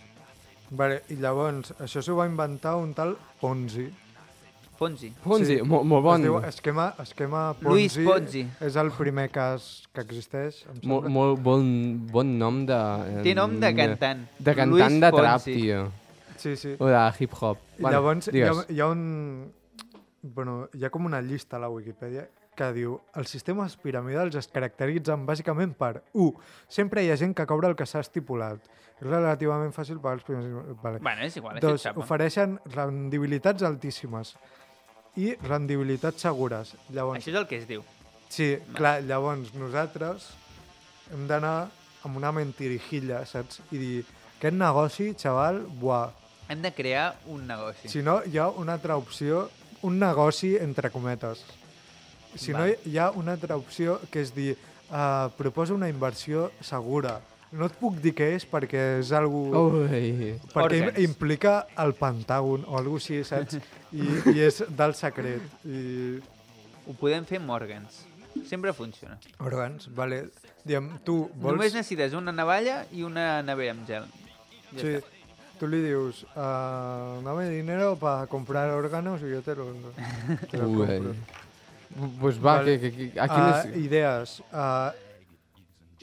Vale, 0.71 1.03
I 1.13 1.19
llavors, 1.21 1.75
això 1.79 2.01
s'ho 2.03 2.17
va 2.17 2.25
inventar 2.27 2.77
un 2.81 2.95
tal 2.97 3.17
Ponzi. 3.41 3.91
Ponzi. 4.79 5.13
Ponzi, 5.23 5.59
Sí. 5.59 5.63
molt, 5.63 5.85
molt 5.87 6.03
bon. 6.03 6.17
Es 6.21 6.25
diu 6.25 6.39
esquema, 6.49 6.95
esquema 6.99 7.55
Ponzi. 7.55 7.69
Luis 7.69 7.99
Ponzi. 8.09 8.47
És 8.61 8.75
el 8.77 8.91
primer 8.91 9.29
cas 9.31 9.85
que 9.93 10.01
existeix, 10.01 10.65
em 10.67 10.81
Molt, 10.89 11.07
molt 11.09 11.39
bon, 11.41 11.69
bon 12.11 12.33
nom 12.39 12.65
de... 12.67 12.81
Té 13.23 13.35
nom 13.37 13.55
de 13.61 13.71
cantant. 13.77 14.25
De 14.39 14.55
cantant 14.57 14.73
Luis 14.73 15.01
de 15.01 15.13
trap, 15.13 15.39
Fonsi. 15.39 15.55
tio. 15.61 15.93
Sí, 16.39 16.57
sí. 16.57 16.77
O 16.79 16.87
de 16.87 17.01
hip-hop. 17.19 17.59
I 17.79 17.83
llavors 17.91 18.29
hi 18.29 18.41
ha, 18.43 18.51
digues. 18.53 18.67
hi 18.71 18.81
ha 18.81 18.87
un... 18.93 19.53
Bueno, 20.23 20.69
hi 20.73 20.85
ha 20.85 20.91
com 20.91 21.05
una 21.07 21.21
llista 21.21 21.57
a 21.57 21.61
la 21.61 21.69
Wikipedia 21.69 22.29
que 22.55 22.69
diu 22.73 22.95
els 23.19 23.29
sistemes 23.35 23.75
piramidals 23.83 24.37
es 24.39 24.47
caracteritzen 24.49 25.25
bàsicament 25.27 25.73
per 25.77 26.05
1. 26.15 26.29
Sempre 26.71 27.03
hi 27.03 27.11
ha 27.11 27.17
gent 27.19 27.35
que 27.35 27.47
cobra 27.51 27.69
el 27.69 27.75
que 27.77 27.85
s'ha 27.87 28.01
estipulat. 28.05 28.63
És 28.95 29.03
relativament 29.09 29.73
fàcil 29.75 29.99
pagar 29.99 30.21
els 30.21 30.25
primers... 30.27 30.79
Vale. 30.83 31.01
Bueno, 31.03 31.27
és 31.27 31.37
igual, 31.37 31.59
Dos, 31.61 31.81
és 31.81 31.89
xapa. 31.89 32.01
ofereixen 32.05 32.59
rendibilitats 32.73 33.67
altíssimes 33.67 34.37
i 35.19 35.35
rendibilitats 35.43 36.23
segures. 36.23 36.77
Llavors, 36.95 37.19
Això 37.21 37.35
és 37.35 37.41
el 37.43 37.47
que 37.51 37.59
es 37.59 37.67
diu. 37.69 37.83
sí, 38.31 38.55
clar, 38.75 39.01
llavors 39.03 39.53
nosaltres 39.55 40.31
hem 41.13 41.27
d'anar 41.29 41.69
amb 42.07 42.17
una 42.17 42.31
mentirijilla, 42.33 43.25
saps? 43.27 43.61
I 43.75 43.79
dir, 43.83 44.05
aquest 44.39 44.57
negoci, 44.57 45.13
xaval, 45.19 45.61
buah, 45.81 46.11
Hem 46.49 46.61
de 46.63 46.73
crear 46.73 47.17
un 47.27 47.47
negoci. 47.47 47.89
si 47.89 48.03
no, 48.03 48.21
hi 48.27 48.39
ha 48.39 48.49
una 48.49 48.75
altra 48.75 48.97
opció, 48.97 49.51
un 49.83 49.99
negoci 49.99 50.57
entre 50.57 50.91
cometes. 50.91 51.45
Si 52.35 52.53
no, 52.53 52.59
Val. 52.59 52.77
hi 52.85 52.99
ha 52.99 53.11
una 53.11 53.33
altra 53.33 53.57
opció 53.57 54.01
que 54.11 54.21
és 54.21 54.35
dir, 54.35 54.57
uh, 54.91 55.31
proposa 55.39 55.73
una 55.75 55.89
inversió 55.89 56.51
segura. 56.61 57.21
No 57.55 57.69
et 57.71 57.77
puc 57.79 58.01
dir 58.03 58.11
què 58.19 58.33
és 58.35 58.45
perquè 58.51 58.81
és 58.99 59.13
algo... 59.15 59.45
Ui. 59.71 60.33
perquè 60.53 60.81
im- 60.81 60.97
implica 61.05 61.67
el 61.79 61.95
Pentàgon 61.95 62.65
o 62.67 62.77
alguna 62.81 62.99
així, 62.99 63.21
saps? 63.25 63.61
I, 63.95 64.03
I 64.35 64.41
és 64.49 64.65
del 64.69 64.95
secret. 64.99 65.41
I... 65.65 66.19
Ho 66.91 66.97
podem 66.99 67.25
fer 67.25 67.39
amb 67.39 67.55
òrgans. 67.55 68.03
Sempre 68.51 68.73
funciona. 68.75 69.15
Òrgans, 69.39 69.87
vale. 69.95 70.25
Diem, 70.67 70.91
tu 71.07 71.29
vols... 71.37 71.55
Només 71.55 71.73
necessites 71.79 72.13
una 72.19 72.33
navalla 72.35 72.83
i 72.93 73.07
una 73.07 73.39
nevera 73.47 73.77
amb 73.77 73.87
gel. 73.87 74.11
Ja 74.75 74.81
Sí, 74.83 74.97
està. 74.99 75.14
Tú 75.59 75.67
le 75.69 75.83
dius, 75.83 76.25
uh, 76.37 77.23
dame 77.25 77.49
dinero 77.49 77.97
para 77.97 78.27
comprar 78.27 78.71
órganos 78.71 79.21
y 79.23 79.31
yo 79.31 79.43
te 79.43 79.55
lo, 79.55 79.67
te 80.51 80.59
lo 80.59 80.65
compro. 80.67 81.15
Pues 82.21 82.39
va, 82.39 82.57
Vale. 82.57 82.81
que, 82.81 82.91
que, 82.93 83.21
aquí 83.21 83.35
Uh, 83.35 83.39
no 83.39 83.57
és... 83.59 83.77
idees. 83.77 84.41
Uh, 84.53 84.91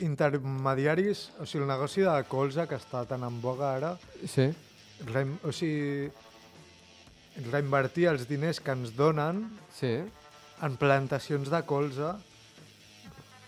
intermediaris, 0.02 1.32
o 1.39 1.45
sigui, 1.45 1.62
el 1.64 1.68
negoci 1.70 2.02
de 2.02 2.24
colza 2.32 2.66
que 2.68 2.78
està 2.80 3.04
tan 3.06 3.24
en 3.28 3.41
boga 3.43 3.76
ara, 3.76 3.91
Sí? 4.26 4.47
rein, 5.06 5.36
o 5.43 5.52
sigui, 5.52 6.10
reinvertir 7.52 8.08
els 8.10 8.28
diners 8.30 8.60
que 8.64 8.72
ens 8.72 8.95
donen 8.95 9.43
Sí? 9.76 9.99
en 10.62 10.78
plantacions 10.78 11.49
de 11.52 11.62
colza, 11.66 12.16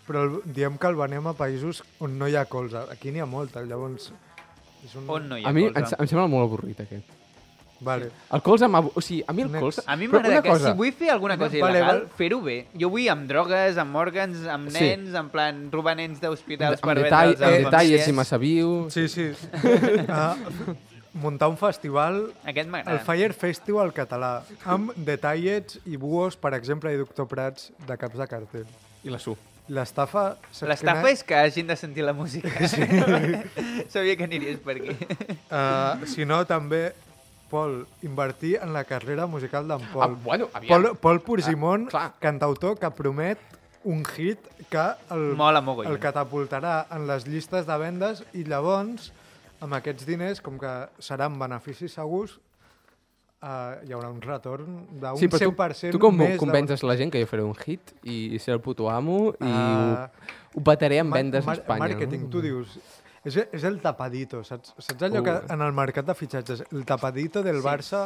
però 0.07 0.23
el, 0.27 0.37
diem 0.53 0.77
que 0.77 0.87
el 0.91 0.95
venem 0.99 1.27
a 1.31 1.33
països 1.37 1.81
on 2.03 2.17
no 2.19 2.27
hi 2.27 2.35
ha 2.35 2.45
colza. 2.45 2.85
Aquí 2.91 3.11
n'hi 3.11 3.21
ha 3.23 3.25
molta, 3.29 3.63
llavors... 3.63 4.11
És 4.83 4.95
un... 4.99 5.09
On 5.09 5.27
no 5.29 5.37
hi 5.37 5.43
ha 5.45 5.49
A 5.49 5.53
mi 5.55 5.65
em, 5.69 5.73
colza? 5.73 5.97
em 5.99 6.07
sembla 6.11 6.27
molt 6.27 6.47
avorrit, 6.49 6.79
aquest. 6.83 7.19
Vale. 7.83 8.05
El 8.31 8.41
colze 8.45 8.67
m'ha... 8.71 8.79
O 8.95 9.01
sigui, 9.03 9.23
a 9.27 9.33
mi 9.35 9.41
el 9.43 9.49
Next. 9.51 9.63
colze... 9.65 9.81
A 9.85 9.95
mi 9.99 10.07
Però 10.07 10.21
m'agrada 10.21 10.37
una 10.39 10.43
que 10.45 10.49
cosa, 10.53 10.69
si 10.71 10.77
vull 10.79 10.93
fer 10.95 11.09
alguna 11.11 11.35
cosa 11.37 11.49
Vale, 11.59 11.79
il·legal, 11.79 11.97
val. 11.99 12.05
fer-ho 12.15 12.37
bé. 12.45 12.55
Jo 12.79 12.89
vull 12.93 13.09
amb 13.11 13.27
drogues, 13.27 13.77
amb 13.81 13.95
òrgans, 13.99 14.45
amb 14.47 14.69
Sí. 14.71 14.79
nens, 14.79 15.13
en 15.19 15.29
plan 15.33 15.59
robar 15.73 15.95
nens 15.99 16.21
d'hospitals 16.23 16.79
amb 16.79 16.87
per 16.87 16.95
detall, 17.01 17.33
vendre'ls 17.33 17.41
a 17.43 17.45
amb 17.49 17.57
les 17.57 17.65
detalles 17.65 17.91
i 17.91 17.99
famílies. 17.99 18.15
massa 18.21 18.39
viu... 18.39 18.71
Sí, 18.89 19.07
sí. 19.11 19.27
uh, 20.07 20.75
muntar 21.25 21.49
un 21.51 21.57
festival, 21.59 22.21
Aquest 22.45 22.65
el 22.67 22.71
m'agrada. 22.71 23.03
Fire 23.05 23.33
Festival 23.33 23.91
català, 23.93 24.31
amb 24.65 24.95
detallets 24.95 25.81
i 25.85 25.97
buos, 25.99 26.37
per 26.39 26.53
exemple, 26.55 26.93
i 26.95 26.97
Doctor 27.03 27.27
Prats 27.27 27.71
de 27.85 27.97
caps 27.99 28.15
de 28.17 28.27
cartell. 28.31 28.65
I 29.03 29.11
la 29.11 29.19
su. 29.19 29.35
L'estafa... 29.71 30.35
L'estafa 30.67 31.09
és 31.13 31.21
que 31.23 31.35
hagin 31.39 31.67
de 31.69 31.75
sentir 31.79 32.03
la 32.03 32.11
música. 32.13 32.49
Sí. 32.67 32.83
Sabia 33.93 34.17
que 34.19 34.25
aniries 34.27 34.59
per 34.59 34.75
aquí. 34.81 34.91
Uh, 35.49 36.03
si 36.09 36.25
no, 36.27 36.41
també, 36.49 36.91
Pol, 37.53 37.83
invertir 38.01 38.55
en 38.63 38.73
la 38.73 38.83
carrera 38.83 39.27
musical 39.29 39.67
d'en 39.69 39.81
Ah, 39.85 39.91
Pol. 39.93 40.15
bueno, 40.23 40.49
aviam. 40.53 40.69
Pol, 40.81 40.97
Pol 40.97 41.21
Purgimon, 41.21 41.85
Ah, 41.87 41.91
clar. 41.91 42.13
cantautor 42.19 42.79
que 42.81 42.89
promet 42.91 43.37
un 43.85 44.03
hit 44.05 44.39
que 44.71 44.83
el, 45.11 45.33
Mola 45.37 45.61
mogollon. 45.61 45.91
el 45.91 45.99
catapultarà 45.99 46.87
en 46.95 47.05
les 47.07 47.27
llistes 47.27 47.67
de 47.67 47.77
vendes 47.77 48.23
i 48.33 48.43
llavors, 48.47 49.11
amb 49.61 49.75
aquests 49.77 50.05
diners, 50.07 50.41
com 50.41 50.57
que 50.59 50.71
seran 50.99 51.37
beneficis 51.39 51.93
segurs, 51.93 52.39
uh, 53.43 53.75
hi 53.83 53.91
haurà 53.93 54.09
un 54.09 54.21
retorn 54.23 54.79
d'un 54.89 55.19
Sí, 55.19 55.27
però 55.27 55.43
tu, 55.43 55.51
100% 55.51 55.91
tu 55.91 55.99
com 56.01 56.15
més 56.17 56.39
convences 56.41 56.81
la 56.87 56.95
gent 56.99 57.11
que 57.13 57.21
jo 57.21 57.27
faré 57.29 57.43
un 57.45 57.53
hit 57.65 57.91
i 58.07 58.39
seré 58.39 58.55
el 58.57 58.63
puto 58.65 58.89
amo 58.89 59.33
i 59.37 59.51
Ah, 59.53 60.09
ho, 60.55 60.59
ho 60.59 60.63
petaré 60.63 60.97
en 61.03 61.11
vendes 61.11 61.45
a 61.47 61.53
Espanya. 61.59 61.85
Màrqueting, 61.87 62.23
no? 62.27 62.29
tu 62.33 62.41
dius... 62.41 62.77
És, 63.23 63.37
és 63.55 63.63
el 63.63 63.77
tapadito, 63.79 64.41
saps? 64.43 64.73
Saps 64.83 65.03
allò 65.07 65.21
Uh. 65.21 65.23
que 65.23 65.33
en 65.53 65.61
el 65.63 65.71
mercat 65.71 66.03
de 66.09 66.13
fitxatges, 66.13 66.63
el 66.73 66.81
tapadito 66.83 67.39
del 67.41 67.61
Sí. 67.61 67.63
Barça, 67.63 68.01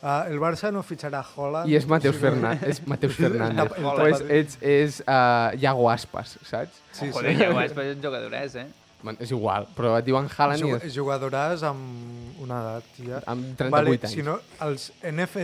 uh, 0.00 0.30
el 0.32 0.38
Barça 0.40 0.70
no 0.72 0.80
fitxarà 0.82 1.20
Holland... 1.36 1.68
I 1.68 1.76
és 1.76 1.84
Mateus 1.86 2.16
sinó- 2.16 2.30
Fernández. 2.30 2.68
És 2.70 2.86
Mateus 2.88 3.16
Fernández. 3.20 3.72
o 3.84 4.06
és, 4.06 4.22
és, 4.30 4.56
és 4.62 5.00
uh, 5.04 5.52
Iago 5.60 5.90
Aspas, 5.92 6.38
saps? 6.48 6.80
Sí, 6.96 7.10
Joder, 7.12 7.36
sí. 7.36 7.42
és, 7.66 7.74
però 7.76 7.84
és 7.84 7.96
un 7.98 8.02
jugadorès, 8.06 8.56
eh? 8.62 8.66
Man, 9.02 9.18
és 9.22 9.32
igual, 9.34 9.66
però 9.76 9.96
et 9.98 10.06
diuen 10.06 10.28
Haaland 10.30 10.62
i 10.62 10.68
Jug 10.68 10.86
és, 10.86 10.94
jugadoràs 10.94 11.64
amb 11.66 12.40
una 12.42 12.60
edat, 12.62 12.88
ja. 13.02 13.20
amb 13.32 13.52
38 13.58 13.74
vale, 13.74 13.96
anys. 13.98 14.14
Si 14.14 14.24
no, 14.26 14.38
els 14.66 14.88
NF, 15.10 15.36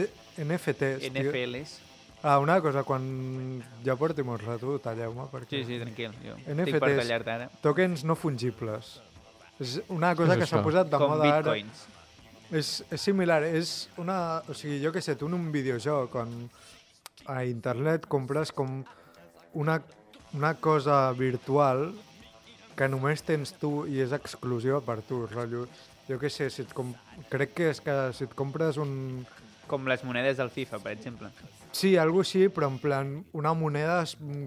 NFTs... 0.45 1.03
tio. 1.09 1.13
NFLs. 1.25 1.75
Ah, 2.23 2.39
una 2.43 2.61
cosa, 2.61 2.83
quan 2.87 3.05
ja 3.87 3.95
porti 3.99 4.25
molt 4.27 4.43
rato, 4.47 4.79
talleu-me, 4.83 5.29
perquè... 5.31 5.61
Sí, 5.61 5.65
sí, 5.69 5.79
tranquil. 5.83 6.17
Jo 6.25 6.39
NFTs. 6.55 7.13
ara. 7.15 7.51
Tokens 7.63 8.03
no 8.07 8.19
fungibles. 8.19 8.97
És 9.63 9.79
una 9.91 10.15
cosa 10.19 10.35
és 10.35 10.43
que 10.43 10.51
s'ha 10.51 10.63
posat 10.63 10.91
de 10.91 10.99
Com 10.99 11.15
moda 11.15 11.29
ara. 11.29 11.39
bitcoins. 11.43 11.87
És, 12.49 12.73
és 12.95 13.05
similar, 13.11 13.43
és 13.45 13.77
una... 14.01 14.41
O 14.49 14.57
sigui, 14.57 14.81
jo 14.83 14.95
què 14.95 15.03
sé, 15.05 15.19
tu 15.19 15.29
en 15.31 15.37
un 15.37 15.51
videojoc, 15.55 16.15
on 16.19 16.35
a 17.29 17.43
internet 17.45 18.07
compres 18.11 18.55
com 18.57 18.81
una, 19.59 19.79
una 20.35 20.55
cosa 20.63 21.01
virtual 21.19 21.91
que 22.79 22.87
només 22.87 23.25
tens 23.27 23.51
tu 23.59 23.83
i 23.91 23.99
és 24.05 24.15
exclusiva 24.15 24.79
per 24.85 25.01
tu, 25.07 25.25
rotllo. 25.27 25.67
Jo 26.09 26.19
què 26.21 26.31
sé, 26.31 26.47
si 26.53 26.63
et 26.63 26.73
com... 26.77 26.95
crec 27.33 27.55
que 27.59 27.71
és 27.73 27.83
que 27.83 27.97
si 28.17 28.29
et 28.29 28.35
compres 28.39 28.79
un... 28.81 29.25
Com 29.69 29.89
les 29.91 30.05
monedes 30.07 30.39
del 30.39 30.53
FIFA, 30.55 30.79
per 30.85 30.95
exemple. 30.95 31.29
Sí, 31.77 31.97
algo 32.01 32.23
així, 32.23 32.47
però 32.49 32.71
en 32.71 32.79
plan, 32.81 33.11
una 33.37 33.53
moneda 33.53 34.01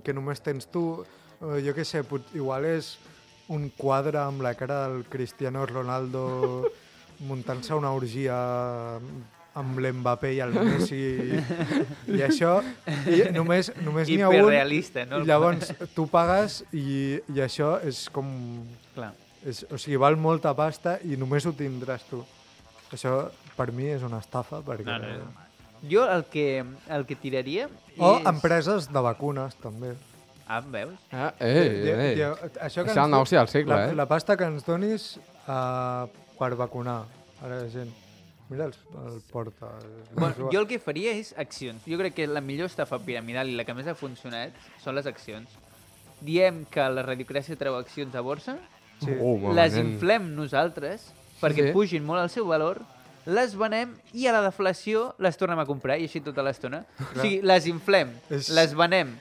que 0.04 0.16
només 0.16 0.42
tens 0.42 0.66
tu, 0.72 1.04
eh, 1.42 1.60
jo 1.66 1.76
què 1.78 1.86
sé, 1.86 2.02
pot, 2.08 2.32
igual 2.34 2.66
és 2.72 2.96
un 3.52 3.68
quadre 3.78 4.24
amb 4.24 4.42
la 4.42 4.56
cara 4.56 4.88
del 4.88 5.04
Cristiano 5.12 5.68
Ronaldo 5.68 6.24
muntant-se 7.30 7.76
una 7.78 7.92
orgia 7.94 8.38
amb 9.60 9.80
l'Mbappé 9.84 10.34
i 10.38 10.40
el 10.44 10.54
Messi 10.58 10.96
i, 10.98 11.40
i 12.16 12.22
això, 12.24 12.54
i 13.12 13.22
només, 13.36 13.72
només 13.84 14.08
n'hi 14.08 14.22
ha 14.24 14.30
un, 14.32 14.38
Hiperrealista, 14.38 15.04
no? 15.10 15.20
i 15.24 15.28
llavors 15.28 15.74
tu 15.96 16.06
pagues 16.12 16.62
i, 16.72 17.20
i 17.36 17.42
això 17.44 17.74
és 17.88 18.06
com... 18.16 18.30
Clar. 18.96 19.12
És, 19.44 19.64
o 19.74 19.78
sigui, 19.82 19.98
val 20.00 20.16
molta 20.22 20.54
pasta 20.56 21.00
i 21.04 21.18
només 21.18 21.48
ho 21.50 21.52
tindràs 21.58 22.04
tu. 22.10 22.22
Això 22.94 23.16
per 23.58 23.72
mi 23.76 23.88
és 23.92 24.04
una 24.08 24.20
estafa 24.22 24.60
perquè... 24.64 24.86
No, 24.88 25.00
no, 25.02 25.26
no. 25.26 25.48
Jo 25.90 26.04
el 26.14 26.24
que, 26.30 26.62
el 26.94 27.08
que 27.10 27.16
tiraria 27.18 27.66
O 27.98 28.12
és... 28.20 28.26
empreses 28.30 28.86
de 28.94 29.02
vacunes, 29.02 29.56
també. 29.64 29.96
Ah, 30.46 30.60
veus? 30.62 30.94
Ah, 31.10 31.32
eh, 31.40 31.64
Di- 31.82 31.90
eh. 31.90 32.12
di- 32.20 32.24
Això 32.28 32.84
que 32.86 32.92
Això 32.92 32.92
és 32.92 32.98
el 33.02 33.12
negoci 33.16 33.38
del 33.40 33.50
segle, 33.50 33.74
la, 33.74 33.90
eh? 33.90 33.96
La 33.98 34.06
pasta 34.06 34.36
que 34.38 34.46
ens 34.52 34.66
donis 34.68 35.16
uh, 35.48 36.06
per 36.38 36.52
vacunar 36.60 37.00
a 37.42 37.50
la 37.50 37.64
gent. 37.74 37.90
Mira 38.52 38.66
el, 38.68 38.74
el 39.08 39.22
porta. 39.32 39.70
Bueno, 40.14 40.50
jo 40.52 40.60
el 40.60 40.68
que 40.68 40.78
faria 40.84 41.14
és 41.16 41.32
accions. 41.40 41.82
Jo 41.88 41.96
crec 42.02 42.14
que 42.18 42.28
la 42.28 42.42
millor 42.44 42.68
estafa 42.68 43.00
piramidal 43.00 43.48
i 43.50 43.56
la 43.56 43.64
que 43.64 43.74
més 43.74 43.88
ha 43.88 43.96
funcionat 43.96 44.52
són 44.84 44.98
les 45.00 45.08
accions. 45.08 45.48
Diem 46.22 46.66
que 46.70 46.84
la 46.92 47.02
radiocràcia 47.08 47.56
treu 47.58 47.80
accions 47.80 48.14
a 48.16 48.22
borsa, 48.22 48.58
Sí. 49.02 49.16
Oh, 49.20 49.50
les 49.58 49.74
inflem 49.80 50.28
nosaltres 50.38 51.08
perquè 51.42 51.64
Sí. 51.70 51.72
pugin 51.74 52.04
molt 52.06 52.22
el 52.22 52.30
seu 52.30 52.46
valor, 52.46 52.78
les 53.26 53.56
venem 53.58 53.96
i 54.14 54.28
a 54.28 54.32
la 54.36 54.44
deflació 54.46 55.16
les 55.18 55.38
tornem 55.40 55.58
a 55.58 55.66
comprar 55.66 55.98
i 55.98 56.04
així 56.06 56.22
tota 56.22 56.44
l'estona. 56.46 56.84
O 57.00 57.20
sigui, 57.22 57.40
les 57.42 57.66
inflem, 57.66 58.12
És- 58.30 58.50
les 58.54 58.76
venem 58.78 59.16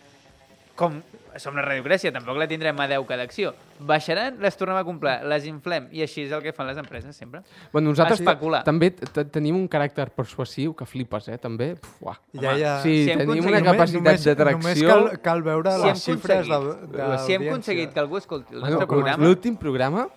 com 0.74 1.02
som 1.38 1.54
la 1.54 1.62
radiocràcia, 1.62 2.10
tampoc 2.12 2.36
la 2.40 2.46
tindrem 2.50 2.78
a 2.82 2.86
10 2.90 3.04
cada 3.06 3.22
acció. 3.22 3.52
Baixaran, 3.86 4.38
les 4.42 4.56
tornem 4.58 4.76
a 4.76 4.82
comprar, 4.84 5.20
les 5.30 5.44
inflem 5.46 5.86
i 5.94 6.02
així 6.02 6.24
és 6.26 6.32
el 6.34 6.42
que 6.42 6.52
fan 6.52 6.66
les 6.66 6.76
empreses 6.80 7.14
sempre. 7.16 7.42
Bueno, 7.72 7.90
nosaltres 7.92 8.18
Especular. 8.20 8.62
també 8.66 8.90
tenim 9.32 9.54
un 9.56 9.68
caràcter 9.70 10.08
persuasiu 10.16 10.74
que 10.74 10.84
flipes, 10.88 11.28
eh, 11.28 11.38
també. 11.38 11.76
Puf, 11.76 11.94
uah. 12.02 12.16
Ja, 12.34 12.56
ja. 12.58 12.74
Sí, 12.82 13.04
si 13.04 13.10
tenim 13.14 13.30
aconseguit- 13.30 13.48
una 13.50 13.62
capacitat 13.72 14.24
d'atracció... 14.26 14.60
Només 14.60 14.82
cal, 14.82 15.20
cal 15.22 15.42
veure 15.42 15.70
Si 15.78 15.86
les 15.86 16.04
xifres 16.04 16.48
de, 16.48 16.60
de 16.96 17.18
si 17.26 17.32
hem 17.38 17.46
aconseguit 17.48 17.92
que 17.94 18.00
algú 18.00 18.16
escolti 18.18 18.54
el 18.54 18.60
Bueno, 18.60 18.74
nostre 18.80 18.88
programa, 18.88 19.24
L'últim 19.24 19.56
programa, 19.56 20.08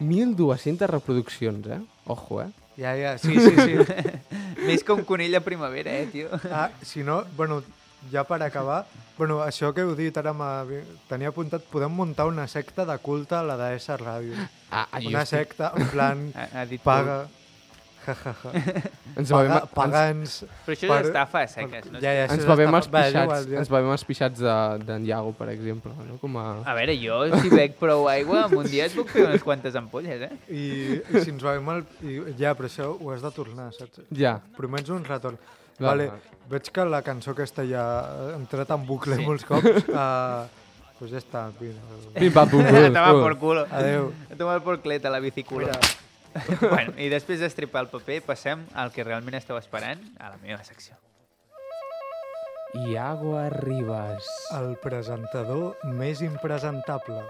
1.200 0.00 0.86
reproduccions, 0.86 1.66
eh? 1.66 1.80
Ojo, 2.06 2.42
eh? 2.42 2.48
Ja, 2.76 2.94
ja, 2.96 3.18
sí, 3.18 3.34
sí, 3.40 3.50
sí. 3.58 3.74
més 4.68 4.84
que 4.84 4.92
un 4.94 5.02
conill 5.04 5.34
a 5.34 5.40
primavera, 5.42 5.90
eh, 5.98 6.06
tio. 6.12 6.28
ah, 6.52 6.70
si 6.82 7.02
no, 7.02 7.24
bueno, 7.36 7.62
ja 8.12 8.24
per 8.24 8.42
acabar, 8.42 8.84
bueno, 9.18 9.40
això 9.42 9.72
que 9.74 9.82
heu 9.82 9.94
dit 9.98 10.16
ara 10.16 10.34
tenia 11.08 11.32
apuntat, 11.32 11.64
podem 11.72 11.90
muntar 11.90 12.26
una 12.30 12.46
secta 12.46 12.84
de 12.86 12.96
culte 12.98 13.34
a 13.34 13.42
la 13.42 13.56
d'ESA 13.58 13.98
Ràdio. 13.98 14.34
Ah, 14.70 14.86
ah, 14.92 15.00
Una 15.06 15.24
secta, 15.26 15.72
en 15.76 15.88
plan, 15.88 16.32
Ha, 16.36 16.48
ha 16.60 16.64
dit 16.66 16.82
paga, 16.82 17.22
ja. 17.24 17.37
Ens 19.18 19.30
Paga, 19.32 19.42
bevem, 19.42 19.58
ens, 19.58 19.72
paga'ns... 19.74 20.34
Però 20.64 20.74
això 20.76 20.88
per- 20.90 20.98
és 21.02 21.08
estafa 21.08 21.40
a 21.42 21.48
seques, 21.50 21.88
no? 21.90 21.98
Ja, 22.00 22.12
ja, 22.14 22.24
això 22.28 22.36
ens 22.38 22.46
bevem 22.46 22.76
els 22.78 22.86
pixats, 22.92 23.24
igual, 23.24 23.46
ja. 23.50 23.58
ens 23.62 23.70
bevem 23.72 23.90
els 23.94 24.04
pixats 24.08 24.42
de- 24.44 24.84
d'en 24.86 25.06
Iago, 25.08 25.32
per 25.38 25.48
exemple, 25.52 25.92
no? 26.06 26.18
Com 26.22 26.36
a... 26.38 26.44
A 26.62 26.76
veure, 26.78 26.94
jo, 27.02 27.18
si 27.42 27.50
bec 27.52 27.74
prou 27.80 28.06
aigua, 28.08 28.44
en 28.46 28.54
un 28.60 28.68
dia 28.70 28.86
et 28.86 28.94
puc 28.94 29.10
fer 29.10 29.26
unes 29.26 29.42
quantes 29.42 29.74
ampolles, 29.80 30.22
eh? 30.28 30.30
I, 30.48 30.62
i 31.02 31.24
si 31.24 31.34
ens 31.34 31.42
bevem 31.42 31.72
el... 31.74 31.82
I, 32.06 32.18
ja, 32.38 32.54
però 32.58 32.70
això 32.70 32.92
ho 32.94 33.10
has 33.16 33.24
de 33.26 33.32
tornar, 33.34 33.72
saps? 33.76 34.04
Ja. 34.14 34.36
Promets 34.56 34.94
un 34.94 35.02
retorn. 35.08 35.36
Va, 35.78 35.90
vale, 35.92 36.08
va. 36.14 36.38
veig 36.54 36.70
que 36.74 36.84
la 36.90 37.02
cançó 37.06 37.34
aquesta 37.34 37.62
ja 37.66 37.82
ha 38.02 38.32
entrat 38.38 38.70
en 38.74 38.86
bucle 38.86 39.18
Sí. 39.18 39.26
molts 39.26 39.44
cops. 39.46 39.84
Uh, 39.90 40.46
pues 40.98 41.12
ja 41.14 41.20
està, 41.20 41.44
vine. 41.60 41.78
Pim, 42.16 42.32
pam, 42.34 42.48
pum, 42.50 42.62
A 42.66 42.72
pum, 42.72 42.88
tomar 42.94 43.12
pum. 43.12 43.20
por 43.26 43.36
culo. 43.42 43.66
Adéu. 43.70 44.08
A 44.30 44.38
tomar 44.38 44.60
por 44.64 44.80
clet 44.82 45.04
a 45.06 45.10
la 45.14 45.20
bicicula. 45.22 45.74
Bueno, 46.60 46.94
I 46.98 47.08
després 47.12 47.42
d'estripar 47.42 47.86
el 47.86 47.92
paper, 47.92 48.22
passem 48.26 48.64
al 48.74 48.92
que 48.94 49.06
realment 49.06 49.38
esteu 49.38 49.58
esperant, 49.58 50.02
a 50.20 50.32
la 50.34 50.40
meva 50.42 50.62
secció. 50.64 50.98
Iago 52.74 53.38
Arribas. 53.38 54.26
El 54.52 54.76
presentador 54.82 55.78
més 55.96 56.20
impresentable. 56.20 57.22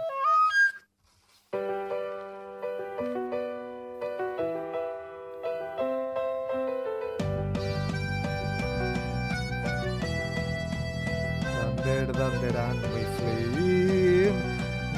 Dander, 11.54 12.12
danderan, 12.18 12.82
mi 12.82 13.06
flim. 13.16 14.44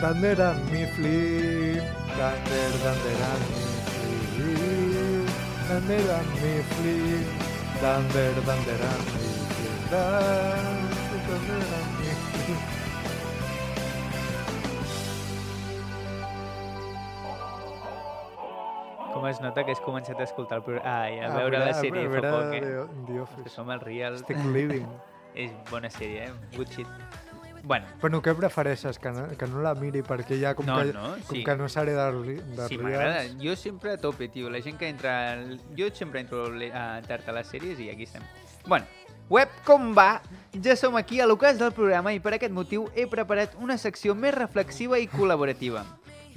Danderan, 0.01 0.65
mi 0.73 0.87
flim. 0.97 1.83
Dander, 2.17 2.71
danderan, 2.83 3.41
mi 3.41 3.53
flim. 3.53 3.60
Danderan, 5.71 6.27
mi 6.43 6.53
flim. 6.71 7.25
Dander, 7.83 8.35
danderan, 8.47 9.01
mi. 9.15 9.29
Dander, 9.91 11.21
danderan, 11.29 11.87
mi 12.01 12.11
flim. 12.27 12.59
Com 19.13 19.27
es 19.27 19.41
nota 19.43 19.65
que 19.67 19.73
has 19.75 19.81
començat 19.83 20.21
a 20.23 20.27
escoltar 20.29 20.61
el 20.61 20.65
programa... 20.67 20.93
Ai, 21.03 21.17
a 21.19 21.31
veure 21.35 21.57
veure- 21.57 21.65
la 21.67 21.73
sèrie 21.81 22.05
a 22.07 22.13
fa 22.15 22.21
poc, 22.27 22.53
eh? 22.55 22.61
The- 22.61 22.85
The 23.09 23.13
Que 23.17 23.21
Office. 23.25 23.55
som 23.57 23.71
el 23.75 23.81
real... 23.83 24.15
Estic 24.21 24.39
living. 24.55 24.87
És 25.45 25.51
bona 25.71 25.91
sèrie, 25.91 26.29
eh? 26.29 26.57
Good 26.57 26.71
shit. 26.77 27.30
Bueno, 27.63 27.87
Bueno, 28.01 28.21
què 28.25 28.35
prefereixes? 28.37 28.99
Que 28.99 29.11
no, 29.13 29.27
que 29.37 29.47
no 29.47 29.61
la 29.65 29.75
miri 29.77 30.03
perquè 30.07 30.39
ja 30.41 30.55
com 30.57 30.67
No, 30.67 30.79
que, 30.81 30.93
no, 30.97 31.11
com 31.27 31.37
sí. 31.37 31.45
que 31.45 31.57
no 31.57 31.69
seré 31.69 31.93
de, 31.93 32.37
de 32.57 32.69
sí, 32.69 32.79
m'agrada. 32.79 33.25
Jo 33.43 33.57
sempre 33.57 33.93
a 33.93 33.99
tope, 33.99 34.29
tio. 34.29 34.51
La 34.51 34.63
gent 34.63 34.79
que 34.79 34.89
entra... 34.89 35.37
Jo 35.77 35.91
sempre 35.95 36.21
entro 36.21 36.47
a 36.73 37.03
tard 37.07 37.29
a 37.29 37.37
les 37.37 37.53
sèries 37.53 37.81
i 37.81 37.91
aquí 37.91 38.09
estem. 38.09 38.25
Bueno, 38.67 38.87
web 39.29 39.49
com 39.65 39.93
va? 39.97 40.23
Ja 40.65 40.77
som 40.77 40.97
aquí 40.97 41.21
a 41.21 41.29
l'ocàs 41.29 41.61
del 41.61 41.73
programa 41.77 42.13
i 42.13 42.21
per 42.21 42.35
aquest 42.37 42.53
motiu 42.53 42.89
he 42.97 43.07
preparat 43.07 43.55
una 43.61 43.79
secció 43.79 44.15
més 44.15 44.35
reflexiva 44.35 44.99
i 44.99 45.09
col·laborativa, 45.09 45.85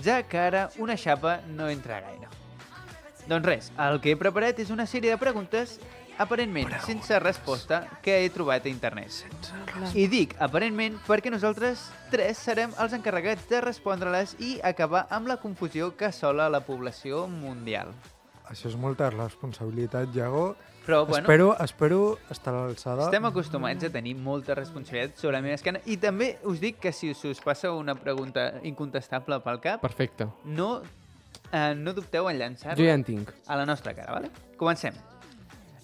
ja 0.03 0.21
que 0.27 0.39
ara 0.39 0.69
una 0.77 0.95
xapa 0.97 1.39
no 1.55 1.69
entra 1.71 2.01
gaire. 2.05 2.29
Doncs 3.27 3.45
res, 3.47 3.71
el 3.79 4.01
que 4.03 4.11
he 4.11 4.19
preparat 4.19 4.59
és 4.59 4.71
una 4.73 4.85
sèrie 4.89 5.11
de 5.13 5.17
preguntes 5.19 5.77
aparentment 6.17 6.69
sense 6.85 7.17
resposta 7.19 7.87
que 8.01 8.23
he 8.23 8.29
trobat 8.29 8.65
a 8.65 8.69
internet. 8.69 9.23
I 9.95 10.07
dic 10.07 10.35
aparentment 10.39 10.99
perquè 11.07 11.31
nosaltres 11.33 11.87
tres 12.11 12.37
serem 12.37 12.73
els 12.79 12.93
encarregats 12.93 13.47
de 13.49 13.61
respondre-les 13.61 14.35
i 14.39 14.59
acabar 14.63 15.07
amb 15.09 15.27
la 15.27 15.37
confusió 15.37 15.95
que 15.97 16.05
assola 16.11 16.49
la 16.49 16.61
població 16.65 17.25
mundial. 17.27 17.93
Això 18.49 18.67
és 18.69 18.75
molta 18.77 19.09
responsabilitat, 19.09 20.13
Iago. 20.15 20.55
Però, 20.85 21.05
bueno, 21.07 21.23
Espero, 21.23 21.55
espero 21.63 21.99
estar 22.29 22.53
a 22.53 22.65
l'alçada. 22.65 23.05
estem 23.05 23.23
acostumats 23.25 23.85
a 23.85 23.89
tenir 23.89 24.15
molta 24.15 24.53
responsabilitat 24.53 25.15
sobre 25.17 25.37
la 25.37 25.41
meva 25.41 25.55
esquena 25.55 25.79
i 25.85 25.95
també 25.95 26.39
us 26.43 26.59
dic 26.59 26.77
que 26.83 26.91
si 26.91 27.09
us, 27.11 27.23
us 27.23 27.39
passa 27.39 27.71
una 27.71 27.95
pregunta 27.95 28.59
incontestable 28.63 29.39
pel 29.39 29.61
cap, 29.61 29.79
Perfecte. 29.79 30.27
no, 30.43 30.81
eh, 31.53 31.73
no 31.73 31.93
dubteu 31.93 32.27
en 32.29 32.35
Jo 32.35 32.39
llançar-la 32.43 32.83
ja 32.83 32.93
en 32.93 33.03
tinc. 33.05 33.31
a 33.47 33.55
la 33.55 33.65
nostra 33.65 33.93
cara, 33.95 34.11
vale? 34.11 34.29
Comencem. 34.57 34.93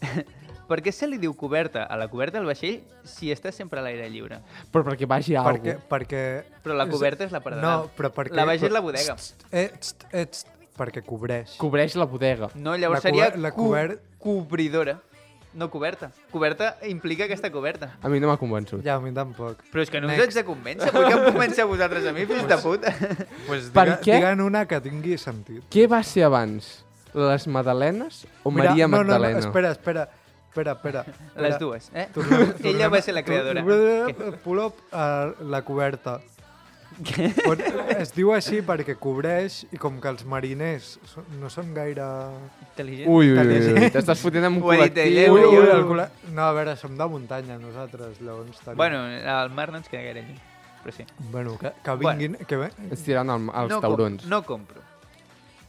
per 0.70 0.80
què 0.86 0.92
se 0.94 1.08
li 1.10 1.18
diu 1.18 1.34
coberta 1.38 1.84
a 1.90 1.98
la 1.98 2.08
coberta 2.12 2.38
del 2.38 2.46
vaixell 2.46 2.80
si 3.04 3.32
està 3.34 3.52
sempre 3.52 3.82
a 3.82 3.84
l'aire 3.86 4.06
lliure? 4.14 4.40
Però 4.72 4.84
perquè 4.86 5.08
vagi 5.10 5.36
a 5.36 5.44
perquè, 5.48 5.76
algú. 5.80 5.88
perquè... 5.90 6.24
Però 6.64 6.78
la 6.78 6.86
coberta 6.92 7.26
és 7.26 7.34
la 7.34 7.42
part 7.42 7.58
de 7.58 7.64
No, 7.66 7.90
però 7.98 8.12
perquè... 8.14 8.36
La 8.38 8.46
baixa 8.46 8.68
és 8.70 8.74
la 8.76 8.82
bodega. 8.86 9.16
Eh, 9.52 9.68
tst, 9.80 10.06
eh, 10.12 10.26
tst, 10.30 10.48
perquè 10.78 11.02
cobreix. 11.06 11.58
Cobreix 11.60 11.96
la 12.00 12.06
bodega. 12.06 12.52
No, 12.56 12.78
llavors 12.78 13.02
La 13.04 13.10
seria 13.10 13.32
la 13.36 13.52
cobert- 13.56 14.00
cobridora. 14.20 15.00
No 15.52 15.66
coberta. 15.74 16.12
Coberta 16.30 16.76
implica 16.86 17.26
que 17.26 17.34
està 17.34 17.50
coberta. 17.50 17.96
A 18.06 18.10
mi 18.14 18.20
no 18.22 18.28
m'ha 18.30 18.36
convençut. 18.38 18.84
Ja, 18.86 19.00
a 19.00 19.02
mi 19.02 19.10
tampoc. 19.12 19.64
Però 19.74 19.82
és 19.82 19.90
que 19.90 19.98
no 20.00 20.06
us 20.06 20.14
Next. 20.14 20.28
haig 20.28 20.36
de 20.38 20.44
convèncer. 20.46 20.92
Vull 20.94 21.08
que 21.08 21.16
em 21.18 21.24
convèncer 21.26 21.64
a 21.64 21.66
vosaltres 21.66 22.06
a 22.06 22.14
mi, 22.14 22.26
fills 22.30 22.46
de 22.48 22.58
puta. 22.62 22.94
Pues 23.48 23.72
Per 23.74 23.86
diga, 23.90 23.96
què? 24.04 24.20
Diguen 24.20 24.44
una 24.46 24.62
que 24.70 24.78
tingui 24.86 25.18
sentit. 25.18 25.64
Què 25.74 25.88
va 25.90 26.04
ser 26.06 26.28
abans? 26.30 26.70
Les 27.14 27.48
Madalenes 27.48 28.26
o 28.44 28.52
Maria 28.52 28.88
no, 28.88 28.98
Magdalena? 28.98 29.34
No, 29.40 29.42
no, 29.42 29.48
espera, 29.48 29.72
espera. 29.72 30.10
Espera, 30.50 30.72
espera. 30.74 31.02
espera. 31.08 31.42
Les 31.48 31.60
dues, 31.60 31.92
eh? 31.94 32.08
Tornem- 32.14 32.42
Ella 32.64 32.88
tornem- 32.90 32.94
va 32.94 33.02
ser 33.06 33.14
la 33.14 33.24
creadora. 33.24 33.64
Tor- 33.64 34.38
Pull 34.44 34.60
up 34.60 34.76
a 34.92 35.32
la 35.42 35.62
coberta. 35.62 36.20
Pot, 37.46 37.62
es 37.96 38.10
diu 38.12 38.34
així 38.36 38.58
perquè 38.66 38.96
cobreix 39.00 39.62
i 39.72 39.78
com 39.80 40.02
que 40.04 40.10
els 40.10 40.26
mariners 40.28 40.98
no 41.40 41.48
són 41.54 41.70
gaire... 41.78 42.04
Intel·ligent. 42.66 43.08
Ui, 43.08 43.30
ui, 43.32 43.38
ui, 43.40 43.70
ui. 43.78 43.92
t'estàs 43.94 44.20
fotent 44.20 44.50
amb 44.50 44.60
un 44.60 44.64
col·lectiu. 44.68 45.06
ella, 45.06 45.30
Ui, 45.32 45.46
ui, 45.48 45.70
el 45.78 45.86
col·le... 45.88 46.10
No, 46.34 46.50
a 46.50 46.52
veure, 46.58 46.74
som 46.82 46.98
de 47.00 47.08
muntanya 47.14 47.56
nosaltres, 47.62 48.20
llavors... 48.20 48.60
Tenim... 48.66 48.82
Bueno, 48.82 49.00
al 49.38 49.54
mar 49.56 49.70
no 49.72 49.80
ens 49.80 49.88
queda 49.88 50.02
gaire 50.10 50.26
lluny. 50.26 50.42
Però 50.84 50.96
sí. 50.96 51.06
bueno 51.32 51.56
que, 51.62 51.72
que 51.86 51.96
vinguin... 52.04 52.36
Que 52.50 52.58
ve... 52.66 52.70
Ens 52.90 53.06
tiraran 53.06 53.30
al, 53.38 53.48
als 53.54 53.70
no, 53.72 53.80
com- 53.80 53.88
taurons. 53.88 54.26
no 54.28 54.42
compro. 54.48 54.84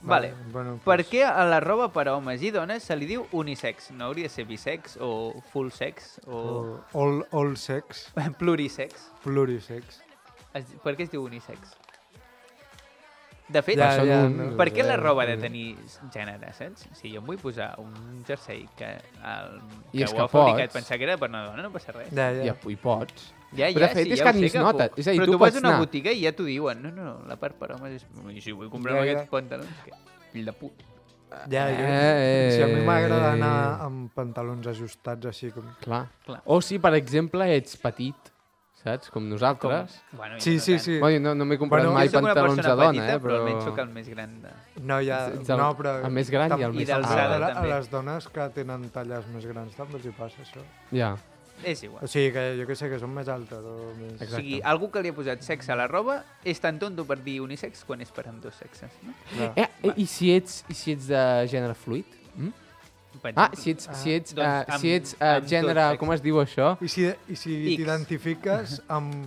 Vale. 0.03 0.33
Bueno, 0.51 0.77
Per 0.85 0.85
pues, 1.05 1.11
què 1.11 1.25
a 1.29 1.45
la 1.45 1.61
roba 1.61 1.91
per 1.93 2.07
a 2.09 2.15
homes 2.17 2.41
i 2.43 2.51
dones 2.51 2.83
se 2.83 2.97
li 2.97 3.05
diu 3.07 3.27
unisex? 3.33 3.91
No 3.93 4.07
hauria 4.07 4.25
de 4.31 4.33
ser 4.33 4.47
bisex 4.49 4.97
o 5.01 5.35
full 5.53 5.69
sex 5.71 6.19
o 6.27 6.39
o- 6.39 6.81
All, 6.95 7.27
all 7.33 7.57
sex, 7.57 8.07
plurisex? 8.39 9.11
plurisex. 9.23 10.01
Es, 10.55 10.65
per 10.83 10.97
què 10.97 11.05
es 11.05 11.11
diu 11.13 11.23
unisex? 11.25 11.77
De 13.51 13.63
fet, 13.67 13.77
Ja, 13.79 13.97
ja, 14.07 14.19
un- 14.25 14.37
no. 14.37 14.57
per 14.57 14.69
què 14.73 14.85
la 14.87 14.97
roba 14.97 15.25
ha 15.25 15.27
de 15.27 15.37
tenir 15.37 15.77
gènere, 16.15 16.53
saps? 16.55 16.85
Si 16.95 17.11
jo 17.11 17.19
em 17.19 17.27
vull 17.27 17.39
posar 17.43 17.73
un 17.83 18.23
jersei 18.25 18.69
que, 18.79 18.93
el, 18.95 19.57
I 19.93 19.99
que 19.99 20.05
és 20.05 20.13
ho 20.13 20.17
que 20.17 20.23
ha 20.23 20.29
fabricat 20.31 20.69
pots. 20.71 20.77
pensar 20.79 20.99
que 20.99 21.05
era 21.09 21.17
per 21.19 21.29
una 21.29 21.45
dona, 21.49 21.63
no 21.67 21.73
passa 21.75 21.91
res. 21.93 22.13
Ja, 22.15 22.29
I, 22.31 22.47
ja. 22.47 22.55
i 22.71 22.77
pots. 22.77 23.33
Ja, 23.53 23.67
Però 23.75 23.81
de 23.83 23.89
fet 23.95 24.07
sí, 24.07 24.13
és 24.13 24.19
ja 24.21 24.25
que 24.31 24.31
ho 24.39 24.41
ni 24.41 24.49
sé 24.49 24.59
es 24.59 24.63
nota. 24.65 24.89
puc. 24.91 24.99
És 25.03 25.09
a 25.09 25.11
dir, 25.11 25.19
Però 25.21 25.27
tu 25.27 25.33
tu 25.33 25.39
vas 25.39 25.55
a 25.55 25.59
una 25.59 25.69
anar- 25.75 25.81
botiga 25.83 26.13
i 26.13 26.21
ja 26.23 26.33
t'ho 26.33 26.45
diuen. 26.47 26.83
No, 26.83 26.91
no, 26.95 27.17
la 27.27 27.37
part 27.37 27.57
per 27.59 27.73
homes 27.75 27.97
és... 27.99 28.07
I 28.31 28.41
si 28.41 28.53
vull 28.53 28.71
comprar 28.71 28.95
Ja, 28.95 29.01
ja, 29.01 29.05
ja. 29.07 29.13
aquests 29.19 29.31
pantalons, 29.31 29.85
que... 29.85 29.93
Fill 30.33 30.45
de 30.47 30.53
put. 30.55 30.85
ja, 31.51 31.65
jo, 31.71 31.85
Eh, 31.87 32.51
si 32.57 32.63
a 32.63 32.67
mi 32.67 32.85
m'agrada 32.87 33.31
eh. 33.31 33.37
anar 33.39 33.81
amb 33.87 34.13
pantalons 34.15 34.67
ajustats 34.71 35.27
així 35.27 35.51
com... 35.51 35.65
Clar. 35.83 36.05
Clar. 36.27 36.41
O 36.47 36.61
si, 36.61 36.79
per 36.79 36.95
exemple, 36.95 37.47
ets 37.57 37.77
petit, 37.77 38.31
saps? 38.85 39.11
Com 39.11 39.27
nosaltres. 39.29 39.99
Bueno, 40.13 40.37
jo 40.39 40.41
Sí, 40.41 40.55
no 40.55 40.61
sí, 40.61 40.73
tant. 40.73 40.85
sí. 40.85 40.99
Bueno, 41.03 41.21
no, 41.29 41.35
no 41.35 41.45
m'he 41.45 41.59
comprat 41.59 41.83
Bueno, 41.85 41.99
mai 41.99 42.09
pantalons 42.09 42.57
de 42.57 42.63
dona, 42.71 42.89
petita, 42.91 43.15
eh? 43.15 43.19
però 43.19 43.35
Però... 43.35 43.41
almenys 43.43 43.65
sóc 43.65 43.79
el 43.79 43.89
més 43.99 44.09
gran 44.09 44.39
de... 44.43 44.55
No, 44.83 45.01
ja, 45.03 45.27
el- 45.27 45.43
no, 45.59 45.69
però... 45.77 45.97
el 46.07 46.11
més 46.13 46.31
gran 46.31 46.55
i 46.59 46.63
el 46.63 46.73
més 46.73 46.89
d'alçada, 46.89 47.27
a, 47.35 47.37
a, 47.37 47.53
també. 47.55 47.73
a 47.73 47.77
les 47.77 47.91
dones 47.91 48.29
que 48.29 48.49
tenen 48.55 48.89
talles 48.91 49.27
més 49.35 49.47
grans 49.47 49.75
també 49.77 49.99
els 49.99 50.07
hi 50.07 50.15
passa 50.17 50.41
això. 50.47 50.63
Ja. 50.95 51.17
És 51.65 51.83
igual. 51.85 52.03
O 52.05 52.09
sigui, 52.09 52.33
que 52.33 52.45
jo 52.61 52.67
que 52.67 52.75
sé, 52.79 52.89
que 52.89 52.99
són 52.99 53.13
més 53.15 53.29
altes 53.29 53.59
o 53.59 53.75
més... 53.99 54.13
O 54.15 54.23
Exacte. 54.25 54.37
sigui, 54.41 54.61
algú 54.65 54.89
que 54.91 55.03
li 55.05 55.11
ha 55.13 55.17
posat 55.17 55.43
sexe 55.45 55.73
a 55.73 55.77
la 55.77 55.87
roba 55.91 56.23
és 56.45 56.61
tan 56.61 56.79
tonto 56.81 57.05
per 57.05 57.19
dir 57.23 57.41
unisex 57.45 57.85
quan 57.85 58.01
és 58.01 58.11
per 58.11 58.27
amb 58.31 58.41
dos 58.43 58.55
sexes, 58.57 58.95
no? 59.05 59.13
Clar. 59.35 59.51
Eh, 59.57 59.67
eh, 59.85 59.93
i, 59.97 60.07
si 60.07 60.33
ets, 60.35 60.63
I 60.73 60.75
si 60.79 60.93
ets 60.97 61.11
de 61.11 61.25
gènere 61.53 61.75
fluid? 61.77 62.17
Mm? 62.37 62.53
Ah, 63.35 63.51
si 63.59 63.73
ets, 63.75 63.89
si 63.99 64.13
ets, 64.15 64.33
Doncs 64.39 64.47
uh, 64.47 64.73
amb- 64.73 64.81
si 64.81 64.93
ets 64.95 65.17
uh, 65.19 65.41
gènere... 65.45 65.89
Com 66.01 66.13
es 66.15 66.23
diu 66.25 66.39
això? 66.41 66.77
I 66.81 66.89
si, 66.89 67.05
i 67.29 67.37
si 67.37 67.57
t'identifiques 67.77 68.79
amb, 68.97 69.27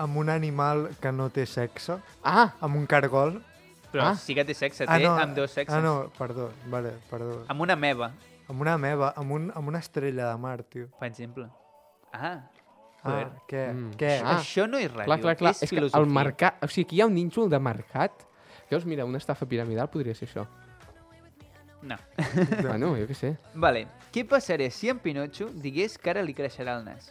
amb 0.00 0.16
un 0.16 0.30
animal 0.32 0.88
que 1.00 1.12
no 1.12 1.28
té 1.30 1.44
sexe, 1.46 2.00
Ah, 2.24 2.50
amb 2.60 2.76
un 2.80 2.86
cargol... 2.90 3.42
Però 3.94 4.08
Ah. 4.10 4.14
sí 4.18 4.34
que 4.34 4.42
té 4.42 4.54
sexe, 4.58 4.88
té 4.88 5.04
amb 5.06 5.36
dos 5.36 5.52
sexes. 5.54 5.70
Ah, 5.70 5.78
no, 5.78 6.08
perdó, 6.18 6.48
vale, 6.66 6.96
perdó. 7.06 7.44
Amb 7.46 7.60
una 7.62 7.76
meva, 7.78 8.08
Amb 8.48 8.60
una 8.60 8.76
meva, 8.78 9.12
amb, 9.16 9.30
un, 9.32 9.50
amb 9.54 9.68
una 9.68 9.78
estrella 9.80 10.30
de 10.30 10.36
mar, 10.38 10.62
tio. 10.64 10.88
per 10.98 11.08
exemple. 11.08 11.48
Ah, 12.12 12.42
Ah, 13.04 13.10
joder. 13.10 13.26
què? 13.48 13.62
Mm. 13.74 13.90
Què? 14.00 14.10
Ah. 14.24 14.38
Això 14.38 14.64
no 14.66 14.78
és 14.80 14.88
ràdio, 14.90 15.04
clar, 15.04 15.20
clar, 15.20 15.34
clar. 15.36 15.50
és, 15.52 15.62
És 15.62 15.70
que 15.70 15.76
filosofia. 15.76 16.00
el 16.00 16.06
mercat... 16.08 16.62
O 16.64 16.68
sigui, 16.68 16.86
aquí 16.86 16.96
hi 16.96 17.00
ha 17.02 17.06
un 17.06 17.14
nínxol 17.14 17.50
de 17.52 17.58
mercat. 17.60 18.22
Llavors, 18.70 18.86
mira, 18.88 19.04
una 19.04 19.18
estafa 19.18 19.44
piramidal 19.46 19.90
podria 19.92 20.14
ser 20.14 20.26
això. 20.28 20.46
No. 21.82 21.98
bueno, 22.64 22.94
jo 22.96 23.04
què 23.10 23.14
sé. 23.18 23.34
Vale, 23.60 23.82
què 24.10 24.24
passaria 24.26 24.70
si 24.72 24.88
en 24.88 24.98
Pinocho 25.04 25.50
digués 25.52 25.98
que 26.00 26.14
ara 26.14 26.22
li 26.24 26.32
creixerà 26.32 26.78
el 26.78 26.86
nas? 26.86 27.10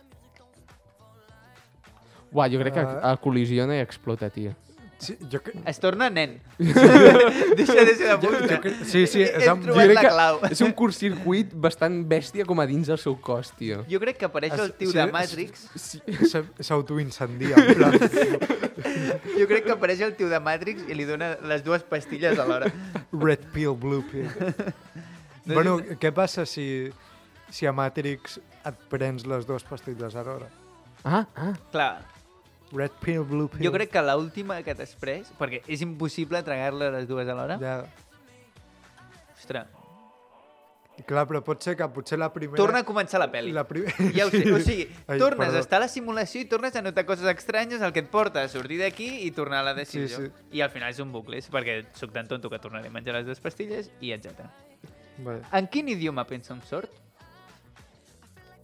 Uah, 2.33 2.47
jo 2.49 2.57
crec 2.57 2.73
que 2.73 2.83
uh, 2.89 3.13
col·lisiona 3.21 3.75
i 3.77 3.83
explota, 3.85 4.31
tio. 4.33 4.55
Sí, 5.03 5.17
jo 5.31 5.41
que... 5.43 5.51
Es 5.67 5.79
torna 5.83 6.07
nen. 6.13 6.37
Deixa 6.57 7.83
de 7.83 7.95
ser 7.99 8.13
de 8.13 8.17
puta. 8.21 8.59
Sí, 8.87 9.03
sí, 9.11 9.23
és 9.25 9.47
amb- 9.51 9.65
trobat 9.65 9.89
crec 9.89 9.99
que 9.99 10.13
clau. 10.13 10.39
És 10.47 10.63
un 10.63 10.71
curtcircuit 10.77 11.51
bastant 11.65 11.99
bèstia 12.07 12.47
com 12.47 12.61
a 12.63 12.67
dins 12.69 12.87
del 12.91 12.99
seu 13.01 13.17
cos, 13.19 13.51
tio. 13.59 13.83
Jo 13.91 13.99
crec 14.03 14.21
que 14.21 14.29
apareix 14.29 14.55
el 14.55 14.71
tio 14.79 14.93
sí, 14.93 14.97
de 14.97 15.07
Matrix. 15.11 15.67
S'autoincendia, 16.63 17.59
en 17.59 17.75
plan... 17.75 17.99
Jo 19.37 19.45
crec 19.49 19.65
que 19.65 19.73
apareix 19.73 20.01
el 20.05 20.15
tio 20.17 20.29
de 20.29 20.39
Matrix 20.43 20.87
i 20.89 20.95
li 20.97 21.05
dona 21.07 21.33
les 21.49 21.63
dues 21.65 21.83
pastilles 21.87 22.39
alhora. 22.39 22.69
Red 23.11 23.47
pill, 23.53 23.75
blue 23.79 24.03
pill. 24.11 24.29
bueno, 25.45 25.77
què 25.99 26.11
passa 26.15 26.45
si, 26.49 26.65
si 27.49 27.67
a 27.69 27.73
Matrix 27.75 28.39
et 28.63 28.83
prens 28.91 29.27
les 29.29 29.47
dues 29.49 29.65
pastilles 29.67 30.15
alhora? 30.19 30.49
Ah, 31.03 31.25
ah. 31.35 31.51
Clar, 31.71 32.03
Red 32.73 32.97
pill, 33.03 33.23
blue 33.29 33.47
pill. 33.53 33.63
jo 33.67 33.71
crec 33.75 33.91
que 33.93 34.01
l'última 34.01 34.61
que 34.65 34.73
t'has 34.75 34.95
pres, 34.99 35.29
perquè 35.37 35.61
és 35.67 35.85
impossible 35.85 36.41
tragar-la 36.43 36.89
les 36.97 37.07
dues 37.07 37.29
alhora. 37.29 37.59
Ja. 37.61 37.83
Ostres, 39.37 39.67
Clar, 41.07 41.23
però 41.25 41.39
pot 41.41 41.63
ser 41.65 41.73
que 41.75 41.85
potser 41.89 42.19
la 42.21 42.27
primera... 42.31 42.55
torna 42.59 42.83
a 42.83 42.85
començar 42.85 43.17
la 43.17 43.25
pel·li. 43.33 43.51
La 43.55 43.63
prim... 43.65 43.87
Ja 44.17 44.27
ho 44.27 44.31
sé, 44.31 44.43
o 44.53 44.59
sigui, 44.61 44.85
Ai, 45.09 45.17
tornes 45.17 45.47
perdó. 45.47 45.57
a 45.57 45.63
estar 45.65 45.79
a 45.79 45.83
la 45.83 45.89
simulació 45.89 46.43
i 46.43 46.45
tornes 46.51 46.75
a 46.77 46.83
notar 46.85 47.03
coses 47.09 47.25
estranyes, 47.31 47.81
el 47.81 47.93
que 47.95 48.03
et 48.05 48.11
porta 48.13 48.43
a 48.45 48.51
sortir 48.51 48.77
d'aquí 48.79 49.07
i 49.25 49.31
tornar 49.33 49.63
a 49.63 49.67
la 49.71 49.73
decisió. 49.73 50.21
Sí, 50.21 50.29
I 50.53 50.61
al 50.61 50.69
final 50.73 50.93
és 50.93 51.01
un 51.01 51.11
bucle, 51.11 51.41
és 51.41 51.49
perquè 51.51 51.79
sóc 51.97 52.13
tan 52.13 52.29
tonto 52.29 52.51
que 52.53 52.61
tornaré 52.61 52.93
a 52.93 52.93
menjar 52.93 53.17
les 53.17 53.25
dues 53.25 53.41
pastilles 53.41 53.89
i 54.05 54.13
etc. 54.13 54.45
Vale. 55.25 55.41
En 55.51 55.67
quin 55.73 55.89
idioma 55.89 56.27
pensa 56.29 56.53
un 56.53 56.61
sort? 56.69 56.93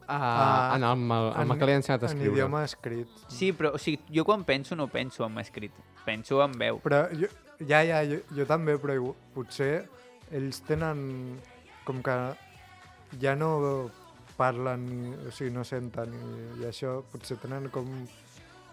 Ah, 0.09 0.71
Ah, 0.71 0.75
en 0.75 0.83
el, 0.83 1.03
el, 1.11 1.27
el, 1.43 1.51
el 1.51 1.59
que 1.59 1.65
li 1.69 1.71
ha 1.71 1.79
ensenyat 1.79 2.03
a 2.03 2.07
En 2.07 2.11
escriure. 2.17 2.35
idioma 2.39 2.63
escrit. 2.65 3.07
Sí, 3.29 3.51
però 3.53 3.75
o 3.75 3.77
sigui, 3.77 3.99
jo 4.15 4.25
quan 4.25 4.43
penso 4.43 4.75
no 4.75 4.87
penso 4.89 5.23
en 5.27 5.37
escrit, 5.37 5.71
penso 6.05 6.41
en 6.43 6.57
veu. 6.57 6.79
Però 6.81 7.03
jo, 7.13 7.27
ja, 7.61 7.83
ja, 7.85 8.01
jo, 8.09 8.17
jo 8.35 8.45
també, 8.49 8.77
però 8.81 8.95
potser 9.35 9.87
ells 10.31 10.61
tenen 10.65 11.37
com 11.85 12.01
que 12.01 12.17
ja 13.21 13.35
no 13.35 13.89
parlen, 14.37 14.85
ni, 14.89 15.13
o 15.27 15.31
sigui, 15.31 15.51
no 15.53 15.63
senten 15.67 16.13
i, 16.15 16.61
i 16.63 16.65
això, 16.69 17.03
potser 17.11 17.37
tenen 17.41 17.69
com 17.69 17.85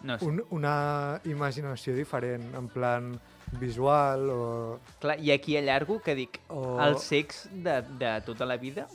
No 0.07 0.19
sé. 0.19 0.25
un, 0.29 0.43
una 0.51 1.21
imaginació 1.25 1.95
diferent, 1.97 2.55
en 2.55 2.69
plan 2.69 3.15
visual 3.61 4.29
o... 4.31 4.79
Clar, 5.01 5.17
i 5.21 5.33
aquí 5.33 5.57
allargo 5.57 6.01
que 6.05 6.15
dic, 6.15 6.41
O- 6.49 6.77
els 6.85 7.03
secs 7.03 7.47
de, 7.53 7.81
de 7.99 8.13
tota 8.27 8.45
la 8.47 8.57
vida, 8.61 8.87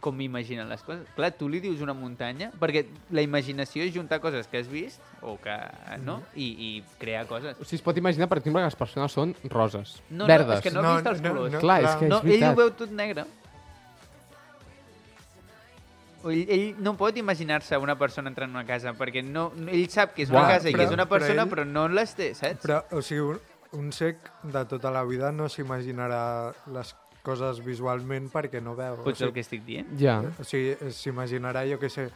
com 0.00 0.14
m'imaginen 0.14 0.68
les 0.68 0.82
coses. 0.82 1.06
Clar, 1.16 1.32
tu 1.34 1.48
li 1.48 1.58
dius 1.60 1.80
una 1.82 1.94
muntanya, 1.96 2.50
perquè 2.60 2.84
la 3.10 3.22
imaginació 3.22 3.82
és 3.82 3.94
juntar 3.94 4.20
coses 4.20 4.46
que 4.46 4.58
has 4.60 4.68
vist, 4.68 5.00
o 5.22 5.38
que, 5.40 5.56
no? 6.04 6.18
Mhm. 6.18 6.26
I, 6.36 6.46
i 6.68 6.84
crear 7.00 7.26
coses. 7.26 7.56
O 7.58 7.64
sigui, 7.64 7.76
es 7.80 7.82
pot 7.82 7.96
imaginar, 7.98 8.28
per 8.28 8.38
exemple, 8.38 8.60
que 8.62 8.66
les 8.66 8.76
persones 8.76 9.10
són 9.12 9.34
roses, 9.50 10.00
No, 10.10 10.26
verdes. 10.26 10.46
no, 10.48 10.54
és 10.54 10.60
que 10.62 10.70
no, 10.70 10.80
ha 10.84 10.94
vist 10.96 11.06
els 11.06 11.20
colors. 11.22 11.56
Clar, 11.58 11.80
és 11.84 11.96
que 11.96 12.08
No, 12.08 12.16
és 12.18 12.22
ell 12.22 12.28
ho 12.28 12.30
veritat. 12.30 12.56
veu 12.56 12.70
tot 12.72 12.90
negre. 12.90 13.24
Ell, 16.26 16.46
ell 16.50 16.74
no 16.82 16.96
pot 16.98 17.16
imaginar-se 17.16 17.76
una 17.78 17.94
persona 17.98 18.28
entrant 18.32 18.50
en 18.50 18.56
una 18.56 18.66
casa, 18.66 18.92
perquè 18.98 19.22
no, 19.22 19.52
no- 19.54 19.70
ell 19.70 19.88
sap 19.88 20.14
que 20.16 20.24
és 20.24 20.30
una 20.30 20.40
Uah, 20.42 20.48
casa 20.56 20.68
i 20.68 20.72
que 20.74 20.80
però- 20.80 20.88
és 20.88 20.94
una 20.94 21.04
però 21.06 21.18
persona, 21.20 21.42
ell- 21.44 21.50
però, 21.52 21.64
no 21.64 21.88
les 21.88 22.14
té, 22.18 22.34
saps? 22.34 22.62
Però, 22.64 22.80
o 22.90 23.02
sigui, 23.02 23.20
un, 23.20 23.40
un 23.78 23.92
sec 23.92 24.16
de 24.42 24.64
tota 24.66 24.90
la 24.90 25.04
vida 25.04 25.30
no 25.30 25.48
s'imaginarà 25.48 26.52
les 26.66 26.92
coses 26.94 27.05
visualment 27.64 28.30
perquè 28.32 28.62
no 28.62 28.76
veu. 28.78 29.00
Potser 29.04 29.26
o 29.26 29.28
el 29.30 29.34
que 29.34 29.40
estic 29.44 29.64
dient. 29.66 29.88
Ja. 29.98 30.20
O 30.38 30.44
sigui, 30.46 30.76
s'imaginarà, 30.94 31.66
jo 31.70 31.78
què 31.82 31.90
sé, 31.90 32.08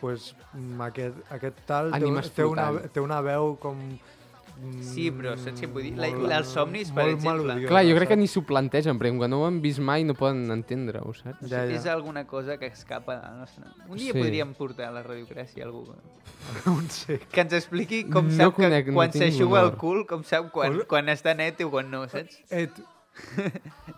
pues, 0.00 0.32
mm, 0.54 0.80
aquest, 0.88 1.20
aquest 1.30 1.60
tal 1.66 1.92
té, 1.92 2.00
Ànimes 2.00 2.32
té, 2.34 2.44
una, 2.44 2.70
té 2.92 3.00
una 3.00 3.20
veu 3.22 3.54
com... 3.62 3.78
mm, 3.78 4.82
Sí, 4.82 5.04
però 5.14 5.36
saps 5.38 5.60
què 5.62 5.68
vull 5.70 5.84
dir? 5.86 5.92
La- 5.96 6.08
molt- 6.10 6.32
els 6.40 6.48
somnis, 6.50 6.90
per 6.90 7.04
molt 7.04 7.14
exemple. 7.14 7.44
melodiosa, 7.46 7.68
Clar, 7.70 7.84
jo 7.86 7.94
crec 7.96 8.08
que 8.10 8.16
ni 8.18 8.26
s'ho 8.26 8.42
plantegen, 8.42 8.98
perquè 8.98 9.12
com 9.14 9.20
que 9.22 9.28
no 9.30 9.38
ho 9.40 9.46
han 9.46 9.60
vist 9.62 9.78
mai 9.78 10.02
no 10.04 10.14
poden 10.18 10.50
entendre-ho, 10.50 11.14
saps? 11.14 11.46
Ja, 11.48 11.62
ja. 11.64 11.76
És 11.78 11.86
alguna 11.86 12.24
cosa 12.26 12.58
que 12.58 12.66
escapa 12.66 13.14
de 13.16 13.22
la 13.22 13.34
nostra... 13.44 13.70
Un 13.88 13.96
dia 13.96 14.12
Sí. 14.12 14.18
podríem 14.18 14.52
portar 14.58 14.88
a 14.88 14.92
la 14.98 15.02
radiocràcia 15.06 15.64
algú 15.64 15.86
un 16.66 16.88
sec. 16.90 17.28
que 17.30 17.40
ens 17.40 17.52
expliqui 17.54 18.02
com 18.10 18.26
No 18.26 18.34
sap 18.36 18.56
conec, 18.58 18.84
que 18.86 18.90
no 18.90 18.98
quan 18.98 19.10
tinc 19.14 19.22
s'aixuga 19.22 19.62
el 19.62 19.76
cul, 19.78 20.02
com 20.06 20.24
sap 20.26 20.50
quan, 20.50 20.80
quan 20.90 21.06
està 21.14 21.36
net 21.38 21.60
i 21.62 21.64
quan 21.70 21.88
no, 21.94 22.02
saps? 22.10 22.42
És 22.50 22.68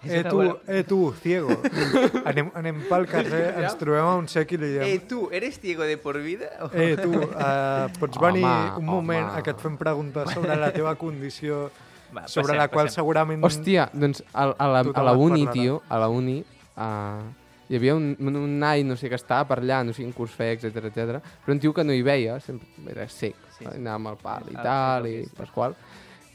eh, 0.05 0.25
tu, 0.29 0.37
bona- 0.37 0.57
eh, 0.67 0.85
tu, 0.85 1.15
ciego. 1.23 1.49
anem, 2.29 2.51
anem 2.55 2.81
pel 2.89 3.07
carrer, 3.11 3.55
ens 3.63 3.77
trobem 3.79 4.05
a 4.05 4.15
un 4.19 4.27
sec 4.29 4.53
i 4.53 4.59
li 4.61 4.73
Eh, 4.75 4.81
diem... 4.97 5.05
tu, 5.09 5.29
eres 5.33 5.59
ciego 5.61 5.85
de 5.87 5.97
por 5.99 6.19
vida? 6.23 6.51
O... 6.63 6.71
Eh, 6.73 6.97
tu, 7.01 7.11
uh, 7.15 7.87
pots 8.01 8.19
venir 8.21 8.45
Home, 8.45 8.79
un 8.79 8.85
moment 8.87 9.29
home. 9.31 9.39
a 9.39 9.43
que 9.43 9.55
et 9.55 9.63
fem 9.63 9.77
preguntes 9.81 10.31
sobre 10.35 10.57
la 10.61 10.73
teva 10.75 10.95
condició, 11.01 11.71
Va, 12.15 12.27
sobre 12.29 12.53
passem, 12.53 12.59
la 12.61 12.69
qual 12.69 12.87
passem. 12.91 13.01
segurament... 13.03 13.43
Hòstia, 13.47 13.89
doncs 13.93 14.23
a, 14.33 14.51
a, 14.53 14.69
la, 14.69 14.85
a 14.93 15.03
la 15.11 15.17
uni, 15.19 15.47
tio, 15.55 15.81
a 15.89 15.99
la 15.99 16.09
uni, 16.13 16.41
uh, 16.77 17.23
hi 17.71 17.79
havia 17.79 17.95
un, 17.97 18.13
un, 18.21 18.37
un 18.37 18.59
nai, 18.61 18.85
no 18.85 18.95
sé, 19.01 19.09
que 19.09 19.17
estava 19.19 19.47
per 19.49 19.63
allà, 19.63 19.81
no 19.89 19.95
sé, 19.97 20.05
en 20.05 20.13
curs 20.13 20.35
feia, 20.37 20.53
etc 20.59 20.85
etc. 20.91 21.23
però 21.43 21.55
un 21.57 21.63
tio 21.63 21.73
que 21.73 21.83
no 21.87 21.95
hi 21.97 22.03
veia, 22.07 22.37
sempre 22.45 22.69
era 22.93 23.09
sec, 23.09 23.35
Sí, 23.55 23.63
sí. 23.65 23.71
anava 23.79 23.97
amb 23.97 24.09
el 24.11 24.17
pal 24.21 24.49
i 24.51 24.57
Ah, 24.59 24.63
tal, 24.67 25.05
sí, 25.07 25.15
i 25.15 25.23
sí, 25.25 25.31
sí. 25.31 25.37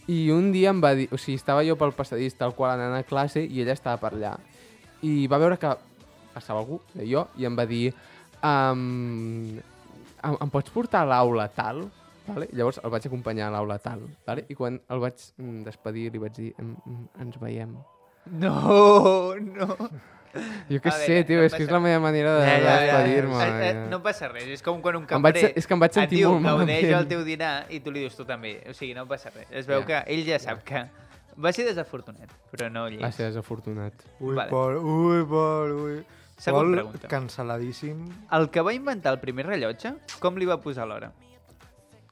I 0.10 0.32
un 0.34 0.52
dia 0.52 0.72
em 0.74 0.80
va 0.82 0.96
dir, 0.98 1.08
o 1.14 1.18
sigui, 1.22 1.38
estava 1.38 1.62
jo 1.68 1.76
pel 1.78 1.94
passadís 1.94 2.34
tal 2.38 2.56
qual 2.58 2.74
anant 2.74 2.96
a 2.98 3.06
classe 3.06 3.44
i 3.44 3.62
ella 3.62 3.76
estava 3.78 4.00
per 4.02 4.14
allà. 4.16 4.34
I 5.06 5.28
va 5.30 5.38
veure 5.42 5.60
que 5.62 5.74
passava 6.34 6.64
algú, 6.64 6.80
jo, 6.98 7.28
i 7.38 7.46
em 7.46 7.56
va 7.58 7.66
dir 7.70 7.92
um, 8.42 9.60
em, 10.24 10.36
em 10.36 10.50
pots 10.54 10.74
portar 10.74 11.04
a 11.06 11.10
l'aula 11.14 11.48
tal? 11.54 11.86
Vale? 12.30 12.50
Llavors 12.54 12.80
el 12.84 12.92
vaig 12.94 13.08
acompanyar 13.10 13.48
a 13.50 13.54
l'aula 13.58 13.80
tal. 13.82 14.04
Vale? 14.28 14.46
I 14.50 14.58
quan 14.58 14.78
el 14.90 15.02
vaig 15.02 15.22
mm, 15.38 15.64
despedir 15.66 16.10
li 16.14 16.22
vaig 16.22 16.36
dir 16.38 16.52
"Em, 16.62 16.76
em, 16.88 17.00
ens 17.26 17.40
veiem. 17.42 17.76
No, 18.30 19.34
no. 19.42 19.76
Jo 20.70 20.80
què 20.84 20.92
sé, 20.92 21.24
tio, 21.26 21.40
no 21.40 21.44
és 21.48 21.54
que 21.56 21.64
és 21.64 21.72
la 21.72 21.80
meva 21.80 22.00
manera 22.00 22.36
de, 22.38 22.46
Ja, 22.46 22.58
ja, 22.58 22.64
ja, 22.64 22.86
ja. 22.86 22.98
despedir-me. 23.00 23.44
Eh, 23.44 23.70
eh, 23.70 23.74
ja. 23.74 23.86
no 23.90 24.02
passa 24.04 24.28
res, 24.30 24.46
és 24.48 24.62
com 24.62 24.82
quan 24.82 24.96
un 24.96 25.04
Em 25.04 25.08
vaig- 25.08 25.34
cambrer 25.42 25.54
és 25.56 25.66
que 25.68 25.74
em 25.74 25.80
vaig 25.80 25.92
sentir 25.94 26.18
et 26.20 26.20
diu 26.22 26.32
molt 26.34 26.46
gaudeix 26.46 26.84
malament. 26.84 27.02
el 27.02 27.08
teu 27.08 27.24
dinar 27.24 27.66
i 27.70 27.80
tu 27.80 27.92
li 27.92 28.00
dius 28.02 28.16
tu 28.16 28.26
també. 28.26 28.62
O 28.70 28.74
sigui, 28.74 28.94
no 28.94 29.08
passa 29.08 29.30
res. 29.36 29.48
Es 29.52 29.66
veu 29.66 29.80
Ja. 29.82 29.86
que 29.86 30.14
ell 30.14 30.26
ja 30.26 30.38
sap 30.40 30.64
que 30.64 30.86
va 31.38 31.52
ser 31.54 31.66
desafortunat, 31.66 32.30
però 32.52 32.70
no 32.72 32.84
Va 32.84 32.90
lleig. 32.90 33.12
ser 33.14 33.28
desafortunat. 33.28 33.94
Ui, 34.20 34.36
Vale. 34.36 34.50
Pol, 34.50 34.78
ui, 34.78 35.26
Pol, 35.26 35.72
ui. 35.72 36.06
Següent 36.38 36.66
Pol, 36.66 36.76
pregunta. 36.76 37.08
cancel·ladíssim. 37.10 38.06
El 38.32 38.50
que 38.50 38.62
va 38.62 38.74
inventar 38.74 39.12
el 39.14 39.20
primer 39.20 39.46
rellotge, 39.48 39.94
com 40.20 40.38
li 40.38 40.46
va 40.46 40.62
posar 40.62 40.88
l'hora? 40.88 41.12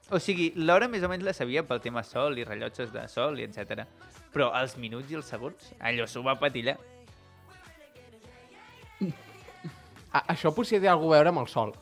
O 0.10 0.20
sigui, 0.20 0.54
l'hora 0.56 0.88
més 0.88 1.04
o 1.04 1.10
menys 1.10 1.24
la 1.24 1.34
sabia 1.34 1.64
pel 1.68 1.82
tema 1.82 2.02
sol 2.04 2.38
i 2.40 2.44
rellotges 2.46 2.94
de 2.94 3.08
sol 3.10 3.40
i 3.40 3.44
etc. 3.44 3.86
Però 4.34 4.52
els 4.62 4.78
minuts 4.78 5.12
i 5.12 5.16
els 5.16 5.26
segons, 5.26 5.74
allò 5.80 6.06
s'ho 6.08 6.24
va 6.24 6.38
patillar. 6.40 6.78
A, 10.14 10.24
això 10.34 10.54
potser 10.56 10.80
té 10.82 10.88
alguna 10.88 11.16
a 11.16 11.18
veure 11.20 11.30
amb 11.34 11.42
el 11.44 11.48
sol. 11.52 11.74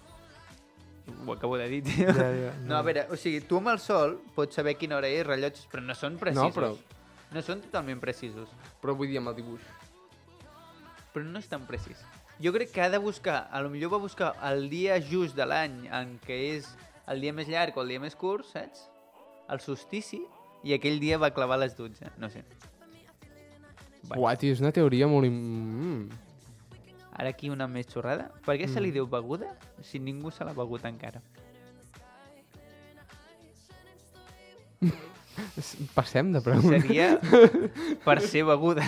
Ho 1.25 1.33
acabo 1.33 1.57
de 1.57 1.67
dir, 1.69 1.83
tio. 1.85 2.09
Ja, 2.13 2.29
ja, 2.33 2.51
No, 2.65 2.77
a 2.77 2.81
veure, 2.81 3.05
o 3.13 3.17
sigui, 3.17 3.41
tu 3.45 3.59
amb 3.61 3.69
el 3.75 3.79
sol 3.79 4.17
pots 4.35 4.55
saber 4.57 4.73
quina 4.79 4.97
hora 4.97 5.07
és, 5.07 5.25
rellotges, 5.27 5.67
però 5.71 5.83
no 5.85 5.93
són 5.95 6.17
precisos. 6.21 6.49
No, 6.49 6.61
però- 6.61 6.75
No 7.35 7.41
són 7.41 7.59
totalment 7.61 7.99
precisos, 7.99 8.47
Però 8.81 8.93
vull 8.95 9.09
dir 9.09 9.17
amb 9.17 9.27
el 9.29 9.35
dibuix. 9.35 9.61
però 11.13 11.25
no 11.25 11.39
és 11.39 11.47
tan 11.47 11.65
precís. 11.65 11.97
Jo 12.43 12.51
crec 12.53 12.71
que 12.71 12.81
ha 12.81 12.89
de 12.89 12.97
buscar, 12.99 13.47
a 13.51 13.61
lo 13.61 13.69
millor 13.69 13.93
va 13.93 13.97
buscar 13.97 14.33
el 14.43 14.69
dia 14.69 14.97
just 15.01 15.35
de 15.35 15.45
l'any 15.45 15.87
en 15.87 16.19
què 16.19 16.37
és 16.57 16.67
el 17.07 17.21
dia 17.21 17.31
més 17.33 17.47
llarg 17.47 17.77
o 17.77 17.81
el 17.81 17.87
dia 17.93 17.99
més 17.99 18.15
curt, 18.15 18.45
saps? 18.45 18.89
El 19.49 19.59
solstici, 19.61 20.19
i 20.63 20.73
aquell 20.73 20.99
dia 20.99 21.17
va 21.17 21.31
clavar 21.31 21.57
les 21.59 21.75
12, 21.77 22.09
no 22.17 22.29
sé. 22.29 22.43
Bueno. 24.03 24.21
Uah, 24.23 24.35
tio, 24.37 24.51
és 24.53 24.59
una 24.61 24.71
teoria 24.71 25.07
molt... 25.07 25.29
Mm. 25.31 26.09
Ara 27.15 27.31
aquí 27.31 27.49
una 27.49 27.67
més 27.71 27.87
xorrada. 27.87 28.29
Per 28.45 28.57
què 28.59 28.67
se 28.67 28.81
li 28.83 28.91
diu 28.91 29.07
beguda 29.07 29.53
si 29.87 29.99
ningú 30.03 30.31
se 30.35 30.43
l'ha 30.43 30.53
begut 30.55 30.83
encara? 30.87 31.21
Passem 35.95 36.31
de 36.31 36.41
pregunta. 36.43 36.79
Seria 36.79 37.19
per 38.07 38.19
ser 38.23 38.43
beguda. 38.47 38.83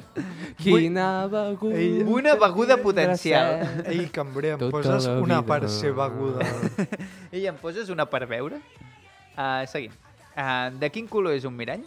Quina 0.60 1.26
beguda... 1.28 1.80
Ei, 1.80 2.04
Una 2.04 2.36
beguda 2.40 2.76
potencial. 2.80 3.64
Ei, 3.84 4.06
cambrer, 4.12 4.54
em 4.54 4.62
Tota 4.62 4.72
poses 4.76 5.08
una 5.08 5.42
per 5.44 5.68
ser 5.72 5.92
beguda. 5.96 6.46
I 7.32 7.46
em 7.50 7.56
poses 7.60 7.90
una 7.92 8.06
per 8.08 8.24
veure? 8.30 8.60
Uh, 9.34 9.64
seguim. 9.68 9.92
Uh, 10.34 10.70
de 10.80 10.88
quin 10.92 11.08
color 11.10 11.36
és 11.36 11.44
un 11.48 11.56
mirall? 11.56 11.84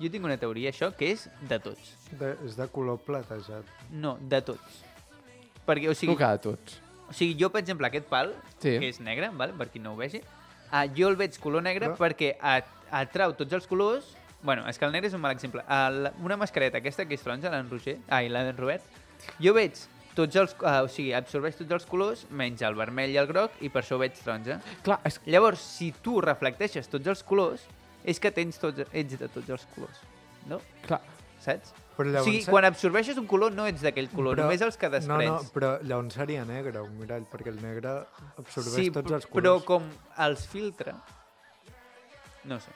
Jo 0.00 0.10
tinc 0.10 0.24
una 0.26 0.36
teoria, 0.40 0.70
això, 0.74 0.88
que 0.98 1.12
és 1.14 1.28
de 1.48 1.58
tots. 1.62 1.92
De, 2.18 2.32
és 2.46 2.56
de 2.58 2.66
color 2.72 2.98
platejat. 3.06 3.68
No, 3.94 4.16
de 4.20 4.40
tots. 4.42 4.80
Perquè, 5.66 5.88
o 5.88 5.94
sigui, 5.94 6.12
Tu 6.14 6.18
cada 6.18 6.38
tots. 6.42 6.80
o 7.08 7.12
sigui, 7.14 7.36
jo, 7.40 7.48
per 7.50 7.60
exemple, 7.62 7.86
aquest 7.86 8.06
pal, 8.10 8.34
Sí. 8.58 8.78
que 8.78 8.88
és 8.88 8.98
negre, 9.00 9.30
vale? 9.30 9.52
per 9.56 9.68
qui 9.70 9.78
no 9.78 9.92
ho 9.92 9.96
vegi, 9.96 10.20
uh, 10.72 10.84
jo 10.96 11.08
el 11.08 11.16
veig 11.16 11.38
color 11.38 11.62
negre 11.62 11.88
Però- 11.92 11.96
perquè 11.96 12.36
at 12.40 12.66
atrau 12.90 13.32
tots 13.34 13.52
els 13.52 13.66
colors... 13.66 14.16
Bueno, 14.44 14.66
és 14.68 14.76
que 14.78 14.84
el 14.84 14.92
negre 14.92 15.08
és 15.08 15.14
un 15.14 15.22
mal 15.22 15.32
exemple. 15.32 15.62
Uh, 15.64 16.10
una 16.22 16.36
mascareta 16.36 16.76
aquesta 16.76 17.06
que 17.08 17.14
és 17.14 17.22
taronja, 17.22 17.48
l'en 17.48 17.70
Roger, 17.70 17.96
ai, 18.12 18.28
l'en 18.28 18.50
Robert, 18.58 18.82
jo 19.40 19.54
veig 19.56 19.78
tots 20.14 20.36
els... 20.36 20.52
Uh, 20.60 20.82
o 20.84 20.88
sigui, 20.92 21.14
absorbeix 21.16 21.56
tots 21.56 21.70
els 21.72 21.86
colors, 21.88 22.26
menys 22.30 22.60
el 22.60 22.74
vermell 22.76 23.08
i 23.10 23.16
el 23.16 23.26
groc, 23.26 23.52
i 23.64 23.70
per 23.72 23.80
això 23.80 23.96
ho 23.96 24.02
veig 24.02 24.12
taronja. 24.20 24.58
Clar, 24.84 24.98
és... 25.08 25.16
Llavors, 25.24 25.62
si 25.64 25.94
tu 26.04 26.20
reflecteixes 26.20 26.90
tots 26.92 27.06
els 27.08 27.22
colors, 27.24 27.64
és 28.04 28.20
que 28.20 28.30
tens 28.34 28.60
tots, 28.60 28.84
ets 28.92 29.18
de 29.18 29.28
tots 29.28 29.50
els 29.56 29.66
colors, 29.74 30.04
no? 30.50 30.60
clar. 30.86 31.00
Saps? 31.44 31.74
Però 31.94 32.08
o 32.08 32.12
llavors... 32.12 32.26
sigui, 32.26 32.44
quan 32.50 32.64
absorbeixes 32.66 33.18
un 33.20 33.26
color 33.30 33.52
no 33.54 33.66
ets 33.70 33.84
d'aquell 33.84 34.08
color, 34.10 34.38
només 34.40 34.62
els 34.66 34.78
que 34.80 34.88
desprens. 34.90 35.30
No, 35.30 35.36
no, 35.38 35.52
però 35.54 35.74
llavors 35.84 36.16
seria 36.18 36.44
negre 36.48 36.82
un 36.82 36.96
mirall, 36.98 37.26
perquè 37.30 37.52
el 37.52 37.60
negre 37.62 37.92
absorbeix 38.40 38.88
sí, 38.88 38.88
tots 38.94 39.14
els 39.20 39.28
però 39.30 39.58
colors. 39.60 39.68
com 39.68 40.24
els 40.26 40.46
filtra... 40.50 40.96
No 42.44 42.58
sé. 42.60 42.72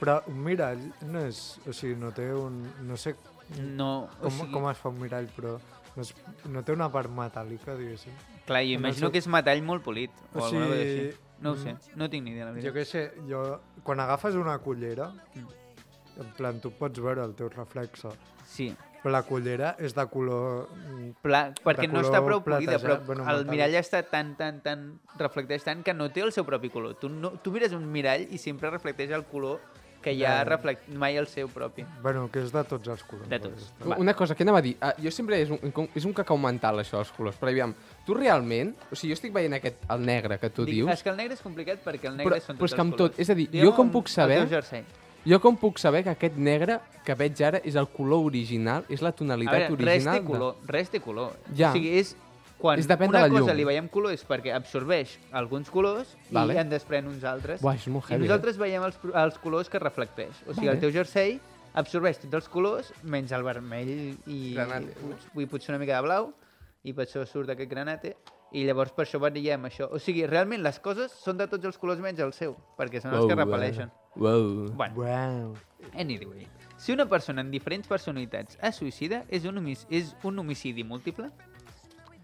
Però 0.00 0.16
un 0.30 0.38
mirall 0.42 0.80
no 1.06 1.20
és... 1.26 1.42
O 1.68 1.74
sigui, 1.76 1.98
no 2.00 2.10
té 2.16 2.30
un... 2.34 2.62
No 2.88 2.96
sé 3.00 3.14
No, 3.60 3.90
o 4.06 4.24
com, 4.24 4.38
sigui, 4.40 4.48
com 4.54 4.70
es 4.72 4.80
fa 4.80 4.90
un 4.90 4.98
mirall, 5.02 5.28
però 5.36 5.52
no, 5.58 6.02
és, 6.02 6.14
no 6.50 6.64
té 6.66 6.74
una 6.74 6.88
part 6.92 7.12
metàl·lica, 7.12 7.76
diguéssim. 7.78 8.16
clar, 8.48 8.64
jo 8.66 8.74
no 8.74 8.82
imagino 8.82 9.08
sé. 9.08 9.12
que 9.14 9.22
és 9.22 9.28
metall 9.30 9.62
molt 9.66 9.84
polit. 9.84 10.10
O, 10.32 10.40
O 10.40 10.44
alguna 10.48 10.66
cosa 10.72 10.80
sigui, 10.80 11.06
així. 11.06 11.25
No 11.40 11.52
ho 11.52 11.56
sé, 11.56 11.74
mm, 11.74 11.96
no 12.00 12.08
tinc 12.08 12.24
ni 12.24 12.30
idea, 12.32 12.46
la 12.46 12.52
Jo 12.52 12.56
veritat. 12.56 12.74
què 12.76 12.84
sé, 12.84 13.12
jo... 13.28 13.60
Quan 13.84 14.00
agafes 14.00 14.34
una 14.34 14.58
cullera, 14.58 15.10
Mm. 15.34 16.20
en 16.22 16.30
plan, 16.36 16.60
tu 16.60 16.70
pots 16.72 16.98
veure 17.00 17.22
el 17.24 17.34
teu 17.34 17.48
reflexe, 17.52 18.08
Sí, 18.46 18.74
però 19.02 19.10
la 19.12 19.22
cullera 19.22 19.74
és 19.78 19.92
de 19.94 20.06
color... 20.08 20.68
mm, 20.72 21.10
Pla, 21.22 21.52
perquè 21.62 21.86
no 21.90 22.00
color 22.00 22.04
està 22.06 22.22
prou 22.24 22.40
polida, 22.42 22.78
però 22.78 22.96
bueno, 23.04 23.26
el 23.30 23.44
mirall 23.46 23.74
està 23.74 24.02
tan, 24.08 24.34
tan, 24.36 24.60
tan... 24.62 24.86
reflecteix 25.18 25.62
tant 25.64 25.82
que 25.84 25.92
no 25.94 26.08
té 26.10 26.22
el 26.22 26.32
seu 26.32 26.44
propi 26.46 26.70
color. 26.70 26.94
Tu, 26.98 27.08
no, 27.10 27.32
tu 27.42 27.52
mires 27.52 27.72
un 27.72 27.84
mirall 27.92 28.26
i 28.32 28.38
sempre 28.38 28.70
reflecteix 28.70 29.10
el 29.10 29.24
color 29.26 29.60
que 30.06 30.14
ja 30.14 30.44
reflect 30.46 30.86
mai 30.94 31.16
el 31.18 31.26
seu 31.26 31.48
propi. 31.50 31.82
Bueno, 32.02 32.28
que 32.30 32.38
és 32.44 32.52
de 32.54 32.62
tots 32.68 32.86
els 32.92 33.02
colors. 33.02 33.26
De 33.28 33.40
tots. 33.42 33.72
Va. 33.82 33.96
Una 33.98 34.14
cosa 34.14 34.36
que 34.38 34.44
anava 34.46 34.60
a 34.60 34.62
dir, 34.62 34.76
uh, 34.78 34.92
jo 35.02 35.10
sempre 35.10 35.40
és 35.42 35.50
un, 35.50 35.58
és 35.98 36.06
un 36.06 36.14
cacau 36.14 36.38
mental 36.38 36.78
això 36.78 37.00
dels 37.00 37.10
colors, 37.16 37.38
però 37.40 37.50
aviam, 37.50 37.72
tu 38.06 38.14
realment, 38.14 38.70
o 38.86 38.94
sigui, 38.94 39.10
jo 39.10 39.18
estic 39.18 39.34
veient 39.34 39.56
aquest, 39.58 39.82
el 39.90 40.04
negre 40.06 40.38
que 40.38 40.50
tu 40.54 40.64
Dic, 40.64 40.76
dius, 40.76 40.92
És 40.94 41.02
que 41.02 41.10
el 41.10 41.18
negre 41.18 41.34
és 41.34 41.42
complicat 41.42 41.82
perquè 41.82 42.06
el 42.12 42.20
negre 42.20 42.36
Però- 42.36 42.44
són 42.44 42.54
però 42.54 42.62
tots 42.68 42.72
és 42.72 42.76
que 42.76 42.80
amb 42.84 42.92
els 42.92 43.00
colors. 43.00 43.16
tot, 43.16 43.20
és 43.26 43.30
a 43.30 43.34
dir, 43.34 43.48
Digue'm 43.50 43.66
jo 43.66 43.74
com 43.74 43.90
puc 43.90 44.08
saber- 44.08 44.84
jo 45.26 45.40
com 45.42 45.56
puc 45.56 45.78
saber 45.82 46.04
que 46.04 46.10
aquest 46.10 46.36
negre 46.36 46.78
que 47.04 47.14
veig 47.18 47.42
ara 47.42 47.58
és 47.64 47.74
el 47.74 47.88
color 47.88 48.24
original, 48.24 48.84
és 48.88 49.02
la 49.02 49.08
A 49.08 49.12
tonalitat 49.12 49.54
veure, 49.70 49.82
res 49.82 50.06
original? 50.06 50.20
té 50.20 50.24
color, 50.24 50.54
res 50.66 50.90
té 50.90 51.00
color. 51.00 51.32
Ja. 51.52 51.70
O 51.70 51.72
sigui, 51.72 51.98
és... 51.98 52.16
Quan 52.58 52.78
És 52.80 52.86
depèn 52.88 53.10
de 53.10 53.16
una 53.18 53.26
la 53.26 53.28
cosa 53.28 53.50
llum. 53.52 53.56
li 53.58 53.64
veiem 53.68 53.88
color 53.92 54.12
és 54.16 54.22
perquè 54.26 54.54
absorbeix 54.56 55.18
alguns 55.32 55.68
colors 55.70 56.16
Vale. 56.30 56.54
i 56.54 56.58
en 56.58 56.70
desprèn 56.70 57.06
uns 57.06 57.22
altres. 57.24 57.60
Buah, 57.60 57.74
és 57.76 57.86
molt 57.88 58.08
I 58.08 58.14
heavy, 58.14 58.24
eh? 58.24 58.28
nosaltres 58.28 58.56
veiem 58.56 58.82
els, 58.82 58.96
els 59.12 59.38
colors 59.38 59.68
que 59.68 59.78
reflecteix. 59.78 60.42
O 60.46 60.54
sigui, 60.54 60.66
Vale. 60.66 60.78
el 60.78 60.80
teu 60.80 60.90
jersei 60.90 61.38
absorbeix 61.74 62.18
tots 62.22 62.32
els 62.34 62.48
colors, 62.48 62.92
menys 63.02 63.32
el 63.32 63.42
vermell 63.44 63.90
i, 64.26 64.54
Granate. 64.54 64.94
pot- 65.02 65.28
vull 65.34 65.46
potser 65.52 65.74
una 65.74 65.78
mica 65.78 65.96
de 66.00 66.02
blau, 66.08 66.32
i 66.84 66.92
per 66.94 67.04
això 67.04 67.26
surt 67.26 67.50
aquest 67.50 67.68
granate, 67.68 68.16
i 68.52 68.64
llavors 68.64 68.92
per 68.92 69.04
això 69.04 69.18
veiem 69.20 69.64
això. 69.68 69.88
O 69.92 69.98
sigui, 69.98 70.24
realment 70.26 70.62
les 70.62 70.78
coses 70.80 71.12
són 71.12 71.36
de 71.36 71.46
tots 71.48 71.64
els 71.66 71.76
colors 71.76 71.98
menys 72.00 72.20
el 72.20 72.32
seu, 72.32 72.56
perquè 72.78 73.02
són 73.02 73.12
els 73.12 73.26
que 73.26 73.36
repel·leixen. 73.36 73.90
Wow. 74.16 74.70
Bueno, 74.72 74.94
Wow. 74.94 75.56
anyway. 75.94 76.46
Si 76.78 76.92
una 76.92 77.04
persona 77.06 77.42
amb 77.42 77.50
diferents 77.50 77.86
personalitats 77.88 78.56
es 78.62 78.76
suïcida, 78.80 79.24
és 79.28 79.44
un, 79.44 79.58
homic 79.58 79.78
és 79.90 80.14
un 80.24 80.38
homicidi 80.38 80.84
múltiple? 80.84 81.30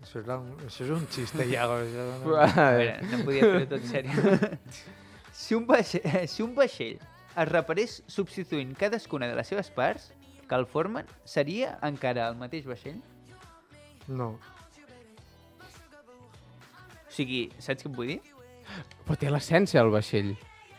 Això 0.03 0.19
és, 0.19 0.27
la, 0.27 0.39
això 0.67 0.85
és 0.85 0.91
un 0.97 1.05
xiste, 1.15 1.47
Iago. 1.47 1.79
Això 1.85 2.07
no... 2.25 2.35
A 2.43 2.69
veure, 2.75 2.97
no 3.11 3.23
podia 3.27 3.51
fer 3.55 3.69
tot 3.71 3.87
sèrio. 3.87 4.39
si, 5.43 5.55
un 5.55 5.67
vaixell, 5.69 6.27
si 6.29 6.43
un 6.43 6.57
vaixell 6.59 6.99
es 6.99 7.49
reparés 7.49 8.01
substituint 8.11 8.75
cadascuna 8.79 9.31
de 9.31 9.39
les 9.39 9.49
seves 9.49 9.71
parts 9.73 10.11
que 10.49 10.59
el 10.59 10.67
formen, 10.67 11.07
seria 11.25 11.77
encara 11.87 12.27
el 12.29 12.37
mateix 12.41 12.67
vaixell? 12.69 12.99
no. 14.09 14.35
O 17.13 17.15
sigui, 17.15 17.43
saps 17.61 17.85
què 17.85 17.91
em 17.91 17.97
vull 17.97 18.09
dir? 18.09 18.21
Però 19.05 19.19
té 19.21 19.29
l'essència, 19.29 19.83
el 19.85 19.91
vaixell. 19.93 20.33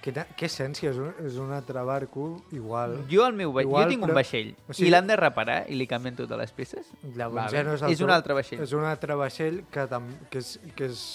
Quina, 0.03 0.25
què 0.35 0.49
essència? 0.49 0.89
És 0.91 0.97
un, 0.99 1.13
és 1.23 1.37
un 1.39 1.53
altre 1.55 1.79
barco 1.87 2.25
igual. 2.51 2.97
Jo, 3.07 3.23
el 3.29 3.37
meu 3.37 3.53
vaixell, 3.55 3.69
Igual, 3.69 3.85
jo 3.85 3.93
tinc 3.93 4.03
un 4.03 4.09
però- 4.09 4.17
vaixell 4.19 4.49
o 4.51 4.71
i 4.73 4.75
sigui- 4.75 4.89
l'han 4.91 5.07
de 5.07 5.15
reparar 5.15 5.59
i 5.71 5.77
li 5.79 5.87
canvien 5.87 6.17
totes 6.17 6.37
les 6.41 6.51
peces? 6.51 6.89
Llavors 7.15 7.53
ja 7.55 7.63
no 7.63 7.77
és, 7.77 7.81
el 7.81 7.93
És 7.95 8.01
un 8.03 8.11
altre 8.11 8.35
vaixell. 8.35 8.59
És 8.65 8.73
un 8.75 8.83
altre 8.83 9.15
vaixell 9.15 9.61
que, 9.71 9.87
tam, 9.87 10.09
que, 10.29 10.39
és, 10.43 10.59
que 10.75 10.89
és 10.91 11.05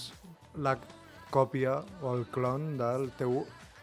la 0.57 0.78
còpia 1.30 1.82
o 2.01 2.14
el 2.16 2.24
clon 2.32 2.78
del 2.78 3.11
teu 3.18 3.43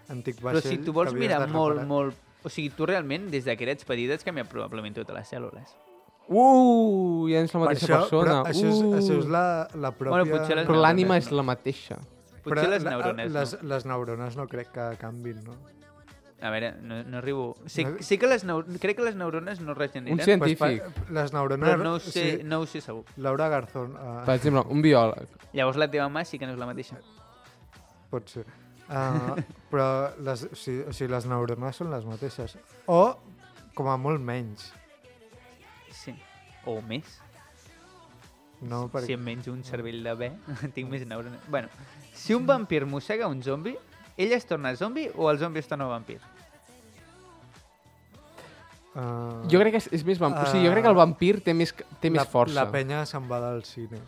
antic 0.09 0.41
Però 0.41 0.55
vaixell 0.57 0.71
si 0.71 0.81
tu 0.83 0.91
vols 0.91 1.13
que 1.13 1.19
mirar 1.19 1.47
molt, 1.53 1.85
molt... 1.85 2.15
O 2.45 2.49
sigui, 2.49 2.71
tu 2.73 2.85
realment, 2.85 3.29
des 3.29 3.45
de 3.45 3.55
que 3.57 3.63
eres 3.65 3.85
petit, 3.85 4.09
has 4.11 4.23
canviat 4.25 4.49
probablement 4.49 4.93
totes 4.97 5.15
les 5.15 5.29
cèl·lules. 5.33 5.77
Uh, 6.27 7.29
ja 7.29 7.41
és 7.45 7.53
la 7.53 7.59
Per 7.61 7.67
mateixa 7.67 7.85
això, 7.85 8.01
persona. 8.01 8.41
Però 8.41 8.49
això, 8.49 8.67
és, 8.73 8.81
uh. 8.81 8.93
això 8.97 9.19
és 9.21 9.29
la, 9.29 9.45
la 9.77 9.91
pròpia... 9.93 10.23
Bueno, 10.23 10.25
potser 10.33 10.65
Però 10.65 10.81
l'ànima 10.81 11.17
és 11.21 11.29
la 11.29 11.45
mateixa. 11.45 11.97
Potser 12.45 12.69
les 12.69 12.83
la- 12.83 12.91
neurones, 12.95 13.31
les, 13.33 13.53
no? 13.61 13.69
les 13.73 13.85
neurones 13.85 14.35
no 14.37 14.47
crec 14.47 14.71
que 14.71 14.89
canvin, 15.01 15.43
no? 15.43 15.55
A 16.45 16.49
veure, 16.51 16.73
no, 16.83 16.97
no 17.07 17.17
arribo... 17.17 17.55
Sé, 17.65 17.85
No- 17.85 18.01
sé 18.03 18.17
que 18.19 18.27
les 18.27 18.43
neu... 18.45 18.59
crec 18.81 18.97
que 18.99 19.03
les 19.05 19.15
neurones 19.15 19.61
no 19.63 19.73
regeneren, 19.73 20.19
Un 20.19 20.23
científic. 20.23 20.83
Pues 20.83 20.93
pa- 21.07 21.13
les 21.15 21.31
neurones... 21.33 21.69
però 21.69 21.83
no 21.83 21.93
ho 21.95 21.99
sé, 22.03 22.11
sí, 22.11 22.43
no 22.43 22.59
ho 22.59 22.65
sé 22.67 22.81
segur. 22.81 23.05
Laura 23.17 23.47
Garzón, 23.49 23.95
uh, 23.95 24.19
Per 24.27 24.35
exemple, 24.35 24.61
un 24.69 24.83
biòleg. 24.83 25.31
Llavors 25.55 25.79
la 25.79 25.87
teva 25.89 26.09
mà 26.11 26.25
sí 26.27 26.37
que 26.37 26.45
no 26.45 26.53
és 26.53 26.59
la 26.59 26.67
mateixa. 26.69 26.99
pot 28.11 28.29
ser. 28.29 28.45
Uh, 28.85 29.39
però 29.71 29.87
les, 30.21 30.43
o 30.45 30.55
sigui, 30.59 30.83
o 30.85 30.93
sigui, 30.93 31.09
les 31.15 31.25
neurones 31.25 31.75
són 31.81 31.89
les 31.89 32.05
mateixes. 32.05 32.57
O, 32.85 32.99
com 33.73 33.87
a 33.89 33.95
molt 33.97 34.21
menys. 34.21 34.67
Sí. 36.03 36.13
O 36.67 36.77
més. 36.85 37.07
No, 38.61 38.85
Si 38.85 38.91
perquè... 38.93 39.13
em 39.17 39.23
menjo 39.23 39.51
un 39.53 39.63
cervell 39.67 40.03
de 40.03 40.13
bé, 40.19 40.29
tinc 40.75 40.89
més 40.91 41.07
neurones. 41.07 41.41
Bueno, 41.49 41.69
si 42.15 42.33
un 42.33 42.45
vampir 42.47 42.85
mossega 42.89 43.27
un 43.27 43.43
zombi, 43.43 43.75
ell 44.17 44.33
es 44.33 44.45
torna 44.47 44.71
zombi 44.79 45.09
o 45.15 45.29
el 45.31 45.37
zombi 45.39 45.59
es 45.59 45.67
torna 45.67 45.85
vampir? 45.91 46.19
Uh, 48.95 49.43
Jo 49.51 49.59
crec 49.59 49.73
que 49.75 49.81
és, 49.83 49.89
és 49.99 50.05
més... 50.07 50.19
Vamp... 50.21 50.37
o 50.39 50.45
sigui, 50.47 50.65
jo 50.69 50.71
crec 50.71 50.85
que 50.85 50.91
el 50.93 50.95
vampir 50.97 51.33
té 51.43 51.53
més, 51.53 51.73
té 51.99 52.09
més 52.09 52.21
la, 52.21 52.27
força. 52.31 52.55
La 52.55 52.69
penya 52.71 53.01
se'n 53.09 53.25
va 53.27 53.41
del 53.43 53.65
cine. 53.67 53.99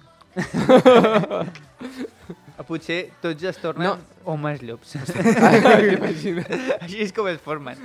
O 2.57 2.63
potser 2.69 3.09
tots 3.23 3.43
es 3.51 3.59
tornen 3.59 3.89
No. 3.89 3.97
homes 4.31 4.63
llops. 4.63 4.95
Així 6.81 7.01
és 7.03 7.11
com 7.15 7.27
es 7.27 7.41
formen. 7.43 7.81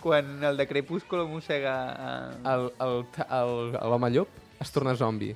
Quan 0.00 0.38
el 0.44 0.56
de 0.60 0.66
Crepúsculo 0.70 1.26
mossega... 1.28 1.74
Uh... 2.40 3.04
L'home 3.84 4.10
llop 4.16 4.28
es 4.64 4.72
torna 4.72 4.96
zombi. 4.96 5.34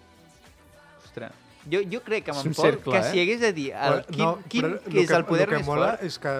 Ostres, 1.04 1.32
Jo, 1.70 1.80
jo 1.92 2.00
crec 2.06 2.24
que 2.24 2.30
amb 2.32 2.40
en 2.40 2.48
un 2.48 2.54
Pol, 2.54 2.64
cercle, 2.70 2.92
que 2.94 2.98
eh? 3.00 3.10
si 3.12 3.20
hagués 3.20 3.40
de 3.40 3.52
dir 3.52 3.72
el, 3.74 4.04
quin, 4.06 4.24
no, 4.24 4.38
quin 4.48 4.62
però 4.64 4.78
que 4.86 5.02
és 5.02 5.10
el 5.10 5.24
poder 5.28 5.48
el 5.48 5.52
que 5.52 5.58
més 5.60 5.66
mola 5.68 5.90
fort, 5.96 6.04
és 6.08 6.18
que 6.22 6.34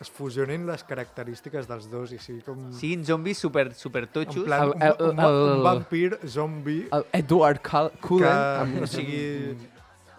es 0.00 0.08
fusionin 0.16 0.62
les 0.66 0.82
característiques 0.88 1.66
dels 1.68 1.90
dos 1.92 2.12
i 2.16 2.18
sigui 2.18 2.40
com... 2.46 2.70
siguin 2.72 3.02
zombis 3.04 3.38
super, 3.38 3.66
super 3.76 4.06
en 4.06 4.12
totxos. 4.14 4.46
plan, 4.48 4.62
El- 4.64 4.72
un, 4.72 4.82
el- 4.82 5.02
un, 5.10 5.18
un, 5.18 5.26
el- 5.58 5.62
vampir 5.66 6.18
zombi 6.26 6.78
El 6.90 7.04
Edward 7.20 7.60
Cul- 7.60 7.90
que, 7.92 8.06
Cullen... 8.08 8.40
amb- 8.64 8.82
o 8.82 8.88
sigui, 8.88 9.20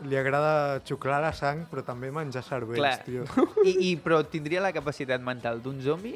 li 0.06 0.18
agrada 0.18 0.80
xuclar 0.86 1.20
la 1.26 1.34
sang, 1.34 1.66
però 1.70 1.82
també 1.86 2.12
menjar 2.14 2.44
cervells, 2.46 2.78
Clar. 2.78 3.02
tio. 3.06 3.26
I, 3.66 3.74
i, 3.89 3.96
però 4.02 4.22
tindria 4.26 4.62
la 4.62 4.72
capacitat 4.74 5.22
mental 5.22 5.60
d'un 5.66 5.82
zombi, 5.82 6.14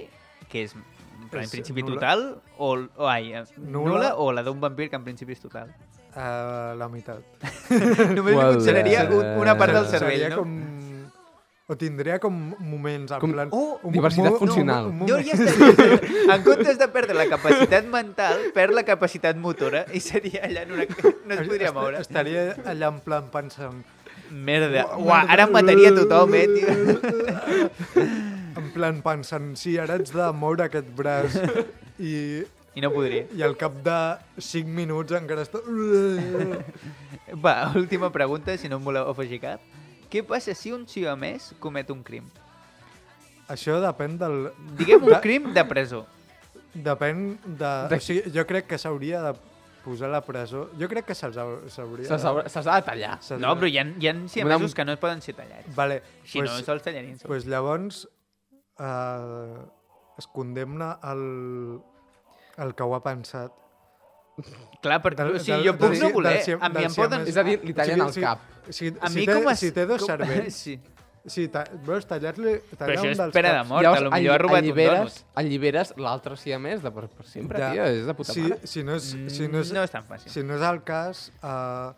que 0.49 0.63
és 0.67 0.73
en 0.77 1.49
principi 1.49 1.81
total, 1.85 2.27
o, 2.57 2.69
o 3.01 3.09
ai, 3.09 3.33
Nul·la. 3.57 3.89
nul·la, 3.89 4.13
o 4.21 4.29
la 4.31 4.43
d'un 4.45 4.61
vampir, 4.61 4.91
que 4.93 4.97
en 5.01 5.03
principi 5.09 5.33
és 5.33 5.41
total. 5.41 5.73
Uh, 6.15 6.71
la 6.79 6.87
meitat. 6.87 7.19
Només 8.15 8.35
Well, 8.37 8.53
li 8.53 8.53
funcionaria 8.55 9.01
eh, 9.03 9.09
un, 9.11 9.25
una 9.43 9.57
part 9.59 9.73
del 9.75 9.85
Seria 9.91 9.99
cervell, 9.99 10.29
no? 10.31 10.37
Com... 10.43 10.55
O 11.67 11.73
tindria 11.81 12.19
com 12.21 12.35
moments, 12.61 13.09
en 13.11 13.19
Com- 13.23 13.31
plan... 13.33 13.49
Oh, 13.51 13.79
un- 13.81 13.91
diversitat 13.91 14.29
un- 14.29 14.35
un- 14.35 14.39
funcional. 14.43 14.85
un 14.91 14.99
Jo 15.09 15.15
moment- 15.17 15.25
ja 15.25 15.33
estaria... 15.33 16.35
En 16.35 16.43
comptes 16.45 16.77
de 16.77 16.87
perdre 16.93 17.15
la 17.17 17.25
capacitat 17.31 17.87
mental, 17.89 18.37
perd 18.53 18.75
la 18.77 18.83
capacitat 18.85 19.35
motora 19.35 19.81
i 19.91 19.99
seria 19.99 20.43
allà 20.45 20.61
en 20.67 20.71
una... 20.77 20.85
No 20.85 21.33
es 21.35 21.41
podria 21.49 21.71
est- 21.71 21.75
moure. 21.75 21.99
Estaria 22.05 22.45
allà 22.69 22.91
en 22.93 22.99
plan 23.03 23.27
pensant... 23.33 23.81
Merda. 24.31 24.85
Uah, 24.97 25.23
ara 25.29 25.43
em 25.45 25.51
mataria 25.53 25.91
tothom, 25.93 26.33
eh, 26.33 26.47
tio. 26.53 28.05
En 28.55 28.69
plan 28.73 29.01
pensant, 29.03 29.51
sí, 29.59 29.75
ara 29.81 29.97
ets 29.99 30.13
de 30.15 30.25
moure 30.37 30.63
aquest 30.65 30.87
braç 30.97 31.35
i, 31.99 32.43
I 32.75 32.81
no 32.83 32.89
podria. 32.91 33.23
i 33.31 33.41
al 33.45 33.55
cap 33.55 33.73
de 33.85 33.97
5 34.41 34.67
minuts 34.67 35.11
encara 35.15 35.45
està... 35.47 35.61
Va, 37.45 37.71
última 37.75 38.11
pregunta, 38.11 38.57
si 38.57 38.67
no 38.69 38.77
em 38.77 38.83
voleu 38.83 39.07
afegir 39.09 39.39
cap. 39.43 39.61
Què 40.11 40.21
passa 40.27 40.53
si 40.55 40.71
un 40.75 40.83
siamès 40.87 41.53
comet 41.63 41.89
un 41.91 42.03
crim? 42.05 42.27
Això 43.51 43.79
depèn 43.83 44.17
del... 44.19 44.49
Diguem 44.77 45.03
un 45.07 45.13
De- 45.15 45.21
crim 45.23 45.49
de 45.53 45.63
presó. 45.69 46.03
Depèn 46.75 47.37
de... 47.45 47.71
De- 47.91 47.97
O 47.99 48.03
sigui, 48.03 48.31
jo 48.35 48.45
crec 48.49 48.67
que 48.69 48.77
s'hauria 48.81 49.21
de 49.23 49.33
posar 49.85 50.09
a 50.09 50.15
la 50.17 50.21
presó. 50.25 50.65
Jo 50.79 50.87
crec 50.91 51.05
que 51.09 51.15
se'ls 51.17 51.37
hau- 51.37 51.67
s'hauria... 51.71 52.07
Se 52.09 52.17
s'ha 52.19 52.33
se 52.49 52.63
s'ha 52.65 52.75
de 52.81 52.85
tallar. 52.87 53.17
se'ls 53.21 53.41
No, 53.41 53.53
però 53.55 53.69
hi 53.71 53.77
ha, 53.79 53.85
hi 54.01 54.09
ha 54.09 54.15
siamesos 54.27 54.71
Una- 54.71 54.77
que 54.81 54.85
no 54.89 54.95
es 54.97 55.01
poden 55.03 55.21
ser 55.25 55.35
tallats. 55.37 55.69
Vale, 55.77 56.01
Si 56.23 56.39
pues, 56.39 56.51
no, 56.51 56.57
se'ls 56.65 56.83
tallarien. 56.83 57.19
sols. 57.19 57.27
pues 57.29 57.45
llavors 57.45 58.07
eh, 58.79 59.57
es 60.17 60.27
condemna 60.27 60.95
el, 61.11 61.79
el 62.57 62.73
que 62.75 62.83
ho 62.83 62.95
ha 62.95 63.03
pensat. 63.03 63.51
Clar, 64.83 65.01
perquè 65.01 65.23
del- 65.23 65.35
o 65.35 65.39
sigui, 65.39 65.51
del- 65.57 65.67
jo 65.69 65.73
puc 65.77 65.91
del 65.91 65.99
no 66.01 66.07
si- 66.07 66.13
voler. 66.13 66.33
del 66.33 66.43
si- 66.43 66.51
A 66.59 66.69
mi 66.69 66.83
em 66.83 66.93
poden... 66.93 67.21
És 67.27 67.37
a 67.37 67.43
dir, 67.43 67.59
li 67.63 67.73
tallen 67.73 68.01
el 68.01 68.13
cap. 68.19 68.39
Si, 68.69 68.93
A 68.99 69.07
si 69.09 69.15
mi 69.19 69.25
té, 69.25 69.33
com 69.33 69.47
a... 69.47 69.55
si 69.55 69.71
té 69.71 69.85
dos 69.85 70.01
com- 70.01 70.07
cervells, 70.09 70.53
Sí. 70.65 70.79
sí, 71.25 71.47
ta, 71.47 71.63
veus, 71.87 72.05
tallar-li 72.05 72.51
Però 72.59 72.77
tallar 72.77 72.95
això 72.97 73.05
un 73.07 73.11
és 73.15 73.17
dels 73.17 73.33
pena 73.33 73.53
de 73.55 73.63
mort. 73.69 73.81
Llavors, 73.81 74.01
a 74.01 74.03
lo 74.05 74.11
millor 74.11 74.33
ha 74.35 74.37
robat 74.43 74.51
un 74.53 74.57
alliberes, 74.65 74.99
dònut. 74.99 75.37
alliberes 75.41 75.93
l'altre 75.97 76.35
siamès 76.37 76.83
de 76.83 76.91
per, 76.91 77.07
per 77.09 77.25
sempre, 77.25 77.59
Ja. 77.59 77.71
tio. 77.71 77.83
És 77.85 78.05
de 78.05 78.13
puta 78.13 78.33
Si, 78.33 78.41
mare. 78.41 78.59
si, 78.67 78.83
no 78.83 78.95
és, 78.95 79.03
si, 79.03 79.17
no 79.47 79.59
és, 79.59 79.71
Mm, 79.71 79.73
No 79.73 79.83
és 79.83 79.91
tan 79.91 80.03
fàcil. 80.05 80.29
si 80.29 80.43
no 80.43 80.55
és 80.55 80.61
el 80.61 80.83
cas, 80.83 81.31
uh, 81.41 81.93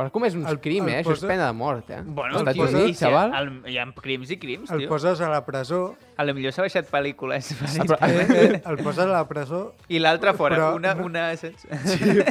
Però 0.00 0.10
com 0.14 0.24
és 0.24 0.34
un 0.34 0.46
el- 0.48 0.60
crim, 0.60 0.88
el 0.88 0.94
eh? 0.94 0.98
Això 1.02 1.12
és 1.12 1.24
pena 1.28 1.46
de 1.46 1.52
mort, 1.52 1.90
eh? 1.90 2.00
Bueno, 2.04 2.38
Als 2.38 2.40
Estats 2.40 2.54
tio, 2.56 2.64
posa- 2.64 2.78
i 2.78 2.82
Units, 2.88 3.00
xaval. 3.00 3.34
el, 3.40 3.50
hi 3.72 3.78
ha 3.78 3.86
crims 4.00 4.30
i 4.30 4.38
crims, 4.38 4.70
el 4.70 4.78
tio. 4.84 4.88
poses 4.88 5.20
a 5.20 5.28
la 5.28 5.44
presó 5.44 5.96
A 6.16 6.24
lo 6.24 6.34
millor 6.34 6.52
s'ha 6.52 6.62
baixat 6.62 6.88
pel·lícules. 6.90 7.52
Ah, 7.60 7.84
però- 7.84 7.98
eh, 8.08 8.26
eh, 8.56 8.62
el 8.64 8.76
poses 8.84 9.04
a 9.04 9.08
la 9.12 9.26
presó 9.28 9.74
I 9.88 9.98
l'altre 10.00 10.32
fora. 10.34 10.56
Però 10.56 10.74
una, 10.76 10.94
una... 10.94 11.36
sí, 11.36 11.52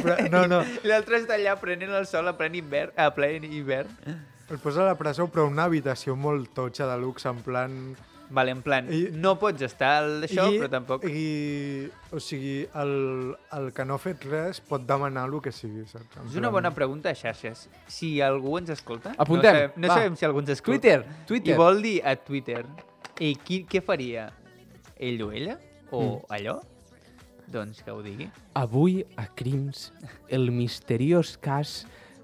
però, 0.02 0.18
no, 0.30 0.46
no, 0.46 0.60
I 0.62 0.86
l'altre 0.90 1.16
està 1.22 1.34
allà 1.38 1.56
prenent 1.60 1.90
el 1.94 2.06
sol 2.06 2.28
a 2.28 2.36
ple 2.36 2.50
hivern. 2.52 2.92
A 2.96 3.10
ple 3.14 3.36
hivern. 3.38 3.88
el 4.50 4.58
poses 4.58 4.80
a 4.82 4.86
la 4.86 4.96
presó 4.98 5.28
però 5.30 5.46
una 5.46 5.64
habitació 5.70 6.16
molt 6.16 6.48
totxa 6.54 6.86
de 6.90 6.96
luxe 6.98 7.28
en 7.28 7.38
plan 7.46 7.76
Vale, 8.30 8.52
en 8.52 8.60
plan, 8.62 8.86
I- 8.94 9.08
no 9.10 9.32
pots 9.40 9.62
estar 9.66 10.04
al 10.04 10.20
d'això, 10.22 10.44
I, 10.52 10.58
però 10.60 10.68
tampoc... 10.70 11.04
I, 11.10 11.88
o 12.14 12.20
sigui, 12.22 12.60
el, 12.78 12.92
el 13.58 13.72
que 13.74 13.84
no 13.84 13.96
ha 13.96 13.98
fet 13.98 14.22
res 14.30 14.60
pot 14.62 14.84
demanar 14.86 15.24
el 15.28 15.40
que 15.42 15.50
sigui, 15.50 15.82
saps? 15.90 16.16
En 16.16 16.28
És 16.28 16.36
una 16.38 16.46
plan- 16.46 16.52
bona 16.60 16.70
pregunta 16.76 17.10
a 17.10 17.14
xarxes. 17.18 17.64
Si 17.90 18.20
algú 18.22 18.56
ens 18.60 18.70
escolta... 18.70 19.16
Apuntem, 19.18 19.50
No 19.50 19.58
sabem, 19.58 19.72
no 19.82 19.88
va. 19.88 19.94
sabem 19.98 20.16
si 20.16 20.24
algú 20.28 20.38
ens 20.44 20.52
escolta. 20.54 20.78
Twitter, 20.78 21.00
I 21.04 21.26
Twitter. 21.26 21.56
vol 21.58 21.82
dir 21.82 21.96
a 22.06 22.14
Twitter 22.16 22.64
i 23.18 23.34
qui, 23.34 23.64
què 23.68 23.82
faria? 23.82 24.28
Ell 24.96 25.22
o 25.26 25.32
ella? 25.32 25.58
O 25.90 26.00
Mm. 26.04 26.34
allò? 26.38 26.60
Doncs 27.50 27.82
que 27.82 27.90
ho 27.90 27.98
digui. 28.00 28.28
Avui 28.54 29.00
a 29.18 29.26
Crims, 29.34 29.88
el 30.28 30.52
misteriós 30.54 31.34
cas 31.36 31.80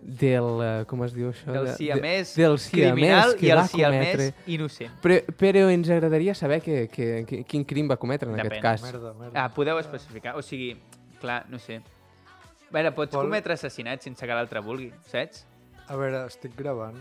del... 0.07 0.47
eh, 0.63 0.85
Com 0.87 1.03
es 1.05 1.13
diu 1.17 1.33
això? 1.33 1.51
Del 1.51 1.67
De- 1.67 1.75
siamès 1.75 2.35
de, 2.37 2.43
del 2.45 2.59
criminal 2.71 3.33
siamès 3.33 3.41
que 3.41 3.47
i 3.47 3.51
el 3.51 3.63
siamès 3.69 4.13
cometre... 4.13 4.29
innocent. 4.55 4.93
Però, 5.03 5.19
però 5.41 5.65
ens 5.75 5.91
agradaria 5.91 6.35
saber 6.39 6.61
que, 6.63 6.87
que, 6.89 7.25
que, 7.27 7.41
quin 7.45 7.65
crim 7.67 7.91
va 7.91 7.97
cometre 7.99 8.31
en 8.31 8.37
Depèn. 8.39 8.47
aquest 8.47 8.63
cas. 8.63 8.83
Merda, 8.87 9.13
merda. 9.19 9.43
Ah, 9.45 9.49
podeu 9.53 9.79
especificar. 9.83 10.37
O 10.39 10.43
sigui, 10.47 10.77
clar, 11.21 11.45
no 11.51 11.59
sé. 11.59 11.81
A 11.83 12.73
veure, 12.75 12.93
pots 12.95 13.15
Vol- 13.15 13.27
cometre 13.27 13.55
assassinat 13.59 14.03
sense 14.03 14.23
que 14.27 14.35
l'altre 14.39 14.61
vulgui, 14.63 14.93
saps? 15.11 15.45
A 15.89 15.97
veure, 15.99 16.25
estic 16.27 16.55
gravant. 16.59 16.97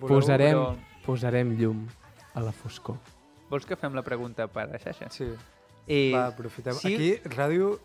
Voleu- 0.00 0.16
Posarem, 0.20 0.54
però- 0.58 1.02
posarem 1.06 1.52
llum 1.58 1.84
a 2.34 2.40
la 2.42 2.52
foscor. 2.52 2.96
Vols 3.50 3.66
que 3.66 3.76
fem 3.76 3.94
la 3.94 4.02
pregunta 4.02 4.46
per 4.50 4.68
a 4.74 4.78
xarxes? 4.78 5.12
Sí, 5.14 5.28
Eh, 5.86 6.12
va, 6.14 6.28
aprofitem. 6.32 6.72
sí. 6.74 6.94
Aquí, 6.94 7.10
ràdio 7.36 7.78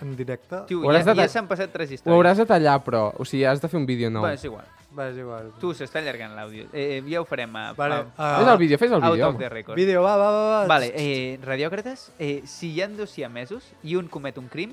en 0.00 0.16
directe. 0.16 0.62
Tio, 0.66 0.80
Ho 0.84 0.92
ja, 0.92 1.02
de 1.04 1.14
ja 1.18 1.28
s'han 1.28 1.48
passat 1.50 1.72
tres 1.72 1.90
Ho 1.90 1.94
històries. 1.94 2.14
hauràs 2.14 2.38
de 2.38 2.46
tallar, 2.46 2.78
però. 2.84 3.12
O 3.18 3.24
sigui, 3.24 3.44
has 3.44 3.60
de 3.60 3.68
fer 3.68 3.78
un 3.78 3.86
vídeo 3.86 4.10
nou. 4.10 4.22
Bueno, 4.22 4.34
és 4.34 4.44
igual. 4.44 4.66
Va, 4.94 5.08
és 5.10 5.18
igual. 5.20 5.50
Tu, 5.60 5.72
s'està 5.76 6.00
allargant 6.00 6.34
l'àudio. 6.34 6.66
Eh, 6.72 7.02
ja 7.06 7.20
ho 7.20 7.26
farem 7.28 7.54
a... 7.56 7.72
Vale, 7.76 8.00
a, 8.16 8.16
ah, 8.16 8.38
Fes 8.40 8.52
el 8.52 8.58
vídeo, 8.58 8.78
fes 8.78 8.90
el 8.90 9.02
out 9.02 9.12
vídeo. 9.12 9.28
of 9.28 9.38
the 9.38 9.48
record. 9.48 9.76
Vídeo, 9.76 10.02
va, 10.02 10.16
va, 10.16 10.30
va. 10.30 10.44
va. 10.50 10.66
Vale, 10.66 10.92
eh, 10.96 11.38
radiòcrates, 11.42 12.12
eh, 12.18 12.42
si 12.46 12.72
hi 12.72 12.82
ha 12.82 12.88
dos 12.88 13.10
siamesos 13.10 13.72
i 13.82 13.96
un 13.96 14.08
comet 14.08 14.38
un 14.38 14.48
crim, 14.48 14.72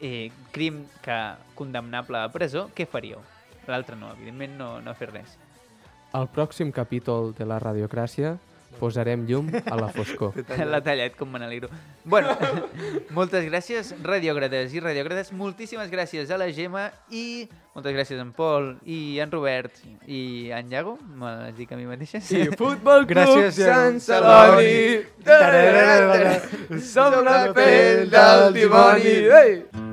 eh, 0.00 0.30
crim 0.52 0.84
que 1.02 1.18
condemnable 1.54 2.18
a 2.18 2.28
presó, 2.32 2.68
què 2.74 2.86
faríeu? 2.86 3.20
L'altre 3.66 3.96
no, 3.96 4.12
evidentment 4.12 4.56
no, 4.58 4.70
no 4.84 4.94
fet 4.94 5.12
res. 5.12 5.38
Al 6.14 6.28
pròxim 6.30 6.70
capítol 6.72 7.32
de 7.34 7.46
la 7.48 7.58
radiocràcia 7.58 8.36
posarem 8.78 9.24
llum 9.28 9.50
a 9.64 9.76
la 9.78 9.88
foscor. 9.94 10.34
L'ha 10.70 10.80
tallat, 10.84 11.16
com 11.18 11.30
me 11.30 11.40
n'alegro. 11.42 11.68
Bueno, 12.04 12.34
moltes 13.16 13.46
gràcies, 13.48 13.94
radiòcrates 14.04 14.74
i 14.74 14.82
radiòcrates. 14.84 15.32
Moltíssimes 15.36 15.90
gràcies 15.92 16.30
a 16.30 16.40
la 16.40 16.50
Gemma 16.54 16.90
i 17.10 17.46
moltes 17.74 17.94
gràcies 17.96 18.20
a 18.20 18.24
en 18.26 18.32
Pol 18.36 18.74
i 18.86 19.18
en 19.22 19.32
Robert 19.32 19.80
i 20.06 20.50
en 20.54 20.70
Iago. 20.72 20.98
Me 21.18 21.32
les 21.46 21.56
dic 21.58 21.72
a 21.72 21.80
mi 21.80 21.88
mateixa. 21.88 22.20
Sí, 22.22 22.44
Futbol 22.58 23.06
Club 23.06 23.16
Gràcies, 23.16 23.58
Sant. 23.64 23.98
Celoni. 24.04 25.02
Som 26.92 27.18
la 27.26 27.40
pell 27.56 28.06
del 28.12 28.52
dimoni. 28.60 29.18
Ei! 29.42 29.92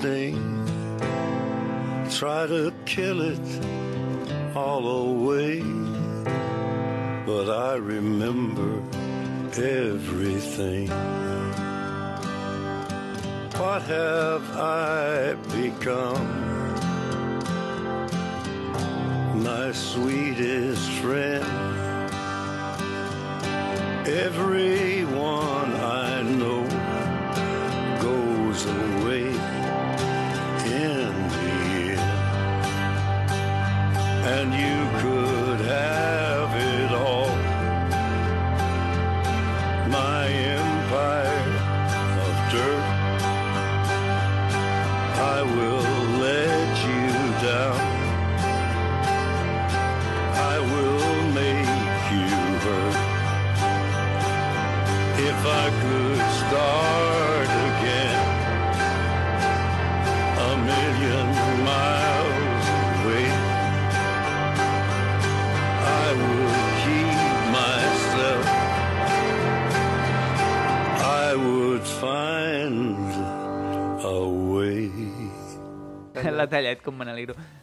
sting. 0.00 0.66
Try 2.10 2.46
to 2.46 2.72
kill 2.86 3.20
it 3.20 3.48
all 4.56 4.84
away, 4.88 5.60
but 7.26 7.46
I 7.50 7.74
remember 7.74 8.82
everything. 9.52 10.88
What 13.60 13.82
have 13.82 14.44
I 14.56 15.34
become? 15.60 16.26
My 19.42 19.72
sweetest 19.72 20.88
friend. 21.02 21.44
Everyone 24.06 24.89
la 76.50 76.56
tallet, 76.56 76.82
com 76.82 76.96
me 76.96 77.06
n'alegro. 77.06 77.38